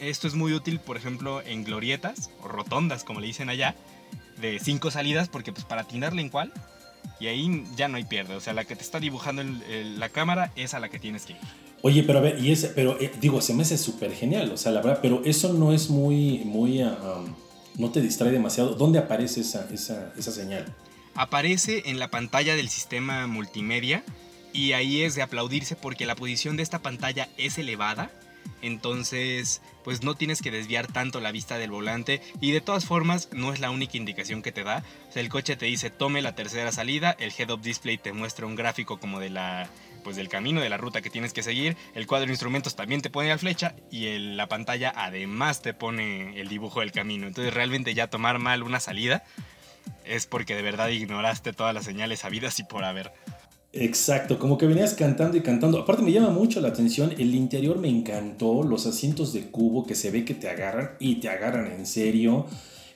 Esto 0.00 0.26
es 0.26 0.34
muy 0.34 0.52
útil, 0.52 0.80
por 0.80 0.96
ejemplo, 0.96 1.42
en 1.42 1.64
glorietas 1.64 2.30
o 2.42 2.48
rotondas, 2.48 3.04
como 3.04 3.20
le 3.20 3.26
dicen 3.28 3.48
allá, 3.48 3.74
de 4.36 4.58
cinco 4.58 4.90
salidas, 4.90 5.28
porque 5.28 5.52
pues 5.52 5.64
para 5.64 5.82
atinarle 5.82 6.22
en 6.22 6.28
cuál, 6.28 6.52
y 7.20 7.26
ahí 7.26 7.64
ya 7.76 7.88
no 7.88 7.96
hay 7.96 8.04
pierde. 8.04 8.34
O 8.34 8.40
sea, 8.40 8.52
la 8.52 8.64
que 8.64 8.76
te 8.76 8.82
está 8.82 9.00
dibujando 9.00 9.42
la 9.42 10.08
cámara 10.08 10.52
es 10.56 10.74
a 10.74 10.80
la 10.80 10.88
que 10.88 10.98
tienes 10.98 11.26
que 11.26 11.32
ir. 11.32 11.67
Oye, 11.82 12.02
pero 12.02 12.18
a 12.18 12.22
ver, 12.22 12.42
y 12.42 12.50
ese, 12.50 12.68
pero 12.68 13.00
eh, 13.00 13.12
digo, 13.20 13.40
se 13.40 13.54
me 13.54 13.62
hace 13.62 13.78
súper 13.78 14.12
genial, 14.12 14.50
o 14.50 14.56
sea, 14.56 14.72
la 14.72 14.80
verdad, 14.80 14.98
pero 15.00 15.22
eso 15.24 15.52
no 15.52 15.72
es 15.72 15.90
muy, 15.90 16.40
muy, 16.44 16.80
ah, 16.82 17.24
no 17.76 17.90
te 17.90 18.00
distrae 18.00 18.32
demasiado. 18.32 18.74
¿Dónde 18.74 18.98
aparece 18.98 19.40
esa, 19.40 19.68
esa, 19.72 20.12
esa 20.18 20.32
señal? 20.32 20.74
Aparece 21.14 21.84
en 21.86 21.98
la 21.98 22.10
pantalla 22.10 22.56
del 22.56 22.68
sistema 22.68 23.26
multimedia 23.26 24.04
y 24.52 24.72
ahí 24.72 25.02
es 25.02 25.14
de 25.14 25.22
aplaudirse 25.22 25.76
porque 25.76 26.06
la 26.06 26.16
posición 26.16 26.56
de 26.56 26.62
esta 26.62 26.80
pantalla 26.80 27.28
es 27.36 27.58
elevada. 27.58 28.10
Entonces, 28.60 29.62
pues 29.84 30.02
no 30.02 30.16
tienes 30.16 30.42
que 30.42 30.50
desviar 30.50 30.88
tanto 30.88 31.20
la 31.20 31.30
vista 31.30 31.58
del 31.58 31.70
volante 31.70 32.20
y 32.40 32.50
de 32.50 32.60
todas 32.60 32.84
formas 32.84 33.28
no 33.32 33.52
es 33.52 33.60
la 33.60 33.70
única 33.70 33.96
indicación 33.96 34.42
que 34.42 34.50
te 34.50 34.64
da. 34.64 34.82
O 35.08 35.12
sea, 35.12 35.22
el 35.22 35.28
coche 35.28 35.56
te 35.56 35.66
dice 35.66 35.90
tome 35.90 36.22
la 36.22 36.34
tercera 36.34 36.72
salida, 36.72 37.16
el 37.20 37.32
head-up 37.36 37.62
display 37.62 37.98
te 37.98 38.12
muestra 38.12 38.46
un 38.46 38.56
gráfico 38.56 38.98
como 38.98 39.20
de 39.20 39.30
la 39.30 39.70
pues 40.02 40.16
del 40.16 40.28
camino, 40.28 40.60
de 40.60 40.68
la 40.68 40.76
ruta 40.76 41.00
que 41.00 41.10
tienes 41.10 41.32
que 41.32 41.42
seguir. 41.42 41.76
El 41.94 42.06
cuadro 42.06 42.26
de 42.26 42.32
instrumentos 42.32 42.76
también 42.76 43.02
te 43.02 43.10
pone 43.10 43.28
la 43.28 43.38
flecha 43.38 43.74
y 43.90 44.18
la 44.18 44.48
pantalla 44.48 44.92
además 44.94 45.62
te 45.62 45.74
pone 45.74 46.40
el 46.40 46.48
dibujo 46.48 46.80
del 46.80 46.92
camino. 46.92 47.26
Entonces 47.26 47.52
realmente 47.52 47.94
ya 47.94 48.08
tomar 48.08 48.38
mal 48.38 48.62
una 48.62 48.80
salida 48.80 49.24
es 50.04 50.26
porque 50.26 50.54
de 50.54 50.62
verdad 50.62 50.88
ignoraste 50.88 51.52
todas 51.52 51.74
las 51.74 51.84
señales 51.84 52.24
habidas 52.24 52.58
y 52.58 52.64
por 52.64 52.84
haber. 52.84 53.12
Exacto, 53.72 54.38
como 54.38 54.56
que 54.56 54.66
venías 54.66 54.94
cantando 54.94 55.36
y 55.36 55.42
cantando. 55.42 55.78
Aparte 55.78 56.02
me 56.02 56.12
llama 56.12 56.30
mucho 56.30 56.60
la 56.60 56.68
atención, 56.68 57.12
el 57.18 57.34
interior 57.34 57.78
me 57.78 57.88
encantó, 57.88 58.62
los 58.62 58.86
asientos 58.86 59.32
de 59.34 59.50
cubo 59.50 59.86
que 59.86 59.94
se 59.94 60.10
ve 60.10 60.24
que 60.24 60.34
te 60.34 60.48
agarran 60.48 60.92
y 60.98 61.16
te 61.16 61.28
agarran 61.28 61.70
en 61.70 61.86
serio 61.86 62.46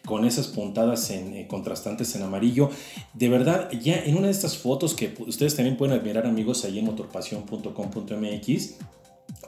con 0.05 0.25
esas 0.25 0.49
puntadas 0.49 1.11
en, 1.11 1.35
eh, 1.35 1.47
contrastantes 1.47 2.15
en 2.17 2.23
amarillo. 2.23 2.71
De 3.15 3.29
verdad, 3.29 3.71
ya 3.73 3.97
en 3.97 4.17
una 4.17 4.27
de 4.27 4.33
estas 4.33 4.57
fotos 4.59 4.95
que 4.95 5.15
ustedes 5.19 5.55
también 5.57 5.77
pueden 5.77 5.99
admirar 5.99 6.27
amigos 6.27 6.65
ahí 6.65 6.79
en 6.79 6.87
motorpasión.com.mx, 6.87 8.75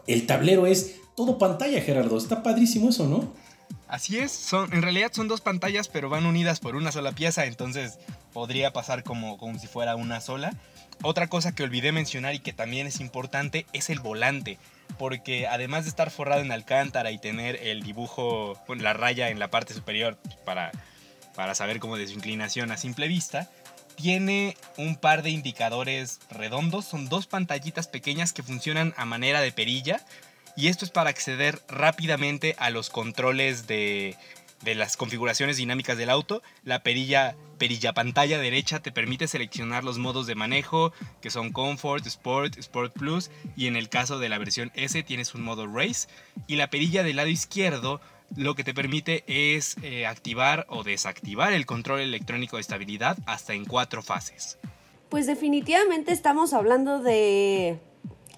el 0.06 0.26
tablero 0.26 0.66
es 0.66 0.96
todo 1.16 1.38
pantalla, 1.38 1.80
Gerardo. 1.80 2.18
Está 2.18 2.42
padrísimo 2.42 2.90
eso, 2.90 3.06
¿no? 3.06 3.32
Así 3.88 4.18
es, 4.18 4.32
son, 4.32 4.72
en 4.72 4.82
realidad 4.82 5.12
son 5.12 5.28
dos 5.28 5.40
pantallas, 5.40 5.88
pero 5.88 6.08
van 6.08 6.26
unidas 6.26 6.58
por 6.58 6.74
una 6.74 6.90
sola 6.90 7.12
pieza, 7.12 7.44
entonces 7.46 7.98
podría 8.32 8.72
pasar 8.72 9.04
como, 9.04 9.38
como 9.38 9.58
si 9.58 9.66
fuera 9.66 9.94
una 9.94 10.20
sola. 10.20 10.52
Otra 11.02 11.28
cosa 11.28 11.54
que 11.54 11.62
olvidé 11.62 11.92
mencionar 11.92 12.34
y 12.34 12.38
que 12.38 12.52
también 12.52 12.86
es 12.86 13.00
importante 13.00 13.66
es 13.72 13.90
el 13.90 14.00
volante 14.00 14.58
porque 14.98 15.46
además 15.46 15.84
de 15.84 15.90
estar 15.90 16.10
forrado 16.10 16.42
en 16.42 16.52
alcántara 16.52 17.10
y 17.10 17.18
tener 17.18 17.56
el 17.62 17.82
dibujo, 17.82 18.58
la 18.76 18.92
raya 18.92 19.30
en 19.30 19.38
la 19.38 19.48
parte 19.48 19.74
superior 19.74 20.16
para, 20.44 20.72
para 21.34 21.54
saber 21.54 21.80
cómo 21.80 21.96
de 21.96 22.06
su 22.06 22.14
inclinación 22.14 22.70
a 22.72 22.76
simple 22.76 23.08
vista, 23.08 23.50
tiene 23.96 24.56
un 24.76 24.96
par 24.96 25.22
de 25.22 25.30
indicadores 25.30 26.20
redondos, 26.30 26.84
son 26.84 27.08
dos 27.08 27.26
pantallitas 27.26 27.86
pequeñas 27.88 28.32
que 28.32 28.42
funcionan 28.42 28.94
a 28.96 29.04
manera 29.04 29.40
de 29.40 29.52
perilla 29.52 30.00
y 30.56 30.68
esto 30.68 30.84
es 30.84 30.90
para 30.90 31.10
acceder 31.10 31.60
rápidamente 31.68 32.54
a 32.58 32.70
los 32.70 32.90
controles 32.90 33.66
de, 33.66 34.16
de 34.64 34.74
las 34.74 34.96
configuraciones 34.96 35.56
dinámicas 35.56 35.96
del 35.96 36.10
auto, 36.10 36.42
la 36.64 36.82
perilla, 36.82 37.36
perilla 37.58 37.92
pantalla 37.92 38.38
derecha 38.38 38.80
te 38.80 38.92
permite 38.92 39.28
seleccionar 39.28 39.84
los 39.84 39.98
modos 39.98 40.26
de 40.26 40.34
manejo, 40.34 40.92
que 41.20 41.30
son 41.30 41.52
Comfort, 41.52 42.06
Sport, 42.06 42.58
Sport 42.58 42.92
Plus, 42.94 43.30
y 43.56 43.66
en 43.66 43.76
el 43.76 43.88
caso 43.88 44.18
de 44.18 44.28
la 44.28 44.38
versión 44.38 44.72
S 44.74 45.02
tienes 45.02 45.34
un 45.34 45.42
modo 45.42 45.66
Race, 45.66 46.08
y 46.46 46.56
la 46.56 46.70
perilla 46.70 47.02
del 47.02 47.16
lado 47.16 47.28
izquierdo 47.28 48.00
lo 48.36 48.54
que 48.54 48.64
te 48.64 48.74
permite 48.74 49.22
es 49.26 49.76
eh, 49.82 50.06
activar 50.06 50.66
o 50.68 50.82
desactivar 50.82 51.52
el 51.52 51.66
control 51.66 52.00
electrónico 52.00 52.56
de 52.56 52.62
estabilidad 52.62 53.18
hasta 53.26 53.52
en 53.52 53.64
cuatro 53.64 54.02
fases. 54.02 54.58
Pues 55.08 55.26
definitivamente 55.26 56.12
estamos 56.12 56.52
hablando 56.52 57.00
de 57.00 57.78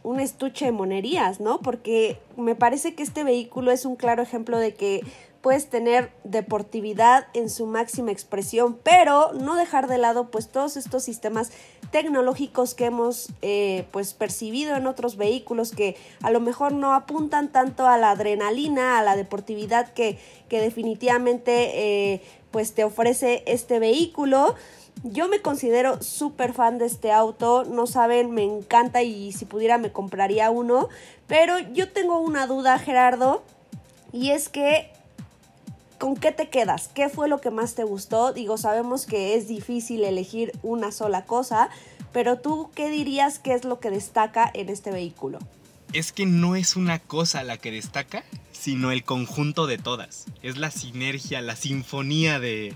un 0.02 0.20
estuche 0.20 0.66
de 0.66 0.72
monerías, 0.72 1.40
¿no? 1.40 1.60
Porque 1.60 2.20
me 2.36 2.54
parece 2.54 2.94
que 2.94 3.02
este 3.02 3.24
vehículo 3.24 3.70
es 3.72 3.84
un 3.84 3.96
claro 3.96 4.22
ejemplo 4.22 4.58
de 4.58 4.74
que 4.74 5.00
puedes 5.46 5.70
tener 5.70 6.10
deportividad 6.24 7.28
en 7.32 7.50
su 7.50 7.66
máxima 7.66 8.10
expresión, 8.10 8.76
pero 8.82 9.32
no 9.32 9.54
dejar 9.54 9.86
de 9.86 9.96
lado 9.96 10.28
pues 10.28 10.48
todos 10.48 10.76
estos 10.76 11.04
sistemas 11.04 11.52
tecnológicos 11.92 12.74
que 12.74 12.86
hemos 12.86 13.28
eh, 13.42 13.86
pues 13.92 14.12
percibido 14.12 14.74
en 14.74 14.88
otros 14.88 15.16
vehículos 15.16 15.70
que 15.70 15.96
a 16.20 16.32
lo 16.32 16.40
mejor 16.40 16.72
no 16.72 16.94
apuntan 16.94 17.52
tanto 17.52 17.86
a 17.86 17.96
la 17.96 18.10
adrenalina, 18.10 18.98
a 18.98 19.04
la 19.04 19.14
deportividad 19.14 19.92
que, 19.92 20.18
que 20.48 20.60
definitivamente 20.60 22.14
eh, 22.14 22.22
pues 22.50 22.74
te 22.74 22.82
ofrece 22.82 23.44
este 23.46 23.78
vehículo. 23.78 24.56
Yo 25.04 25.28
me 25.28 25.42
considero 25.42 26.02
súper 26.02 26.54
fan 26.54 26.78
de 26.78 26.86
este 26.86 27.12
auto, 27.12 27.62
no 27.62 27.86
saben, 27.86 28.32
me 28.32 28.42
encanta 28.42 29.04
y 29.04 29.30
si 29.30 29.44
pudiera 29.44 29.78
me 29.78 29.92
compraría 29.92 30.50
uno, 30.50 30.88
pero 31.28 31.56
yo 31.72 31.92
tengo 31.92 32.18
una 32.18 32.48
duda 32.48 32.80
Gerardo 32.80 33.44
y 34.10 34.30
es 34.30 34.48
que 34.48 34.95
¿Con 35.98 36.14
qué 36.14 36.30
te 36.30 36.50
quedas? 36.50 36.88
¿Qué 36.94 37.08
fue 37.08 37.26
lo 37.28 37.40
que 37.40 37.50
más 37.50 37.74
te 37.74 37.84
gustó? 37.84 38.34
Digo, 38.34 38.58
sabemos 38.58 39.06
que 39.06 39.34
es 39.34 39.48
difícil 39.48 40.04
elegir 40.04 40.52
una 40.62 40.92
sola 40.92 41.24
cosa, 41.24 41.70
pero 42.12 42.38
tú, 42.38 42.70
¿qué 42.74 42.90
dirías 42.90 43.38
que 43.38 43.54
es 43.54 43.64
lo 43.64 43.80
que 43.80 43.90
destaca 43.90 44.50
en 44.52 44.68
este 44.68 44.90
vehículo? 44.90 45.38
Es 45.94 46.12
que 46.12 46.26
no 46.26 46.54
es 46.54 46.76
una 46.76 46.98
cosa 46.98 47.44
la 47.44 47.56
que 47.56 47.70
destaca, 47.70 48.24
sino 48.52 48.90
el 48.90 49.04
conjunto 49.04 49.66
de 49.66 49.78
todas. 49.78 50.26
Es 50.42 50.58
la 50.58 50.70
sinergia, 50.70 51.40
la 51.40 51.56
sinfonía 51.56 52.40
de, 52.40 52.74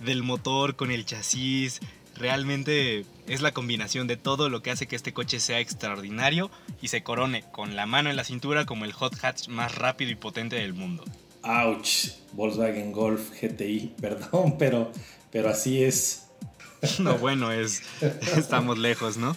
del 0.00 0.22
motor 0.22 0.74
con 0.74 0.90
el 0.90 1.04
chasis. 1.04 1.80
Realmente 2.14 3.04
es 3.26 3.42
la 3.42 3.52
combinación 3.52 4.06
de 4.06 4.16
todo 4.16 4.48
lo 4.48 4.62
que 4.62 4.70
hace 4.70 4.86
que 4.86 4.96
este 4.96 5.12
coche 5.12 5.38
sea 5.38 5.60
extraordinario 5.60 6.50
y 6.80 6.88
se 6.88 7.02
corone 7.02 7.44
con 7.52 7.76
la 7.76 7.84
mano 7.84 8.08
en 8.08 8.16
la 8.16 8.24
cintura 8.24 8.64
como 8.64 8.86
el 8.86 8.92
hot 8.92 9.22
hatch 9.22 9.48
más 9.48 9.74
rápido 9.74 10.10
y 10.10 10.14
potente 10.14 10.56
del 10.56 10.72
mundo. 10.72 11.04
Ouch, 11.44 12.10
Volkswagen 12.32 12.92
Golf 12.92 13.30
GTI, 13.40 13.94
perdón, 14.00 14.56
pero, 14.58 14.90
pero 15.30 15.50
así 15.50 15.82
es. 15.82 16.20
No, 16.98 17.16
bueno, 17.16 17.50
es, 17.50 17.82
estamos 18.36 18.76
lejos, 18.76 19.16
¿no? 19.16 19.34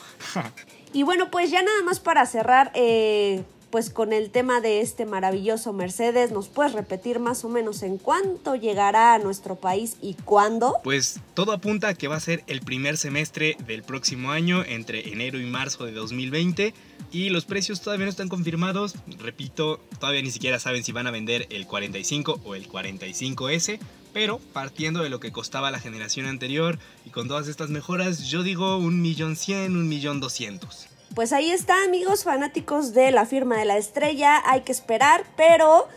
y 0.92 1.04
bueno, 1.04 1.32
pues 1.32 1.50
ya 1.50 1.62
nada 1.64 1.82
más 1.84 2.02
para 2.02 2.26
cerrar, 2.26 2.72
eh, 2.76 3.44
pues 3.70 3.90
con 3.90 4.14
el 4.14 4.30
tema 4.30 4.62
de 4.62 4.82
este 4.82 5.06
maravilloso 5.06 5.74
Mercedes, 5.74 6.32
¿nos 6.32 6.48
puedes 6.48 6.74
repetir 6.74 7.20
más 7.20 7.44
o 7.44 7.50
menos 7.50 7.84
en 7.84 7.98
cuánto 7.98 8.56
llegará 8.56 9.14
a 9.14 9.20
nuestro 9.20 9.56
país 9.56 9.98
y 10.02 10.14
cuándo? 10.14 10.76
Pues 10.84 11.20
todo 11.34 11.52
apunta 11.52 11.90
a 11.90 11.94
que 11.94 12.08
va 12.08 12.16
a 12.16 12.22
ser 12.22 12.44
el 12.48 12.62
primer 12.62 12.98
semestre 12.98 13.58
del 13.66 13.84
próximo 13.84 14.32
año, 14.32 14.64
entre 14.64 15.12
enero 15.12 15.40
y 15.40 15.46
marzo 15.46 15.86
de 15.86 15.92
2020 15.92 16.74
y 17.12 17.30
los 17.30 17.46
precios 17.46 17.82
todavía 17.82 18.06
no 18.06 18.12
están 18.12 18.30
confirmados. 18.30 18.96
Repito, 19.20 19.80
todavía 20.00 20.22
ni 20.22 20.32
siquiera 20.32 20.60
saben 20.60 20.84
si 20.84 20.92
van 20.92 21.08
a 21.08 21.12
vender 21.12 21.48
el 21.50 21.68
45 21.68 22.42
o 22.44 22.56
el 22.56 22.68
45S. 22.70 23.80
Pero 24.14 24.40
partiendo 24.52 25.04
de 25.04 25.10
lo 25.10 25.20
que 25.20 25.32
costaba 25.32 25.70
la 25.70 25.80
generación 25.80 26.26
anterior 26.26 26.80
y 27.06 27.12
con 27.12 27.28
todas 27.28 27.48
estas 27.48 27.70
mejoras, 27.70 28.24
yo 28.24 28.42
digo 28.42 28.78
un 28.78 29.02
millón 29.02 29.36
cien, 29.36 29.78
un 29.78 29.88
millón 29.88 30.20
doscientos. 30.20 30.88
Pues 31.16 31.34
ahí 31.34 31.52
está, 31.52 31.84
amigos 31.84 32.24
fanáticos 32.24 32.94
de 32.94 33.12
la 33.12 33.26
firma 33.26 33.58
de 33.58 33.66
la 33.66 33.78
estrella. 33.78 34.42
Hay 34.46 34.62
que 34.62 34.72
esperar, 34.72 35.24
pero 35.36 35.88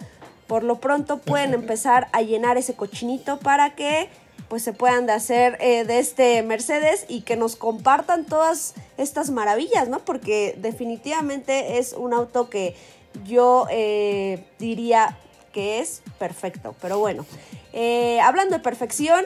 por 0.47 0.65
lo 0.65 0.81
pronto 0.81 1.19
pueden 1.19 1.55
empezar 1.55 2.09
a 2.13 2.23
llenar 2.23 2.57
ese 2.57 2.75
cochinito 2.75 3.39
para 3.39 3.75
que 3.75 4.09
pues 4.49 4.65
se 4.65 4.73
puedan 4.73 5.07
de 5.07 5.13
hacer 5.13 5.57
eh, 5.61 5.85
de 5.85 6.01
este 6.01 6.43
Mercedes 6.43 7.05
y 7.07 7.21
que 7.21 7.37
nos 7.37 7.55
compartan 7.55 8.25
todas 8.25 8.75
estas 8.99 9.31
maravillas, 9.31 9.89
¿no? 9.89 10.01
Porque 10.01 10.57
definitivamente 10.59 11.79
es 11.79 11.93
un 11.93 12.13
auto 12.13 12.51
que 12.51 12.75
yo 13.25 13.67
eh, 13.71 14.45
diría 14.59 15.17
que 15.53 15.79
es 15.79 16.03
perfecto. 16.19 16.75
Pero 16.83 16.99
bueno, 16.99 17.25
eh, 17.73 18.21
hablando 18.21 18.57
de 18.57 18.63
perfección, 18.63 19.25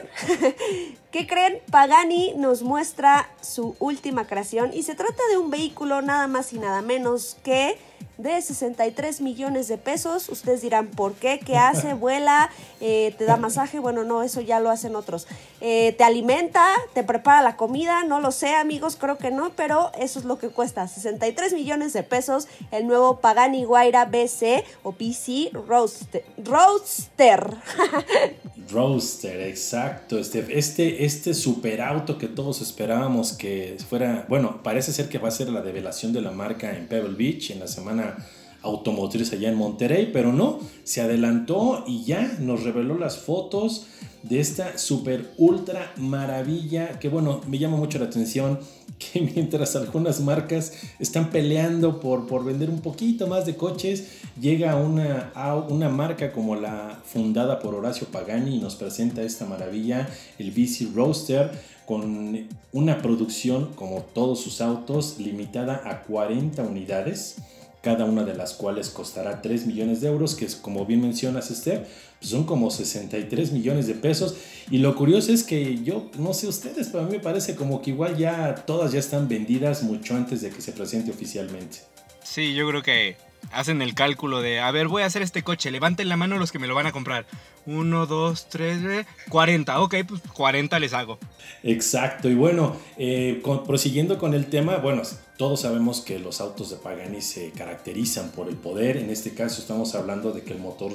¿qué 1.11 1.27
creen? 1.27 1.59
Pagani 1.71 2.33
nos 2.35 2.61
muestra 2.61 3.29
su 3.41 3.75
última 3.79 4.27
creación 4.27 4.71
y 4.73 4.83
se 4.83 4.95
trata 4.95 5.21
de 5.31 5.37
un 5.37 5.49
vehículo 5.49 6.01
nada 6.01 6.27
más 6.27 6.53
y 6.53 6.59
nada 6.59 6.81
menos 6.81 7.37
que 7.43 7.77
de 8.17 8.41
63 8.41 9.21
millones 9.21 9.67
de 9.67 9.77
pesos. 9.77 10.29
Ustedes 10.29 10.61
dirán, 10.61 10.87
¿por 10.87 11.13
qué? 11.13 11.39
¿Qué 11.39 11.57
hace? 11.57 11.93
¿Vuela? 12.05 12.49
Eh, 12.81 13.13
¿Te 13.17 13.25
da 13.25 13.37
masaje? 13.37 13.79
Bueno, 13.79 14.03
no, 14.03 14.23
eso 14.23 14.41
ya 14.41 14.59
lo 14.59 14.69
hacen 14.69 14.95
otros. 14.95 15.27
Eh, 15.61 15.93
¿Te 15.97 16.03
alimenta? 16.03 16.65
¿Te 16.93 17.03
prepara 17.03 17.41
la 17.41 17.57
comida? 17.57 18.03
No 18.03 18.19
lo 18.19 18.31
sé, 18.31 18.55
amigos, 18.55 18.95
creo 18.95 19.17
que 19.17 19.31
no, 19.31 19.51
pero 19.55 19.91
eso 19.97 20.19
es 20.19 20.25
lo 20.25 20.37
que 20.37 20.49
cuesta. 20.49 20.87
63 20.87 21.53
millones 21.53 21.93
de 21.93 22.03
pesos 22.03 22.47
el 22.71 22.87
nuevo 22.87 23.19
Pagani 23.19 23.65
Guaira 23.65 24.05
BC 24.05 24.63
o 24.83 24.93
PC 24.93 25.51
Roadster. 25.67 26.25
Roadster. 26.37 27.57
Roadster, 28.69 29.41
exacto. 29.41 30.17
Este, 30.17 30.57
este, 30.57 31.05
este 31.05 31.33
superauto 31.33 32.17
que 32.17 32.27
todos 32.27 32.61
esperábamos 32.61 33.33
que 33.33 33.77
fuera, 33.87 34.25
bueno, 34.29 34.61
parece 34.63 34.91
ser 34.93 35.09
que 35.09 35.17
va 35.17 35.27
a 35.27 35.31
ser 35.31 35.49
la 35.49 35.61
develación 35.61 36.13
de 36.13 36.21
la 36.21 36.31
marca 36.31 36.75
en 36.75 36.87
Pebble 36.87 37.15
Beach 37.15 37.51
en 37.51 37.59
la 37.59 37.67
semana 37.67 38.17
automotriz 38.65 39.31
allá 39.31 39.49
en 39.49 39.55
Monterrey, 39.55 40.09
pero 40.11 40.33
no, 40.33 40.59
se 40.83 41.01
adelantó 41.01 41.83
y 41.87 42.03
ya 42.03 42.37
nos 42.39 42.63
reveló 42.63 42.97
las 42.97 43.17
fotos 43.19 43.85
de 44.23 44.39
esta 44.39 44.77
super 44.79 45.31
ultra 45.37 45.93
maravilla 45.97 46.99
que 46.99 47.09
bueno, 47.09 47.41
me 47.47 47.59
llama 47.59 47.77
mucho 47.77 47.99
la 47.99 48.05
atención 48.05 48.59
que 48.99 49.21
mientras 49.21 49.75
algunas 49.75 50.19
marcas 50.21 50.73
están 50.99 51.29
peleando 51.29 51.99
por, 51.99 52.25
por 52.27 52.43
vender 52.43 52.69
un 52.69 52.79
poquito 52.79 53.27
más 53.27 53.45
de 53.45 53.55
coches, 53.55 54.07
llega 54.39 54.75
una, 54.77 55.31
una 55.69 55.89
marca 55.89 56.31
como 56.31 56.55
la 56.55 56.99
fundada 57.05 57.59
por 57.59 57.75
Horacio 57.75 58.07
Pagani 58.07 58.55
y 58.55 58.59
nos 58.59 58.75
presenta 58.75 59.21
esta 59.21 59.45
maravilla, 59.45 60.09
el 60.39 60.51
BC 60.51 60.95
Roadster, 60.95 61.51
con 61.85 62.47
una 62.71 63.01
producción 63.01 63.69
como 63.75 64.01
todos 64.01 64.39
sus 64.41 64.59
autos 64.61 65.19
limitada 65.19 65.83
a 65.85 66.01
40 66.01 66.63
unidades 66.63 67.37
cada 67.85 68.05
una 68.05 68.23
de 68.23 68.33
las 68.33 68.55
cuales 68.55 68.89
costará 68.89 69.43
3 69.43 69.67
millones 69.67 70.01
de 70.01 70.07
euros, 70.07 70.33
que 70.33 70.43
es 70.43 70.55
como 70.55 70.87
bien 70.87 71.01
mencionas 71.01 71.51
Esther, 71.51 71.85
pues 72.19 72.31
son 72.31 72.43
como 72.43 72.71
63 72.71 73.51
millones 73.51 73.85
de 73.85 73.93
pesos. 73.93 74.35
Y 74.71 74.79
lo 74.79 74.95
curioso 74.95 75.31
es 75.31 75.43
que 75.43 75.83
yo, 75.83 76.09
no 76.17 76.33
sé 76.33 76.47
ustedes, 76.47 76.87
pero 76.87 77.03
a 77.03 77.05
mí 77.05 77.11
me 77.11 77.19
parece 77.19 77.55
como 77.55 77.83
que 77.83 77.91
igual 77.91 78.17
ya 78.17 78.55
todas 78.55 78.91
ya 78.91 78.97
están 78.97 79.27
vendidas 79.27 79.83
mucho 79.83 80.15
antes 80.15 80.41
de 80.41 80.49
que 80.49 80.61
se 80.61 80.71
presente 80.71 81.11
oficialmente. 81.11 81.77
Sí, 82.23 82.55
yo 82.55 82.67
creo 82.67 82.81
que 82.81 83.17
hacen 83.51 83.83
el 83.83 83.93
cálculo 83.93 84.41
de, 84.41 84.59
a 84.59 84.71
ver, 84.71 84.87
voy 84.87 85.03
a 85.03 85.05
hacer 85.05 85.21
este 85.21 85.43
coche, 85.43 85.69
levanten 85.69 86.09
la 86.09 86.17
mano 86.17 86.39
los 86.39 86.51
que 86.51 86.57
me 86.57 86.65
lo 86.65 86.73
van 86.73 86.87
a 86.87 86.91
comprar. 86.91 87.27
1, 87.67 88.07
2, 88.07 88.49
3, 88.49 89.05
40. 89.29 89.79
Ok, 89.79 89.95
pues 90.07 90.21
40 90.33 90.79
les 90.79 90.93
hago. 90.93 91.19
Exacto. 91.61 92.29
Y 92.29 92.33
bueno, 92.33 92.77
eh, 92.97 93.43
prosiguiendo 93.67 94.17
con 94.17 94.33
el 94.33 94.47
tema, 94.47 94.77
bueno, 94.77 95.03
todos 95.37 95.61
sabemos 95.61 96.01
que 96.01 96.19
los 96.19 96.39
autos 96.39 96.69
de 96.69 96.77
Pagani 96.77 97.21
se 97.21 97.51
caracterizan 97.51 98.31
por 98.31 98.47
el 98.47 98.55
poder. 98.55 98.97
En 98.97 99.09
este 99.09 99.31
caso 99.31 99.61
estamos 99.61 99.93
hablando 99.95 100.31
de 100.31 100.43
que 100.43 100.53
el 100.53 100.59
motor 100.59 100.93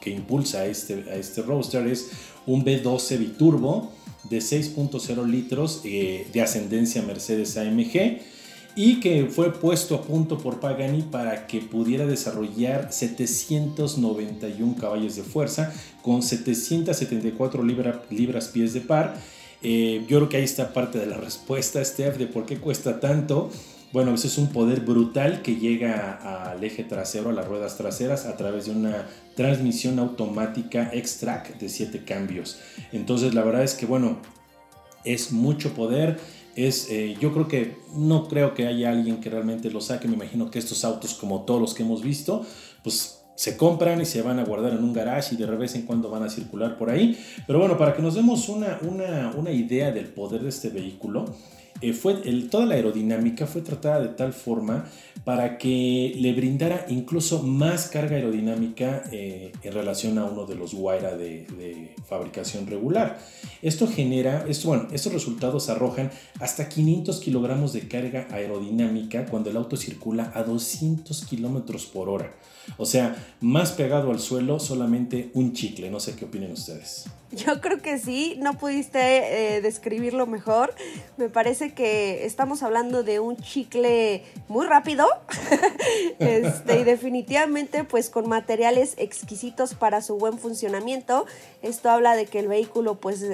que 0.00 0.10
impulsa 0.10 0.60
a 0.60 0.66
este, 0.66 1.04
a 1.10 1.16
este 1.16 1.42
Roadster 1.42 1.86
es 1.86 2.10
un 2.46 2.64
V12 2.64 3.18
biturbo 3.18 3.92
de 4.30 4.38
6.0 4.38 5.26
litros 5.26 5.82
eh, 5.84 6.26
de 6.32 6.40
ascendencia 6.42 7.02
Mercedes 7.02 7.56
AMG 7.56 8.20
y 8.76 9.00
que 9.00 9.26
fue 9.26 9.52
puesto 9.52 9.96
a 9.96 10.02
punto 10.02 10.38
por 10.38 10.60
Pagani 10.60 11.02
para 11.02 11.46
que 11.46 11.60
pudiera 11.60 12.06
desarrollar 12.06 12.92
791 12.92 14.76
caballos 14.80 15.16
de 15.16 15.22
fuerza 15.22 15.72
con 16.02 16.22
774 16.22 17.62
libras 17.64 18.48
pies 18.48 18.72
de 18.72 18.80
par. 18.80 19.20
Eh, 19.62 20.04
yo 20.08 20.18
creo 20.18 20.28
que 20.28 20.36
ahí 20.38 20.44
está 20.44 20.72
parte 20.72 20.98
de 20.98 21.06
la 21.06 21.16
respuesta, 21.16 21.84
Steph, 21.84 22.16
de 22.16 22.26
por 22.26 22.46
qué 22.46 22.58
cuesta 22.58 23.00
tanto. 23.00 23.50
Bueno, 23.92 24.14
eso 24.14 24.28
es 24.28 24.38
un 24.38 24.48
poder 24.48 24.80
brutal 24.80 25.42
que 25.42 25.56
llega 25.56 26.50
al 26.50 26.62
eje 26.62 26.84
trasero, 26.84 27.30
a 27.30 27.32
las 27.32 27.48
ruedas 27.48 27.76
traseras, 27.76 28.26
a 28.26 28.36
través 28.36 28.66
de 28.66 28.72
una 28.72 29.08
transmisión 29.34 29.98
automática 29.98 30.90
X-Track 30.92 31.58
de 31.58 31.68
7 31.68 32.04
cambios. 32.04 32.60
Entonces, 32.92 33.34
la 33.34 33.42
verdad 33.42 33.64
es 33.64 33.74
que, 33.74 33.86
bueno, 33.86 34.18
es 35.04 35.32
mucho 35.32 35.74
poder 35.74 36.18
es, 36.56 36.90
eh, 36.90 37.16
yo 37.20 37.32
creo 37.32 37.48
que 37.48 37.76
no 37.94 38.28
creo 38.28 38.54
que 38.54 38.66
haya 38.66 38.90
alguien 38.90 39.20
que 39.20 39.30
realmente 39.30 39.70
lo 39.70 39.80
saque. 39.80 40.08
Me 40.08 40.14
imagino 40.14 40.50
que 40.50 40.58
estos 40.58 40.84
autos, 40.84 41.14
como 41.14 41.42
todos 41.42 41.60
los 41.60 41.74
que 41.74 41.82
hemos 41.82 42.02
visto, 42.02 42.44
pues 42.82 43.19
se 43.40 43.56
compran 43.56 44.02
y 44.02 44.04
se 44.04 44.20
van 44.20 44.38
a 44.38 44.44
guardar 44.44 44.74
en 44.74 44.84
un 44.84 44.92
garage 44.92 45.34
y 45.34 45.38
de 45.38 45.46
vez 45.46 45.74
en 45.74 45.86
cuando 45.86 46.10
van 46.10 46.22
a 46.22 46.28
circular 46.28 46.76
por 46.76 46.90
ahí. 46.90 47.18
Pero 47.46 47.58
bueno, 47.58 47.78
para 47.78 47.94
que 47.94 48.02
nos 48.02 48.14
demos 48.14 48.50
una, 48.50 48.78
una, 48.82 49.32
una 49.34 49.50
idea 49.50 49.90
del 49.92 50.08
poder 50.08 50.42
de 50.42 50.50
este 50.50 50.68
vehículo, 50.68 51.24
eh, 51.80 51.94
fue 51.94 52.16
toda 52.50 52.66
la 52.66 52.74
aerodinámica 52.74 53.46
fue 53.46 53.62
tratada 53.62 54.00
de 54.00 54.08
tal 54.08 54.34
forma 54.34 54.84
para 55.24 55.56
que 55.56 56.12
le 56.18 56.34
brindara 56.34 56.84
incluso 56.90 57.42
más 57.42 57.88
carga 57.88 58.16
aerodinámica 58.16 59.04
eh, 59.10 59.52
en 59.62 59.72
relación 59.72 60.18
a 60.18 60.26
uno 60.26 60.44
de 60.44 60.56
los 60.56 60.74
Huayra 60.74 61.16
de, 61.16 61.46
de, 61.46 61.94
fabricación 62.06 62.66
regular. 62.66 63.18
Esto 63.62 63.88
genera, 63.88 64.44
esto, 64.50 64.68
bueno, 64.68 64.88
estos 64.92 65.14
resultados 65.14 65.70
arrojan 65.70 66.10
hasta 66.40 66.68
500 66.68 67.18
kilogramos 67.20 67.72
de 67.72 67.88
carga 67.88 68.26
aerodinámica 68.30 69.24
cuando 69.24 69.48
el 69.48 69.56
auto 69.56 69.78
circula 69.78 70.30
a 70.34 70.42
200 70.42 71.24
kilómetros 71.24 71.86
por 71.86 72.10
hora. 72.10 72.34
O 72.76 72.86
sea, 72.86 73.16
más 73.40 73.72
pegado 73.72 74.10
al 74.10 74.20
suelo 74.20 74.58
solamente 74.60 75.30
un 75.34 75.52
chicle. 75.52 75.90
No 75.90 76.00
sé 76.00 76.16
qué 76.16 76.24
opinen 76.24 76.52
ustedes. 76.52 77.06
Yo 77.32 77.60
creo 77.60 77.80
que 77.80 77.98
sí, 77.98 78.36
no 78.40 78.58
pudiste 78.58 79.56
eh, 79.56 79.60
describirlo 79.60 80.26
mejor. 80.26 80.74
Me 81.16 81.28
parece 81.28 81.74
que 81.74 82.26
estamos 82.26 82.64
hablando 82.64 83.04
de 83.04 83.20
un 83.20 83.36
chicle 83.36 84.24
muy 84.48 84.66
rápido 84.66 85.06
este, 86.18 86.80
y 86.80 86.84
definitivamente 86.84 87.84
pues 87.84 88.10
con 88.10 88.28
materiales 88.28 88.94
exquisitos 88.96 89.74
para 89.74 90.02
su 90.02 90.16
buen 90.16 90.38
funcionamiento. 90.38 91.24
Esto 91.62 91.90
habla 91.90 92.16
de 92.16 92.26
que 92.26 92.40
el 92.40 92.48
vehículo 92.48 92.96
pues 92.96 93.24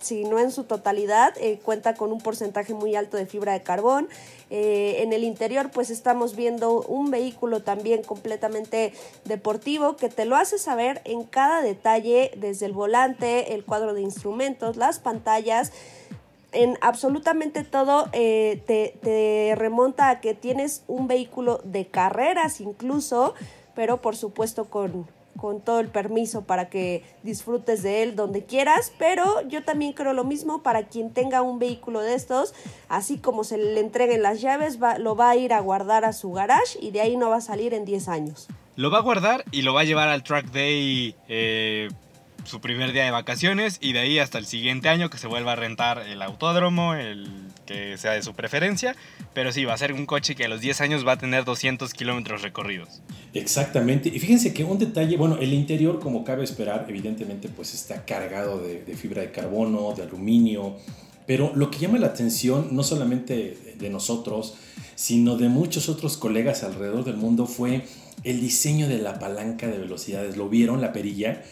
si 0.00 0.24
no 0.24 0.38
en 0.38 0.50
su 0.50 0.64
totalidad, 0.64 1.34
eh, 1.38 1.58
cuenta 1.62 1.94
con 1.94 2.12
un 2.12 2.20
porcentaje 2.20 2.74
muy 2.74 2.94
alto 2.94 3.16
de 3.16 3.26
fibra 3.26 3.52
de 3.52 3.62
carbón. 3.62 4.08
Eh, 4.50 4.96
en 5.00 5.12
el 5.12 5.24
interior 5.24 5.70
pues 5.72 5.90
estamos 5.90 6.36
viendo 6.36 6.82
un 6.82 7.10
vehículo 7.10 7.62
también 7.62 8.02
completamente 8.02 8.92
deportivo 9.24 9.96
que 9.96 10.08
te 10.08 10.24
lo 10.24 10.36
hace 10.36 10.58
saber 10.58 11.00
en 11.04 11.24
cada 11.24 11.62
detalle, 11.62 12.30
desde 12.36 12.66
el 12.66 12.72
volante, 12.72 13.54
el 13.54 13.64
cuadro 13.64 13.92
de 13.94 14.02
instrumentos, 14.02 14.76
las 14.76 14.98
pantallas 14.98 15.72
en 16.52 16.78
absolutamente 16.80 17.64
todo 17.64 18.08
eh, 18.12 18.62
te, 18.66 18.96
te, 19.02 19.54
remonta 19.56 20.08
a 20.08 20.20
que 20.20 20.32
tienes 20.32 20.84
un 20.86 21.06
vehículo 21.06 21.60
de 21.64 21.86
carreras 21.86 22.60
incluso, 22.60 23.34
pero 23.74 24.00
por 24.00 24.16
supuesto 24.16 24.66
con, 24.66 25.06
con 25.36 25.60
todo 25.60 25.80
el 25.80 25.88
permiso 25.88 26.44
para 26.44 26.68
que 26.68 27.04
disfrutes 27.22 27.82
de 27.82 28.02
él 28.02 28.16
donde 28.16 28.44
quieras, 28.44 28.92
pero 28.98 29.46
yo 29.48 29.64
también 29.64 29.92
creo 29.92 30.12
lo 30.12 30.24
mismo 30.24 30.62
para 30.62 30.84
quien 30.84 31.12
tenga 31.12 31.42
un 31.42 31.58
vehículo 31.58 32.00
de 32.00 32.14
estos, 32.14 32.54
así 32.88 33.18
como 33.18 33.44
se 33.44 33.58
le 33.58 33.80
entreguen 33.80 34.22
las 34.22 34.40
llaves, 34.40 34.82
va, 34.82 34.98
lo 34.98 35.16
va 35.16 35.30
a 35.30 35.36
ir 35.36 35.52
a 35.52 35.60
guardar 35.60 36.04
a 36.04 36.12
su 36.12 36.32
garage 36.32 36.78
y 36.80 36.90
de 36.90 37.00
ahí 37.00 37.16
no 37.16 37.30
va 37.30 37.36
a 37.36 37.40
salir 37.40 37.74
en 37.74 37.84
10 37.84 38.08
años. 38.08 38.48
Lo 38.76 38.90
va 38.90 38.98
a 38.98 39.02
guardar 39.02 39.44
y 39.52 39.62
lo 39.62 39.72
va 39.72 39.80
a 39.80 39.84
llevar 39.84 40.08
al 40.08 40.22
track 40.22 40.50
day 40.50 41.14
eh, 41.28 41.88
su 42.46 42.60
primer 42.60 42.92
día 42.92 43.04
de 43.04 43.10
vacaciones 43.10 43.78
y 43.80 43.92
de 43.92 44.00
ahí 44.00 44.18
hasta 44.18 44.38
el 44.38 44.46
siguiente 44.46 44.88
año 44.88 45.10
que 45.10 45.18
se 45.18 45.26
vuelva 45.26 45.52
a 45.52 45.56
rentar 45.56 45.98
el 45.98 46.22
autódromo, 46.22 46.94
el 46.94 47.28
que 47.66 47.98
sea 47.98 48.12
de 48.12 48.22
su 48.22 48.34
preferencia, 48.34 48.94
pero 49.34 49.52
sí, 49.52 49.64
va 49.64 49.74
a 49.74 49.78
ser 49.78 49.92
un 49.92 50.06
coche 50.06 50.34
que 50.34 50.44
a 50.44 50.48
los 50.48 50.60
10 50.60 50.80
años 50.80 51.06
va 51.06 51.12
a 51.12 51.18
tener 51.18 51.44
200 51.44 51.92
kilómetros 51.92 52.42
recorridos. 52.42 53.02
Exactamente, 53.34 54.08
y 54.08 54.18
fíjense 54.20 54.54
que 54.54 54.64
un 54.64 54.78
detalle, 54.78 55.16
bueno, 55.16 55.38
el 55.38 55.52
interior 55.52 55.98
como 56.00 56.24
cabe 56.24 56.44
esperar, 56.44 56.86
evidentemente 56.88 57.48
pues 57.48 57.74
está 57.74 58.04
cargado 58.04 58.60
de, 58.60 58.84
de 58.84 58.96
fibra 58.96 59.22
de 59.22 59.32
carbono, 59.32 59.92
de 59.96 60.04
aluminio, 60.04 60.76
pero 61.26 61.52
lo 61.54 61.70
que 61.70 61.78
llama 61.78 61.98
la 61.98 62.06
atención, 62.06 62.68
no 62.70 62.84
solamente 62.84 63.74
de 63.76 63.90
nosotros, 63.90 64.54
sino 64.94 65.36
de 65.36 65.48
muchos 65.48 65.88
otros 65.88 66.16
colegas 66.16 66.62
alrededor 66.62 67.04
del 67.04 67.16
mundo, 67.16 67.46
fue 67.46 67.84
el 68.22 68.40
diseño 68.40 68.88
de 68.88 68.98
la 68.98 69.18
palanca 69.18 69.66
de 69.66 69.78
velocidades. 69.78 70.36
¿Lo 70.36 70.48
vieron, 70.48 70.80
la 70.80 70.92
perilla? 70.92 71.42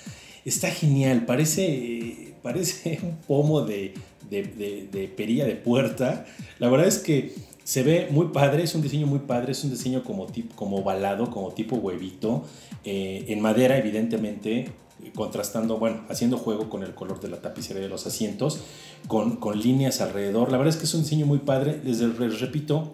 Está 0.45 0.71
genial, 0.71 1.25
parece, 1.25 2.35
parece 2.43 2.99
un 3.03 3.17
pomo 3.17 3.63
de, 3.63 3.95
de, 4.31 4.89
de, 4.91 5.09
perilla 5.09 5.47
de 5.47 5.57
puerta. 5.57 6.27
La 6.59 6.69
verdad 6.69 6.87
es 6.87 6.99
que 6.99 7.35
se 7.65 7.83
ve 7.83 8.09
muy 8.11 8.27
padre, 8.27 8.65
es 8.65 8.75
un 8.75 8.83
diseño 8.83 9.07
muy 9.07 9.21
padre, 9.21 9.53
es 9.53 9.65
un 9.65 9.71
diseño 9.71 10.05
como, 10.05 10.27
tipo, 10.27 10.55
como 10.55 10.79
ovalado, 10.79 11.31
como 11.31 11.53
tipo 11.53 11.77
huevito, 11.77 12.45
eh, 12.85 13.25
en 13.29 13.41
madera 13.41 13.79
evidentemente, 13.79 14.71
contrastando, 15.15 15.79
bueno, 15.79 16.03
haciendo 16.09 16.37
juego 16.37 16.69
con 16.69 16.83
el 16.83 16.95
color 16.95 17.21
de 17.21 17.29
la 17.29 17.41
tapicería 17.41 17.83
de 17.83 17.89
los 17.89 18.07
asientos, 18.07 18.61
con, 19.09 19.37
con 19.37 19.59
líneas 19.59 20.01
alrededor. 20.03 20.51
La 20.53 20.59
verdad 20.59 20.75
es 20.75 20.79
que 20.79 20.85
es 20.85 20.95
un 20.95 21.03
diseño 21.03 21.25
muy 21.25 21.39
padre, 21.39 21.81
les 21.85 22.01
repito, 22.41 22.93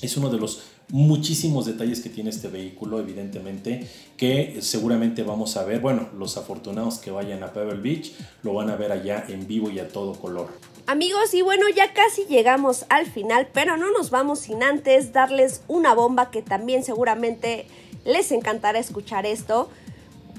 es 0.00 0.16
uno 0.16 0.30
de 0.30 0.38
los 0.38 0.62
muchísimos 0.94 1.66
detalles 1.66 2.00
que 2.00 2.08
tiene 2.08 2.30
este 2.30 2.46
vehículo, 2.46 3.00
evidentemente, 3.00 3.84
que 4.16 4.58
seguramente 4.60 5.24
vamos 5.24 5.56
a 5.56 5.64
ver, 5.64 5.80
bueno, 5.80 6.08
los 6.16 6.36
afortunados 6.36 6.98
que 6.98 7.10
vayan 7.10 7.42
a 7.42 7.52
Pebble 7.52 7.80
Beach 7.80 8.12
lo 8.44 8.54
van 8.54 8.70
a 8.70 8.76
ver 8.76 8.92
allá 8.92 9.24
en 9.26 9.48
vivo 9.48 9.70
y 9.70 9.80
a 9.80 9.88
todo 9.88 10.12
color. 10.14 10.50
Amigos, 10.86 11.34
y 11.34 11.42
bueno, 11.42 11.66
ya 11.74 11.92
casi 11.92 12.26
llegamos 12.26 12.86
al 12.90 13.06
final, 13.06 13.48
pero 13.52 13.76
no 13.76 13.90
nos 13.90 14.10
vamos 14.10 14.38
sin 14.38 14.62
antes 14.62 15.12
darles 15.12 15.62
una 15.66 15.94
bomba 15.94 16.30
que 16.30 16.42
también 16.42 16.84
seguramente 16.84 17.66
les 18.04 18.30
encantará 18.30 18.78
escuchar 18.78 19.26
esto. 19.26 19.70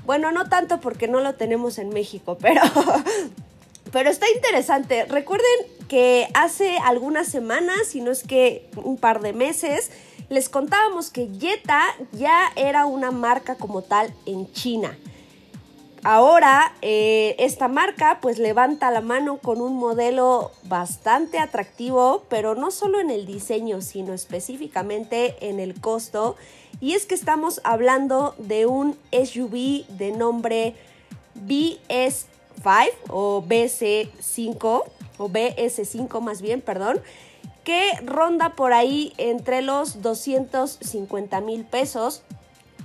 Bueno, 0.06 0.32
no 0.32 0.48
tanto 0.48 0.80
porque 0.80 1.10
no 1.10 1.20
lo 1.20 1.36
tenemos 1.36 1.80
en 1.80 1.90
México, 1.90 2.38
pero, 2.40 2.62
pero 3.92 4.10
está 4.10 4.26
interesante. 4.34 5.04
Recuerden 5.04 5.50
que 5.90 6.30
hace 6.34 6.78
algunas 6.78 7.28
semanas, 7.28 7.88
si 7.90 8.00
no 8.00 8.10
es 8.10 8.24
que 8.24 8.70
un 8.78 8.96
par 8.96 9.22
de 9.22 9.34
meses, 9.34 9.92
les 10.30 10.50
contábamos 10.50 11.10
que 11.10 11.30
Jetta 11.40 11.82
ya 12.12 12.52
era 12.56 12.86
una 12.86 13.12
marca 13.12 13.56
como 13.56 13.82
tal 13.82 14.14
en 14.26 14.52
China. 14.52 14.98
Ahora 16.08 16.76
eh, 16.84 17.36
esta 17.40 17.68
marca 17.68 18.20
pues 18.22 18.38
levanta 18.38 18.92
la 18.92 19.02
mano 19.02 19.40
con 19.40 19.60
un 19.60 19.76
modelo 19.76 20.52
bastante 20.66 21.40
atractivo, 21.40 22.26
pero 22.30 22.54
no 22.54 22.70
solo 22.70 23.00
en 23.00 23.10
el 23.10 23.26
diseño, 23.26 23.82
sino 23.82 24.14
específicamente 24.14 25.36
en 25.50 25.60
el 25.60 25.82
costo. 25.82 26.36
Y 26.80 26.94
es 26.94 27.08
que 27.08 27.16
estamos 27.16 27.60
hablando 27.64 28.36
de 28.38 28.68
un 28.68 28.96
SUV 29.12 29.88
de 29.98 30.12
nombre 30.12 30.76
BS5 31.48 32.28
o 33.10 33.44
BC5 33.44 34.84
o 35.18 35.30
BS5 35.30 36.22
más 36.22 36.42
bien, 36.42 36.62
perdón, 36.62 37.02
que 37.66 37.92
ronda 38.06 38.56
por 38.56 38.72
ahí 38.72 39.12
entre 39.18 39.62
los 39.62 40.02
250 40.02 41.42
mil 41.42 41.66
pesos 41.66 42.24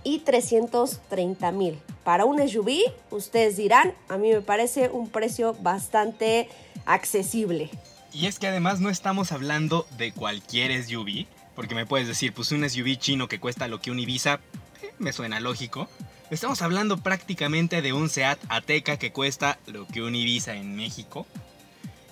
y 0.03 0.21
330 0.21 1.53
mil. 1.53 1.79
Para 2.03 2.25
un 2.25 2.41
SUV, 2.41 2.93
ustedes 3.11 3.57
dirán, 3.57 3.95
a 4.09 4.17
mí 4.17 4.33
me 4.33 4.41
parece 4.41 4.89
un 4.89 5.09
precio 5.09 5.55
bastante 5.61 6.49
accesible. 6.87 7.71
Y 8.13 8.27
es 8.27 8.39
que 8.39 8.49
además 8.49 8.81
no 8.81 8.91
estamos 8.91 9.31
hablando 9.31 9.87
de 9.97 10.13
cualquier 10.13 10.73
SUV, 10.83 11.27
porque 11.55 11.75
me 11.75 11.87
puedes 11.87 12.09
decir, 12.09 12.33
pues 12.33 12.51
un 12.51 12.69
SUV 12.69 12.97
chino 12.97 13.29
que 13.29 13.39
cuesta 13.39 13.69
lo 13.69 13.81
que 13.81 13.91
un 13.91 14.01
Ibiza, 14.01 14.41
eh, 14.83 14.93
me 14.99 15.13
suena 15.13 15.39
lógico. 15.39 15.89
Estamos 16.31 16.63
hablando 16.63 16.97
prácticamente 16.97 17.83
de 17.83 17.93
un 17.93 18.09
Seat 18.09 18.39
Ateca 18.49 18.97
que 18.97 19.13
cuesta 19.13 19.59
lo 19.67 19.87
que 19.87 20.03
un 20.03 20.15
Ibiza 20.15 20.55
en 20.55 20.75
México. 20.75 21.27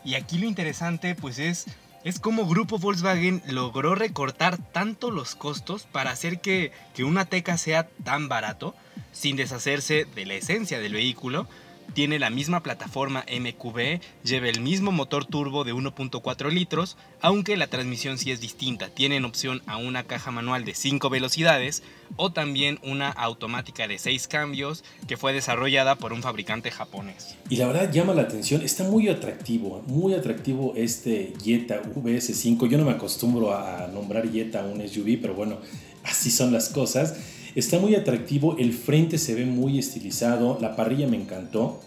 Y 0.04 0.14
aquí 0.16 0.38
lo 0.38 0.46
interesante 0.46 1.14
pues 1.14 1.38
es 1.38 1.66
es 2.04 2.20
como 2.20 2.46
Grupo 2.46 2.78
Volkswagen 2.78 3.42
logró 3.46 3.94
recortar 3.94 4.58
tanto 4.58 5.10
los 5.10 5.34
costos 5.34 5.86
para 5.90 6.10
hacer 6.10 6.40
que, 6.40 6.72
que 6.94 7.04
una 7.04 7.24
Teca 7.24 7.58
sea 7.58 7.88
tan 8.04 8.28
barato 8.28 8.74
sin 9.12 9.36
deshacerse 9.36 10.06
de 10.14 10.26
la 10.26 10.34
esencia 10.34 10.78
del 10.78 10.92
vehículo 10.92 11.46
tiene 11.94 12.18
la 12.18 12.30
misma 12.30 12.62
plataforma 12.62 13.24
MQB, 13.28 14.00
lleva 14.24 14.48
el 14.48 14.60
mismo 14.60 14.92
motor 14.92 15.24
turbo 15.24 15.64
de 15.64 15.74
1.4 15.74 16.50
litros, 16.50 16.96
aunque 17.20 17.56
la 17.56 17.66
transmisión 17.66 18.18
sí 18.18 18.30
es 18.30 18.40
distinta. 18.40 18.88
Tienen 18.88 19.24
opción 19.24 19.62
a 19.66 19.76
una 19.76 20.04
caja 20.04 20.30
manual 20.30 20.64
de 20.64 20.74
5 20.74 21.10
velocidades 21.10 21.82
o 22.16 22.32
también 22.32 22.78
una 22.82 23.10
automática 23.10 23.88
de 23.88 23.98
6 23.98 24.28
cambios 24.28 24.84
que 25.06 25.16
fue 25.16 25.32
desarrollada 25.32 25.96
por 25.96 26.12
un 26.12 26.22
fabricante 26.22 26.70
japonés. 26.70 27.36
Y 27.48 27.56
la 27.56 27.66
verdad 27.66 27.92
llama 27.92 28.14
la 28.14 28.22
atención, 28.22 28.62
está 28.62 28.84
muy 28.84 29.08
atractivo, 29.08 29.82
muy 29.86 30.14
atractivo 30.14 30.74
este 30.76 31.32
Jetta 31.42 31.82
VS5. 31.82 32.68
Yo 32.68 32.78
no 32.78 32.84
me 32.84 32.92
acostumbro 32.92 33.54
a 33.54 33.88
nombrar 33.88 34.30
Jetta 34.30 34.64
un 34.64 34.86
SUV, 34.86 35.18
pero 35.20 35.34
bueno, 35.34 35.58
así 36.04 36.30
son 36.30 36.52
las 36.52 36.68
cosas. 36.68 37.37
Está 37.54 37.78
muy 37.78 37.94
atractivo, 37.94 38.56
el 38.58 38.72
frente 38.72 39.18
se 39.18 39.34
ve 39.34 39.44
muy 39.44 39.78
estilizado, 39.78 40.58
la 40.60 40.76
parrilla 40.76 41.08
me 41.08 41.16
encantó. 41.16 41.80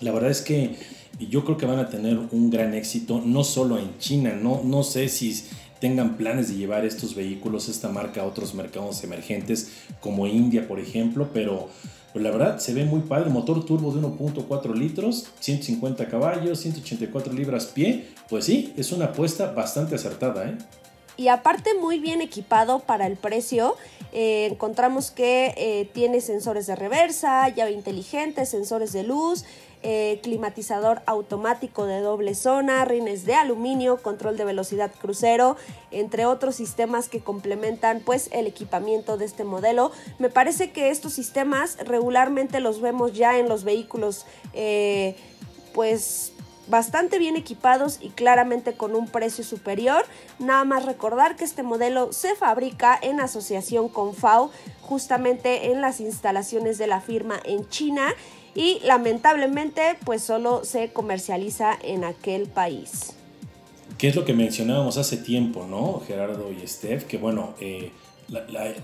La 0.00 0.12
verdad 0.12 0.30
es 0.30 0.40
que 0.40 0.76
yo 1.18 1.44
creo 1.44 1.58
que 1.58 1.66
van 1.66 1.78
a 1.78 1.88
tener 1.88 2.18
un 2.30 2.50
gran 2.50 2.74
éxito, 2.74 3.20
no 3.24 3.44
solo 3.44 3.78
en 3.78 3.98
China, 3.98 4.38
no, 4.40 4.62
no 4.64 4.82
sé 4.82 5.08
si 5.08 5.44
tengan 5.80 6.16
planes 6.16 6.48
de 6.48 6.56
llevar 6.56 6.84
estos 6.84 7.14
vehículos, 7.14 7.68
esta 7.68 7.88
marca 7.88 8.22
a 8.22 8.26
otros 8.26 8.54
mercados 8.54 9.02
emergentes 9.02 9.72
como 10.00 10.26
India, 10.26 10.68
por 10.68 10.78
ejemplo, 10.78 11.30
pero 11.32 11.68
pues 12.12 12.22
la 12.22 12.30
verdad 12.30 12.58
se 12.58 12.74
ve 12.74 12.84
muy 12.84 13.00
padre, 13.00 13.30
motor 13.30 13.64
turbo 13.64 13.92
de 13.92 14.00
1.4 14.00 14.74
litros, 14.74 15.26
150 15.40 16.06
caballos, 16.08 16.60
184 16.60 17.32
libras 17.32 17.66
pie, 17.66 18.08
pues 18.28 18.44
sí, 18.44 18.72
es 18.76 18.92
una 18.92 19.06
apuesta 19.06 19.52
bastante 19.52 19.94
acertada, 19.94 20.48
¿eh? 20.48 20.58
Y 21.20 21.28
aparte 21.28 21.74
muy 21.74 21.98
bien 21.98 22.22
equipado 22.22 22.78
para 22.78 23.06
el 23.06 23.18
precio. 23.18 23.76
Eh, 24.10 24.48
encontramos 24.50 25.10
que 25.10 25.52
eh, 25.58 25.90
tiene 25.92 26.22
sensores 26.22 26.66
de 26.66 26.76
reversa, 26.76 27.46
llave 27.50 27.72
inteligente, 27.72 28.46
sensores 28.46 28.94
de 28.94 29.02
luz, 29.02 29.44
eh, 29.82 30.18
climatizador 30.22 31.02
automático 31.04 31.84
de 31.84 32.00
doble 32.00 32.34
zona, 32.34 32.86
rines 32.86 33.26
de 33.26 33.34
aluminio, 33.34 33.98
control 34.00 34.38
de 34.38 34.46
velocidad 34.46 34.90
crucero, 34.98 35.58
entre 35.90 36.24
otros 36.24 36.54
sistemas 36.54 37.10
que 37.10 37.20
complementan 37.20 38.00
pues 38.00 38.30
el 38.32 38.46
equipamiento 38.46 39.18
de 39.18 39.26
este 39.26 39.44
modelo. 39.44 39.92
Me 40.18 40.30
parece 40.30 40.70
que 40.70 40.88
estos 40.88 41.12
sistemas 41.12 41.76
regularmente 41.84 42.60
los 42.60 42.80
vemos 42.80 43.12
ya 43.12 43.38
en 43.38 43.46
los 43.46 43.64
vehículos 43.64 44.24
pues 45.74 46.32
bastante 46.70 47.18
bien 47.18 47.36
equipados 47.36 47.98
y 48.00 48.10
claramente 48.10 48.74
con 48.74 48.94
un 48.94 49.08
precio 49.08 49.44
superior. 49.44 50.04
Nada 50.38 50.64
más 50.64 50.84
recordar 50.86 51.36
que 51.36 51.44
este 51.44 51.62
modelo 51.62 52.12
se 52.12 52.34
fabrica 52.34 52.98
en 53.00 53.20
asociación 53.20 53.88
con 53.88 54.14
FAO, 54.14 54.50
justamente 54.80 55.70
en 55.70 55.80
las 55.80 56.00
instalaciones 56.00 56.78
de 56.78 56.86
la 56.86 57.00
firma 57.00 57.40
en 57.44 57.68
China 57.68 58.14
y 58.54 58.80
lamentablemente 58.84 59.98
pues 60.04 60.22
solo 60.22 60.64
se 60.64 60.92
comercializa 60.92 61.76
en 61.82 62.04
aquel 62.04 62.46
país. 62.48 63.14
¿Qué 63.98 64.08
es 64.08 64.16
lo 64.16 64.24
que 64.24 64.32
mencionábamos 64.32 64.96
hace 64.96 65.18
tiempo, 65.18 65.66
no, 65.66 66.00
Gerardo 66.06 66.50
y 66.50 66.66
Steph? 66.66 67.04
Que 67.04 67.18
bueno, 67.18 67.54
eh, 67.60 67.92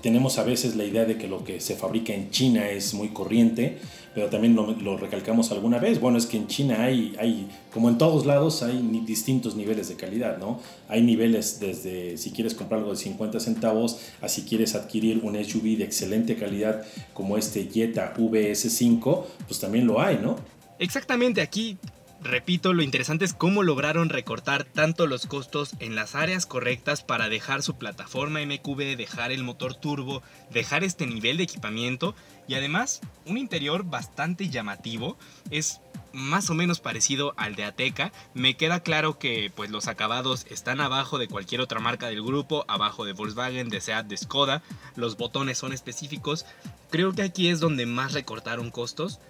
tenemos 0.03 0.39
a 0.39 0.45
veces 0.45 0.77
la 0.77 0.85
idea 0.85 1.05
de 1.05 1.17
que 1.19 1.29
lo 1.29 1.45
que 1.45 1.61
se 1.61 1.77
fabrica 1.77 2.13
en 2.13 2.31
China 2.31 2.69
es 2.69 2.95
muy 2.95 3.09
corriente, 3.09 3.79
pero 4.15 4.29
también 4.29 4.57
lo, 4.57 4.97
recalcamos 4.97 5.53
alguna 5.53 5.79
vez. 5.79 6.01
Bueno, 6.01 6.19
es 6.19 6.27
que 6.27 6.37
en 6.37 6.47
China 6.47 6.83
hay, 6.83 7.15
hay, 7.19 7.49
como 7.73 7.89
en 7.89 7.99
todos 7.99 8.27
lados, 8.27 8.63
hay 8.63 8.79
distintos 9.05 9.55
niveles 9.55 9.89
de 9.89 9.97
calidad, 9.97 10.39
¿no? 10.39 10.61
Hay 10.89 11.03
niveles 11.03 11.61
desde 11.61 12.17
si 12.17 12.31
quieres 12.31 12.55
comprar 12.55 12.81
algo 12.81 12.93
de 12.93 12.99
50 12.99 13.39
centavos 13.41 14.01
a 14.21 14.29
si 14.29 14.43
quieres 14.43 14.75
adquirir 14.75 15.21
un 15.23 15.43
SUV 15.45 15.77
de 15.77 15.85
excelente 15.85 16.37
calidad 16.37 16.85
como 17.15 17.37
este 17.37 17.69
Jetta 17.73 18.15
VS5, 18.17 19.25
pues 19.47 19.61
también 19.61 19.87
lo 19.87 20.01
hay, 20.01 20.19
¿no? 20.19 20.37
Exactamente, 20.79 21.41
aquí 21.41 21.79
Repito, 22.27 22.73
lo 22.73 22.83
interesante 22.83 23.25
es 23.25 23.35
cómo 23.35 23.63
lograron 23.63 24.09
recortar 24.09 24.65
tanto 24.65 25.07
los 25.07 25.27
costos 25.27 25.77
en 25.79 25.95
las 25.95 26.17
áreas 26.17 26.45
correctas 26.45 27.05
para 27.05 27.29
dejar 27.29 27.63
su 27.63 27.77
plataforma 27.77 28.41
MQB, 28.41 28.97
dejar 28.97 29.31
el 29.31 29.45
motor 29.45 29.75
turbo, 29.75 30.25
dejar 30.51 30.83
este 30.83 31.07
nivel 31.07 31.37
de 31.37 31.45
equipamiento 31.45 32.17
y 32.49 32.55
además 32.55 33.01
un 33.27 33.39
interior 33.39 33.85
bastante 33.85 34.49
llamativo. 34.49 35.17
Es 35.51 35.81
más 36.13 36.51
o 36.51 36.55
menos 36.55 36.81
parecido 36.81 37.33
al 37.37 37.55
de 37.55 37.65
Ateca. 37.65 38.13
Me 38.35 38.57
queda 38.57 38.81
claro 38.81 39.21
que 39.21 39.53
pues 39.55 39.71
los 39.71 39.87
acabados 39.87 40.47
están 40.51 40.81
abajo 40.81 41.19
de 41.19 41.29
cualquier 41.29 41.61
otra 41.61 41.79
marca 41.79 42.09
del 42.09 42.25
grupo, 42.25 42.65
abajo 42.67 43.05
de 43.05 43.13
Volkswagen, 43.13 43.69
de 43.69 43.81
Seat, 43.81 44.07
de 44.07 44.17
Skoda. 44.17 44.63
Los 44.97 45.17
botones 45.17 45.59
son 45.59 45.73
específicos. 45.73 46.45
Creo 46.91 47.13
que 47.13 47.23
aquí 47.23 47.51
es 47.51 47.61
donde 47.61 47.87
más 47.87 48.15
recortaron 48.15 48.73
costos 48.73 49.21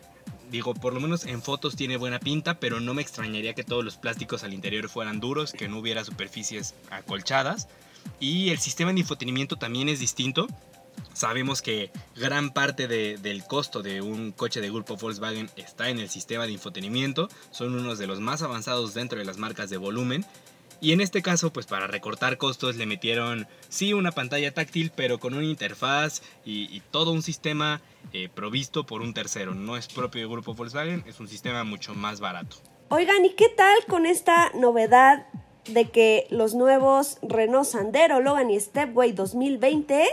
digo, 0.50 0.74
por 0.74 0.92
lo 0.92 1.00
menos 1.00 1.24
en 1.24 1.42
fotos 1.42 1.76
tiene 1.76 1.96
buena 1.96 2.18
pinta, 2.18 2.58
pero 2.58 2.80
no 2.80 2.94
me 2.94 3.02
extrañaría 3.02 3.54
que 3.54 3.64
todos 3.64 3.84
los 3.84 3.96
plásticos 3.96 4.44
al 4.44 4.54
interior 4.54 4.88
fueran 4.88 5.20
duros, 5.20 5.52
que 5.52 5.68
no 5.68 5.78
hubiera 5.78 6.04
superficies 6.04 6.74
acolchadas. 6.90 7.68
Y 8.20 8.50
el 8.50 8.58
sistema 8.58 8.92
de 8.92 9.00
infotenimiento 9.00 9.56
también 9.56 9.88
es 9.88 9.98
distinto. 9.98 10.46
Sabemos 11.12 11.62
que 11.62 11.90
gran 12.14 12.50
parte 12.50 12.88
del 12.88 13.44
costo 13.44 13.82
de 13.82 14.00
un 14.00 14.32
coche 14.32 14.60
de 14.60 14.70
grupo 14.70 14.96
Volkswagen 14.96 15.50
está 15.56 15.88
en 15.88 15.98
el 15.98 16.08
sistema 16.08 16.46
de 16.46 16.52
infotenimiento. 16.52 17.28
Son 17.50 17.74
unos 17.74 17.98
de 17.98 18.06
los 18.06 18.20
más 18.20 18.42
avanzados 18.42 18.94
dentro 18.94 19.18
de 19.18 19.24
las 19.24 19.38
marcas 19.38 19.70
de 19.70 19.76
volumen 19.76 20.24
y 20.80 20.92
en 20.92 21.00
este 21.00 21.22
caso, 21.22 21.52
pues 21.52 21.66
para 21.66 21.86
recortar 21.86 22.38
costos 22.38 22.76
le 22.76 22.86
metieron, 22.86 23.46
sí, 23.68 23.92
una 23.92 24.12
pantalla 24.12 24.52
táctil, 24.52 24.92
pero 24.94 25.18
con 25.18 25.34
una 25.34 25.44
interfaz 25.44 26.22
y, 26.44 26.80
todo 26.90 27.12
un 27.12 27.22
sistema 27.22 27.80
eh, 28.12 28.28
provisto 28.32 28.86
por 28.86 29.02
un 29.02 29.14
tercero. 29.14 29.54
No 29.54 29.76
es 29.76 29.88
propio 29.88 30.22
del 30.22 30.30
grupo 30.30 30.54
Volkswagen, 30.54 31.04
es 31.06 31.20
un 31.20 31.28
sistema 31.28 31.64
mucho 31.64 31.94
más 31.94 32.20
barato. 32.20 32.56
Oigan, 32.88 33.24
¿y 33.24 33.30
qué 33.30 33.48
tal 33.48 33.76
con 33.88 34.06
esta 34.06 34.50
novedad 34.54 35.26
de 35.66 35.90
que 35.90 36.26
los 36.30 36.54
nuevos 36.54 37.18
Renault 37.22 37.66
Sandero, 37.66 38.20
Logan 38.20 38.50
y 38.50 38.60
Stepway 38.60 39.12
2020 39.12 40.06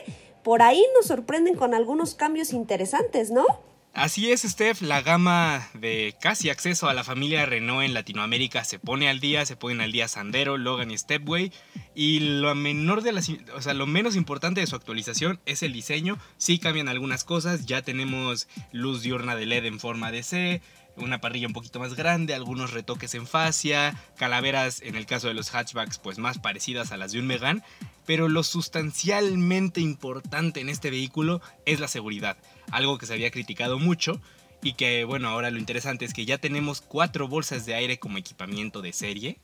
por 0.43 0.61
ahí 0.61 0.83
nos 0.95 1.05
sorprenden 1.07 1.55
con 1.55 1.73
algunos 1.73 2.15
cambios 2.15 2.51
interesantes, 2.53 3.31
¿no? 3.31 3.45
Así 3.93 4.31
es, 4.31 4.41
Steph, 4.41 4.81
la 4.81 5.03
gama 5.03 5.69
de 5.75 6.15
casi 6.19 6.49
acceso 6.49 6.89
a 6.89 6.95
la 6.95 7.03
familia 7.03 7.45
Renault 7.45 7.85
en 7.85 7.93
Latinoamérica 7.93 8.63
se 8.63 8.79
pone 8.79 9.07
al 9.07 9.19
día, 9.19 9.45
se 9.45 9.55
ponen 9.55 9.81
al 9.81 9.91
día 9.91 10.07
Sandero, 10.07 10.57
Logan 10.57 10.89
y 10.89 10.97
Stepway. 10.97 11.51
Y 11.93 12.19
lo 12.19 12.55
menor 12.55 13.03
de 13.03 13.11
las, 13.11 13.29
o 13.55 13.61
sea, 13.61 13.75
lo 13.75 13.85
menos 13.85 14.15
importante 14.15 14.61
de 14.61 14.67
su 14.67 14.75
actualización 14.75 15.39
es 15.45 15.61
el 15.61 15.73
diseño. 15.73 16.17
Sí 16.37 16.57
cambian 16.57 16.89
algunas 16.89 17.23
cosas, 17.23 17.67
ya 17.67 17.83
tenemos 17.83 18.47
luz 18.71 19.03
diurna 19.03 19.35
de 19.35 19.45
LED 19.45 19.65
en 19.65 19.79
forma 19.79 20.11
de 20.11 20.23
C, 20.23 20.61
una 20.95 21.21
parrilla 21.21 21.45
un 21.45 21.53
poquito 21.53 21.79
más 21.79 21.93
grande, 21.93 22.33
algunos 22.33 22.73
retoques 22.73 23.13
en 23.13 23.27
fascia, 23.27 23.95
calaveras 24.17 24.81
en 24.81 24.95
el 24.95 25.05
caso 25.05 25.27
de 25.27 25.35
los 25.35 25.53
hatchbacks 25.53 25.99
pues 25.99 26.17
más 26.17 26.39
parecidas 26.39 26.91
a 26.91 26.97
las 26.97 27.11
de 27.11 27.19
un 27.19 27.27
Megan, 27.27 27.63
pero 28.07 28.27
lo 28.27 28.41
sustancialmente 28.41 29.81
importante 29.81 30.61
en 30.61 30.69
este 30.69 30.89
vehículo 30.89 31.41
es 31.67 31.79
la 31.79 31.87
seguridad 31.87 32.37
algo 32.71 32.97
que 32.97 33.05
se 33.05 33.13
había 33.13 33.31
criticado 33.31 33.79
mucho 33.79 34.21
y 34.61 34.73
que 34.73 35.03
bueno, 35.03 35.27
ahora 35.27 35.51
lo 35.51 35.59
interesante 35.59 36.05
es 36.05 36.13
que 36.13 36.25
ya 36.25 36.37
tenemos 36.37 36.81
cuatro 36.81 37.27
bolsas 37.27 37.65
de 37.65 37.75
aire 37.75 37.99
como 37.99 38.17
equipamiento 38.17 38.81
de 38.81 38.93
serie 38.93 39.39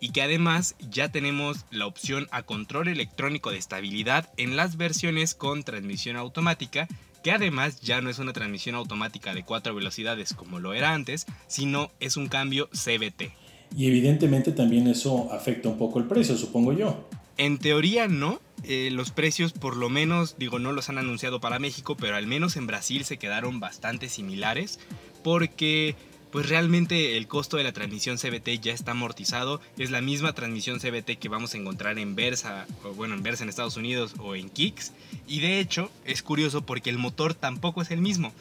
y 0.00 0.10
que 0.10 0.22
además 0.22 0.74
ya 0.90 1.10
tenemos 1.10 1.64
la 1.70 1.86
opción 1.86 2.26
a 2.30 2.42
control 2.42 2.88
electrónico 2.88 3.50
de 3.50 3.58
estabilidad 3.58 4.28
en 4.36 4.56
las 4.56 4.76
versiones 4.76 5.34
con 5.34 5.62
transmisión 5.62 6.16
automática, 6.16 6.88
que 7.22 7.32
además 7.32 7.80
ya 7.80 8.02
no 8.02 8.10
es 8.10 8.18
una 8.18 8.34
transmisión 8.34 8.74
automática 8.74 9.32
de 9.32 9.44
cuatro 9.44 9.74
velocidades 9.74 10.34
como 10.34 10.60
lo 10.60 10.74
era 10.74 10.92
antes, 10.92 11.26
sino 11.46 11.90
es 12.00 12.16
un 12.16 12.28
cambio 12.28 12.68
CBT. 12.68 13.32
Y 13.76 13.86
evidentemente 13.86 14.52
también 14.52 14.86
eso 14.88 15.32
afecta 15.32 15.68
un 15.68 15.78
poco 15.78 15.98
el 15.98 16.04
precio, 16.04 16.36
supongo 16.36 16.72
yo. 16.72 17.08
En 17.38 17.58
teoría 17.58 18.06
no, 18.06 18.40
eh, 18.66 18.90
los 18.90 19.10
precios 19.10 19.52
por 19.52 19.76
lo 19.76 19.88
menos, 19.88 20.36
digo, 20.38 20.58
no 20.58 20.72
los 20.72 20.88
han 20.88 20.98
anunciado 20.98 21.40
para 21.40 21.58
México, 21.58 21.96
pero 21.96 22.16
al 22.16 22.26
menos 22.26 22.56
en 22.56 22.66
Brasil 22.66 23.04
se 23.04 23.18
quedaron 23.18 23.60
bastante 23.60 24.08
similares 24.08 24.78
porque 25.22 25.96
pues 26.34 26.48
realmente 26.48 27.16
el 27.16 27.28
costo 27.28 27.58
de 27.58 27.62
la 27.62 27.72
transmisión 27.72 28.18
CBT 28.18 28.60
ya 28.60 28.72
está 28.72 28.90
amortizado. 28.90 29.60
Es 29.78 29.92
la 29.92 30.00
misma 30.00 30.32
transmisión 30.32 30.80
CBT 30.80 31.16
que 31.20 31.28
vamos 31.28 31.54
a 31.54 31.58
encontrar 31.58 31.96
en 32.00 32.16
Versa, 32.16 32.66
o 32.82 32.92
bueno, 32.92 33.14
en 33.14 33.22
Versa 33.22 33.44
en 33.44 33.50
Estados 33.50 33.76
Unidos 33.76 34.16
o 34.18 34.34
en 34.34 34.50
Kicks. 34.50 34.92
Y 35.28 35.38
de 35.38 35.60
hecho 35.60 35.92
es 36.04 36.24
curioso 36.24 36.66
porque 36.66 36.90
el 36.90 36.98
motor 36.98 37.34
tampoco 37.34 37.82
es 37.82 37.92
el 37.92 38.00
mismo. 38.00 38.32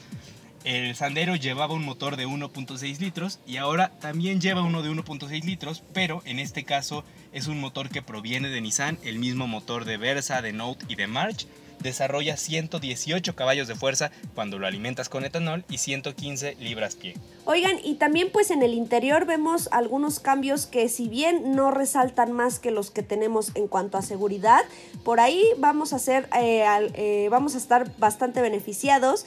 El 0.63 0.95
Sandero 0.95 1.35
llevaba 1.35 1.73
un 1.73 1.83
motor 1.83 2.15
de 2.15 2.25
1.6 2.25 2.99
litros 2.99 3.39
y 3.45 3.57
ahora 3.57 3.91
también 3.99 4.39
lleva 4.39 4.61
uno 4.61 4.81
de 4.81 4.89
1.6 4.89 5.43
litros, 5.43 5.83
pero 5.91 6.21
en 6.25 6.39
este 6.39 6.63
caso 6.63 7.03
es 7.33 7.47
un 7.47 7.59
motor 7.59 7.89
que 7.89 8.01
proviene 8.01 8.47
de 8.47 8.61
Nissan, 8.61 8.97
el 9.03 9.19
mismo 9.19 9.45
motor 9.45 9.83
de 9.83 9.97
Versa, 9.97 10.41
de 10.41 10.53
Note 10.53 10.85
y 10.87 10.95
de 10.95 11.07
March. 11.07 11.47
Desarrolla 11.79 12.37
118 12.37 13.35
caballos 13.35 13.67
de 13.67 13.75
fuerza 13.75 14.09
cuando 14.35 14.57
lo 14.57 14.67
alimentas 14.67 15.09
con 15.09 15.25
etanol 15.25 15.65
y 15.69 15.79
115 15.79 16.55
libras 16.61 16.95
pie. 16.95 17.15
Oigan, 17.43 17.75
y 17.83 17.95
también 17.95 18.29
pues 18.31 18.51
en 18.51 18.63
el 18.63 18.73
interior 18.73 19.25
vemos 19.25 19.67
algunos 19.73 20.21
cambios 20.21 20.65
que 20.65 20.87
si 20.87 21.09
bien 21.09 21.57
no 21.57 21.71
resaltan 21.71 22.31
más 22.31 22.59
que 22.59 22.71
los 22.71 22.89
que 22.89 23.03
tenemos 23.03 23.51
en 23.55 23.67
cuanto 23.67 23.97
a 23.97 24.01
seguridad, 24.01 24.61
por 25.03 25.19
ahí 25.19 25.43
vamos 25.57 25.91
a, 25.91 25.97
hacer, 25.97 26.29
eh, 26.39 26.63
eh, 26.93 27.27
vamos 27.29 27.55
a 27.55 27.57
estar 27.57 27.91
bastante 27.97 28.41
beneficiados 28.41 29.25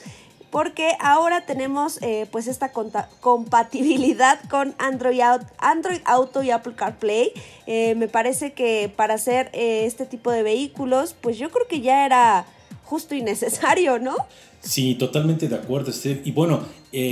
porque 0.49 0.91
ahora 0.99 1.45
tenemos 1.45 2.01
eh, 2.01 2.27
pues 2.31 2.47
esta 2.47 2.71
compatibilidad 3.19 4.39
con 4.49 4.75
Android, 4.77 6.01
Auto 6.05 6.43
y 6.43 6.51
Apple 6.51 6.73
CarPlay. 6.75 7.31
Eh, 7.65 7.95
me 7.95 8.07
parece 8.07 8.53
que 8.53 8.91
para 8.95 9.15
hacer 9.15 9.49
eh, 9.53 9.83
este 9.85 10.05
tipo 10.05 10.31
de 10.31 10.43
vehículos, 10.43 11.15
pues 11.19 11.37
yo 11.37 11.49
creo 11.49 11.67
que 11.67 11.81
ya 11.81 12.05
era 12.05 12.45
justo 12.85 13.15
y 13.15 13.21
necesario, 13.21 13.99
¿no? 13.99 14.15
Sí, 14.61 14.95
totalmente 14.95 15.47
de 15.47 15.55
acuerdo, 15.55 15.91
Steve. 15.91 16.21
Y 16.25 16.31
bueno, 16.31 16.61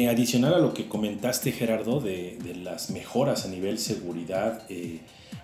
adicional 0.10 0.54
a 0.56 0.60
lo 0.60 0.74
que 0.74 0.88
comentaste, 0.88 1.52
Gerardo, 1.52 2.00
de, 2.00 2.38
de 2.44 2.56
las 2.56 2.90
mejoras 2.90 3.46
a 3.46 3.50
nivel 3.50 3.78
seguridad, 3.78 4.64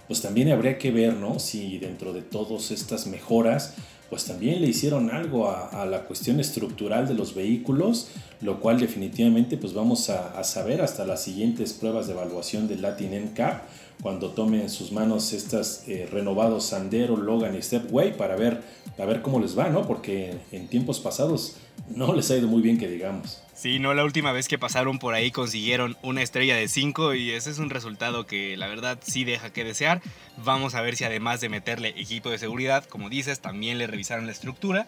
pues 0.08 0.22
también 0.22 0.52
habría 0.52 0.78
que 0.78 0.92
ver, 0.92 1.14
¿no? 1.14 1.40
Si 1.40 1.78
dentro 1.78 2.12
de 2.12 2.22
todas 2.22 2.72
estas 2.72 3.06
mejoras, 3.08 3.76
pues 4.12 4.26
también 4.26 4.60
le 4.60 4.68
hicieron 4.68 5.10
algo 5.10 5.50
a, 5.50 5.86
la 5.86 6.02
cuestión 6.02 6.42
estructural 6.42 7.08
de 7.08 7.14
los 7.14 7.34
vehículos, 7.34 8.10
lo 8.42 8.60
cual 8.60 8.80
definitivamente 8.80 9.58
pues 9.58 9.74
vamos 9.74 10.10
a, 10.10 10.44
saber 10.44 10.82
hasta 10.82 11.06
las 11.06 11.24
siguientes 11.24 11.74
pruebas 11.74 12.08
de 12.08 12.14
evaluación 12.14 12.68
del 12.68 12.82
Latin 12.82 13.14
NCAP, 13.14 13.64
cuando 14.02 14.32
tomen 14.32 14.62
en 14.62 14.70
sus 14.70 14.92
manos 14.92 15.32
estas 15.32 15.88
eh, 15.88 16.08
renovados 16.12 16.66
Sandero, 16.66 17.18
Logan 17.18 17.56
y 17.56 17.62
Stepway 17.62 18.18
para 18.18 18.36
ver, 18.36 18.62
a 18.98 19.06
ver 19.06 19.22
cómo 19.22 19.40
les 19.40 19.58
va, 19.58 19.70
¿no? 19.70 19.86
Porque 19.86 20.34
en 20.52 20.68
tiempos 20.68 21.00
pasados 21.00 21.58
no 21.96 22.14
les 22.14 22.32
ha 22.32 22.38
ido 22.38 22.48
muy 22.48 22.64
bien 22.64 22.80
que 22.80 22.88
digamos. 22.88 23.44
Sí, 23.54 23.78
no, 23.78 23.94
la 23.94 24.04
última 24.04 24.32
vez 24.32 24.48
que 24.48 24.58
pasaron 24.58 24.98
por 24.98 25.14
ahí 25.14 25.30
consiguieron 25.30 25.96
una 26.02 26.24
estrella 26.24 26.56
de 26.56 26.68
5 26.68 27.14
y 27.14 27.30
ese 27.32 27.52
es 27.52 27.60
un 27.60 27.70
resultado 27.70 28.26
que 28.26 28.58
la 28.58 28.68
verdad 28.68 28.98
sí 29.04 29.24
deja 29.24 29.54
que 29.54 29.64
desear. 29.64 30.02
Vamos 30.44 30.74
a 30.74 30.82
ver 30.82 30.96
si 30.96 31.04
además 31.04 31.42
de 31.42 31.50
meterle 31.50 31.90
equipo 31.90 32.32
de 32.32 32.40
seguridad, 32.40 32.86
como 32.86 33.10
dices, 33.10 33.40
también 33.40 33.78
le 33.78 33.86
revisaron 33.86 34.26
la 34.26 34.32
estructura. 34.32 34.88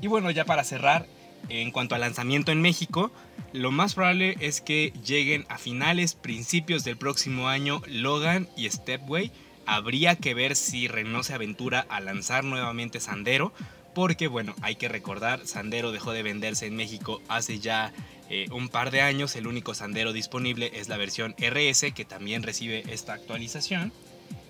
Y 0.00 0.08
bueno, 0.08 0.32
ya 0.32 0.44
para 0.44 0.64
cerrar, 0.64 1.06
en 1.48 1.70
cuanto 1.70 1.94
al 1.94 2.02
lanzamiento 2.02 2.52
en 2.52 2.60
México, 2.60 3.10
lo 3.52 3.70
más 3.70 3.94
probable 3.94 4.36
es 4.40 4.60
que 4.60 4.92
lleguen 5.04 5.46
a 5.48 5.58
finales, 5.58 6.14
principios 6.14 6.84
del 6.84 6.96
próximo 6.96 7.48
año 7.48 7.80
Logan 7.86 8.48
y 8.56 8.68
Stepway. 8.68 9.32
Habría 9.64 10.16
que 10.16 10.34
ver 10.34 10.56
si 10.56 10.88
Renault 10.88 11.24
se 11.24 11.34
aventura 11.34 11.86
a 11.88 12.00
lanzar 12.00 12.44
nuevamente 12.44 13.00
Sandero, 13.00 13.52
porque 13.94 14.28
bueno, 14.28 14.54
hay 14.60 14.76
que 14.76 14.88
recordar, 14.88 15.46
Sandero 15.46 15.92
dejó 15.92 16.12
de 16.12 16.22
venderse 16.22 16.66
en 16.66 16.76
México 16.76 17.22
hace 17.28 17.58
ya 17.58 17.92
eh, 18.30 18.46
un 18.52 18.68
par 18.68 18.90
de 18.90 19.00
años, 19.00 19.34
el 19.36 19.46
único 19.46 19.74
Sandero 19.74 20.12
disponible 20.12 20.70
es 20.74 20.88
la 20.88 20.98
versión 20.98 21.34
RS 21.38 21.92
que 21.94 22.04
también 22.04 22.42
recibe 22.42 22.84
esta 22.92 23.14
actualización. 23.14 23.92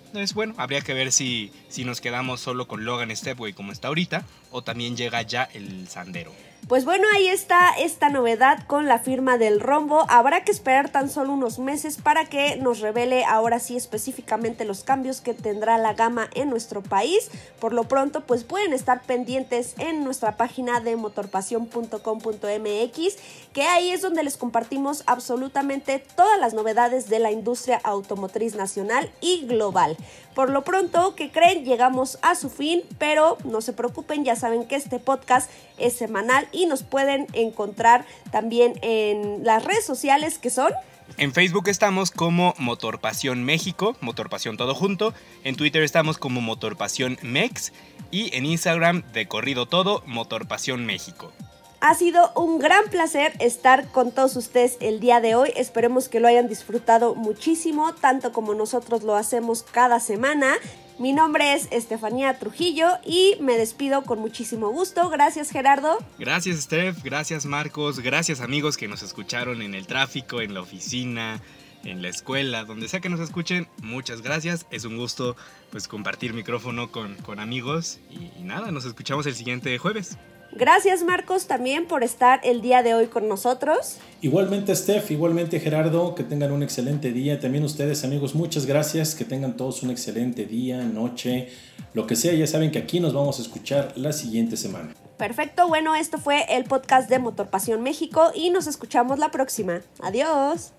Entonces, 0.07 0.33
bueno, 0.33 0.55
habría 0.57 0.81
que 0.81 0.93
ver 0.93 1.11
si, 1.11 1.51
si 1.69 1.85
nos 1.85 2.01
quedamos 2.01 2.41
solo 2.41 2.67
con 2.67 2.83
Logan 2.83 3.15
Stepway 3.15 3.53
como 3.53 3.71
está 3.71 3.89
ahorita 3.89 4.25
o 4.51 4.63
también 4.63 4.95
llega 4.95 5.21
ya 5.21 5.43
el 5.53 5.87
Sandero. 5.87 6.31
Pues 6.67 6.83
bueno, 6.85 7.07
ahí 7.15 7.27
está 7.27 7.71
esta 7.79 8.09
novedad 8.09 8.67
con 8.67 8.85
la 8.85 8.99
firma 8.99 9.39
del 9.39 9.59
rombo. 9.59 10.05
Habrá 10.07 10.43
que 10.43 10.51
esperar 10.51 10.89
tan 10.89 11.09
solo 11.09 11.33
unos 11.33 11.57
meses 11.57 11.97
para 11.97 12.25
que 12.25 12.57
nos 12.57 12.79
revele 12.79 13.25
ahora 13.25 13.59
sí 13.59 13.75
específicamente 13.75 14.65
los 14.65 14.83
cambios 14.83 15.19
que 15.19 15.33
tendrá 15.33 15.79
la 15.79 15.95
gama 15.95 16.29
en 16.35 16.51
nuestro 16.51 16.83
país. 16.83 17.31
Por 17.59 17.73
lo 17.73 17.85
pronto, 17.85 18.21
pues 18.21 18.43
pueden 18.43 18.73
estar 18.73 19.01
pendientes 19.01 19.73
en 19.79 20.03
nuestra 20.03 20.37
página 20.37 20.79
de 20.79 20.95
motorpasión.com.mx, 20.95 23.17
que 23.51 23.63
ahí 23.63 23.89
es 23.89 24.03
donde 24.03 24.21
les 24.21 24.37
compartimos 24.37 25.01
absolutamente 25.07 25.97
todas 26.15 26.39
las 26.39 26.53
novedades 26.53 27.09
de 27.09 27.17
la 27.17 27.31
industria 27.31 27.81
automotriz 27.83 28.53
nacional 28.53 29.11
y 29.21 29.47
global. 29.47 29.97
Por 30.39 30.51
lo 30.51 30.63
pronto, 30.63 31.15
que 31.15 31.31
creen? 31.31 31.65
Llegamos 31.65 32.17
a 32.21 32.33
su 32.33 32.49
fin, 32.49 32.83
pero 32.97 33.37
no 33.43 33.59
se 33.59 33.73
preocupen, 33.73 34.23
ya 34.23 34.37
saben 34.37 34.63
que 34.63 34.77
este 34.77 34.97
podcast 34.97 35.51
es 35.77 35.97
semanal 35.97 36.47
y 36.53 36.65
nos 36.65 36.81
pueden 36.81 37.27
encontrar 37.33 38.05
también 38.31 38.79
en 38.81 39.43
las 39.43 39.65
redes 39.65 39.85
sociales 39.85 40.39
que 40.39 40.49
son... 40.49 40.71
En 41.17 41.33
Facebook 41.33 41.67
estamos 41.67 42.09
como 42.11 42.53
Motor 42.57 43.01
Pasión 43.01 43.43
México, 43.43 43.97
Motor 43.99 44.29
Pasión 44.29 44.55
todo 44.55 44.73
junto. 44.75 45.13
En 45.43 45.57
Twitter 45.57 45.83
estamos 45.83 46.17
como 46.17 46.39
Motor 46.39 46.77
Pasión 46.77 47.19
Mex. 47.21 47.73
Y 48.09 48.33
en 48.33 48.45
Instagram, 48.45 49.03
de 49.11 49.27
corrido 49.27 49.65
todo, 49.65 50.03
Motor 50.05 50.47
Pasión 50.47 50.85
México. 50.85 51.33
Ha 51.81 51.93
sido 51.93 52.33
un 52.35 52.59
gran 52.59 52.89
placer 52.89 53.31
estar 53.39 53.89
con 53.91 54.11
todos 54.11 54.35
ustedes 54.35 54.75
el 54.81 54.99
día 54.99 55.21
de 55.21 55.35
hoy. 55.35 55.53
Esperemos 55.55 56.09
que 56.09 56.19
lo 56.19 56.27
hayan 56.27 56.49
disfrutado 56.49 57.15
muchísimo, 57.15 57.93
tanto 57.93 58.33
como 58.33 58.53
nosotros 58.53 59.03
lo 59.03 59.15
hacemos 59.15 59.63
cada 59.63 60.01
semana. 60.01 60.55
Mi 60.97 61.13
nombre 61.13 61.53
es 61.53 61.69
Estefanía 61.71 62.37
Trujillo 62.37 62.97
y 63.05 63.37
me 63.39 63.57
despido 63.57 64.03
con 64.03 64.19
muchísimo 64.19 64.69
gusto. 64.71 65.09
Gracias 65.09 65.51
Gerardo. 65.51 65.97
Gracias 66.17 66.57
Steph, 66.63 67.01
gracias 67.01 67.45
Marcos, 67.45 68.01
gracias 68.01 68.41
amigos 68.41 68.75
que 68.75 68.89
nos 68.89 69.01
escucharon 69.01 69.61
en 69.61 69.73
el 69.73 69.87
tráfico, 69.87 70.41
en 70.41 70.53
la 70.53 70.59
oficina, 70.59 71.39
en 71.85 72.01
la 72.01 72.09
escuela, 72.09 72.65
donde 72.65 72.89
sea 72.89 72.99
que 72.99 73.07
nos 73.07 73.21
escuchen. 73.21 73.69
Muchas 73.81 74.21
gracias, 74.21 74.65
es 74.69 74.83
un 74.83 74.97
gusto 74.97 75.37
pues 75.71 75.87
compartir 75.87 76.33
micrófono 76.33 76.91
con, 76.91 77.15
con 77.15 77.39
amigos 77.39 77.99
y 78.09 78.43
nada, 78.43 78.69
nos 78.71 78.83
escuchamos 78.83 79.25
el 79.27 79.35
siguiente 79.35 79.77
jueves. 79.77 80.17
Gracias 80.51 81.03
Marcos 81.03 81.45
también 81.45 81.85
por 81.85 82.03
estar 82.03 82.39
el 82.43 82.61
día 82.61 82.83
de 82.83 82.93
hoy 82.93 83.07
con 83.07 83.27
nosotros. 83.27 83.97
Igualmente 84.21 84.75
Steph, 84.75 85.11
igualmente 85.11 85.59
Gerardo, 85.59 86.15
que 86.15 86.23
tengan 86.23 86.51
un 86.51 86.63
excelente 86.63 87.11
día. 87.11 87.39
También 87.39 87.63
ustedes 87.63 88.03
amigos, 88.03 88.35
muchas 88.35 88.65
gracias, 88.65 89.15
que 89.15 89.25
tengan 89.25 89.55
todos 89.55 89.83
un 89.83 89.91
excelente 89.91 90.45
día, 90.45 90.83
noche, 90.83 91.49
lo 91.93 92.07
que 92.07 92.15
sea. 92.15 92.33
Ya 92.33 92.47
saben 92.47 92.71
que 92.71 92.79
aquí 92.79 92.99
nos 92.99 93.13
vamos 93.13 93.39
a 93.39 93.41
escuchar 93.41 93.93
la 93.95 94.11
siguiente 94.11 94.57
semana. 94.57 94.93
Perfecto, 95.17 95.67
bueno, 95.67 95.95
esto 95.95 96.17
fue 96.17 96.45
el 96.49 96.63
podcast 96.63 97.09
de 97.09 97.19
Motor 97.19 97.49
Pasión 97.49 97.81
México 97.81 98.31
y 98.33 98.49
nos 98.49 98.67
escuchamos 98.67 99.19
la 99.19 99.31
próxima. 99.31 99.81
Adiós. 100.01 100.71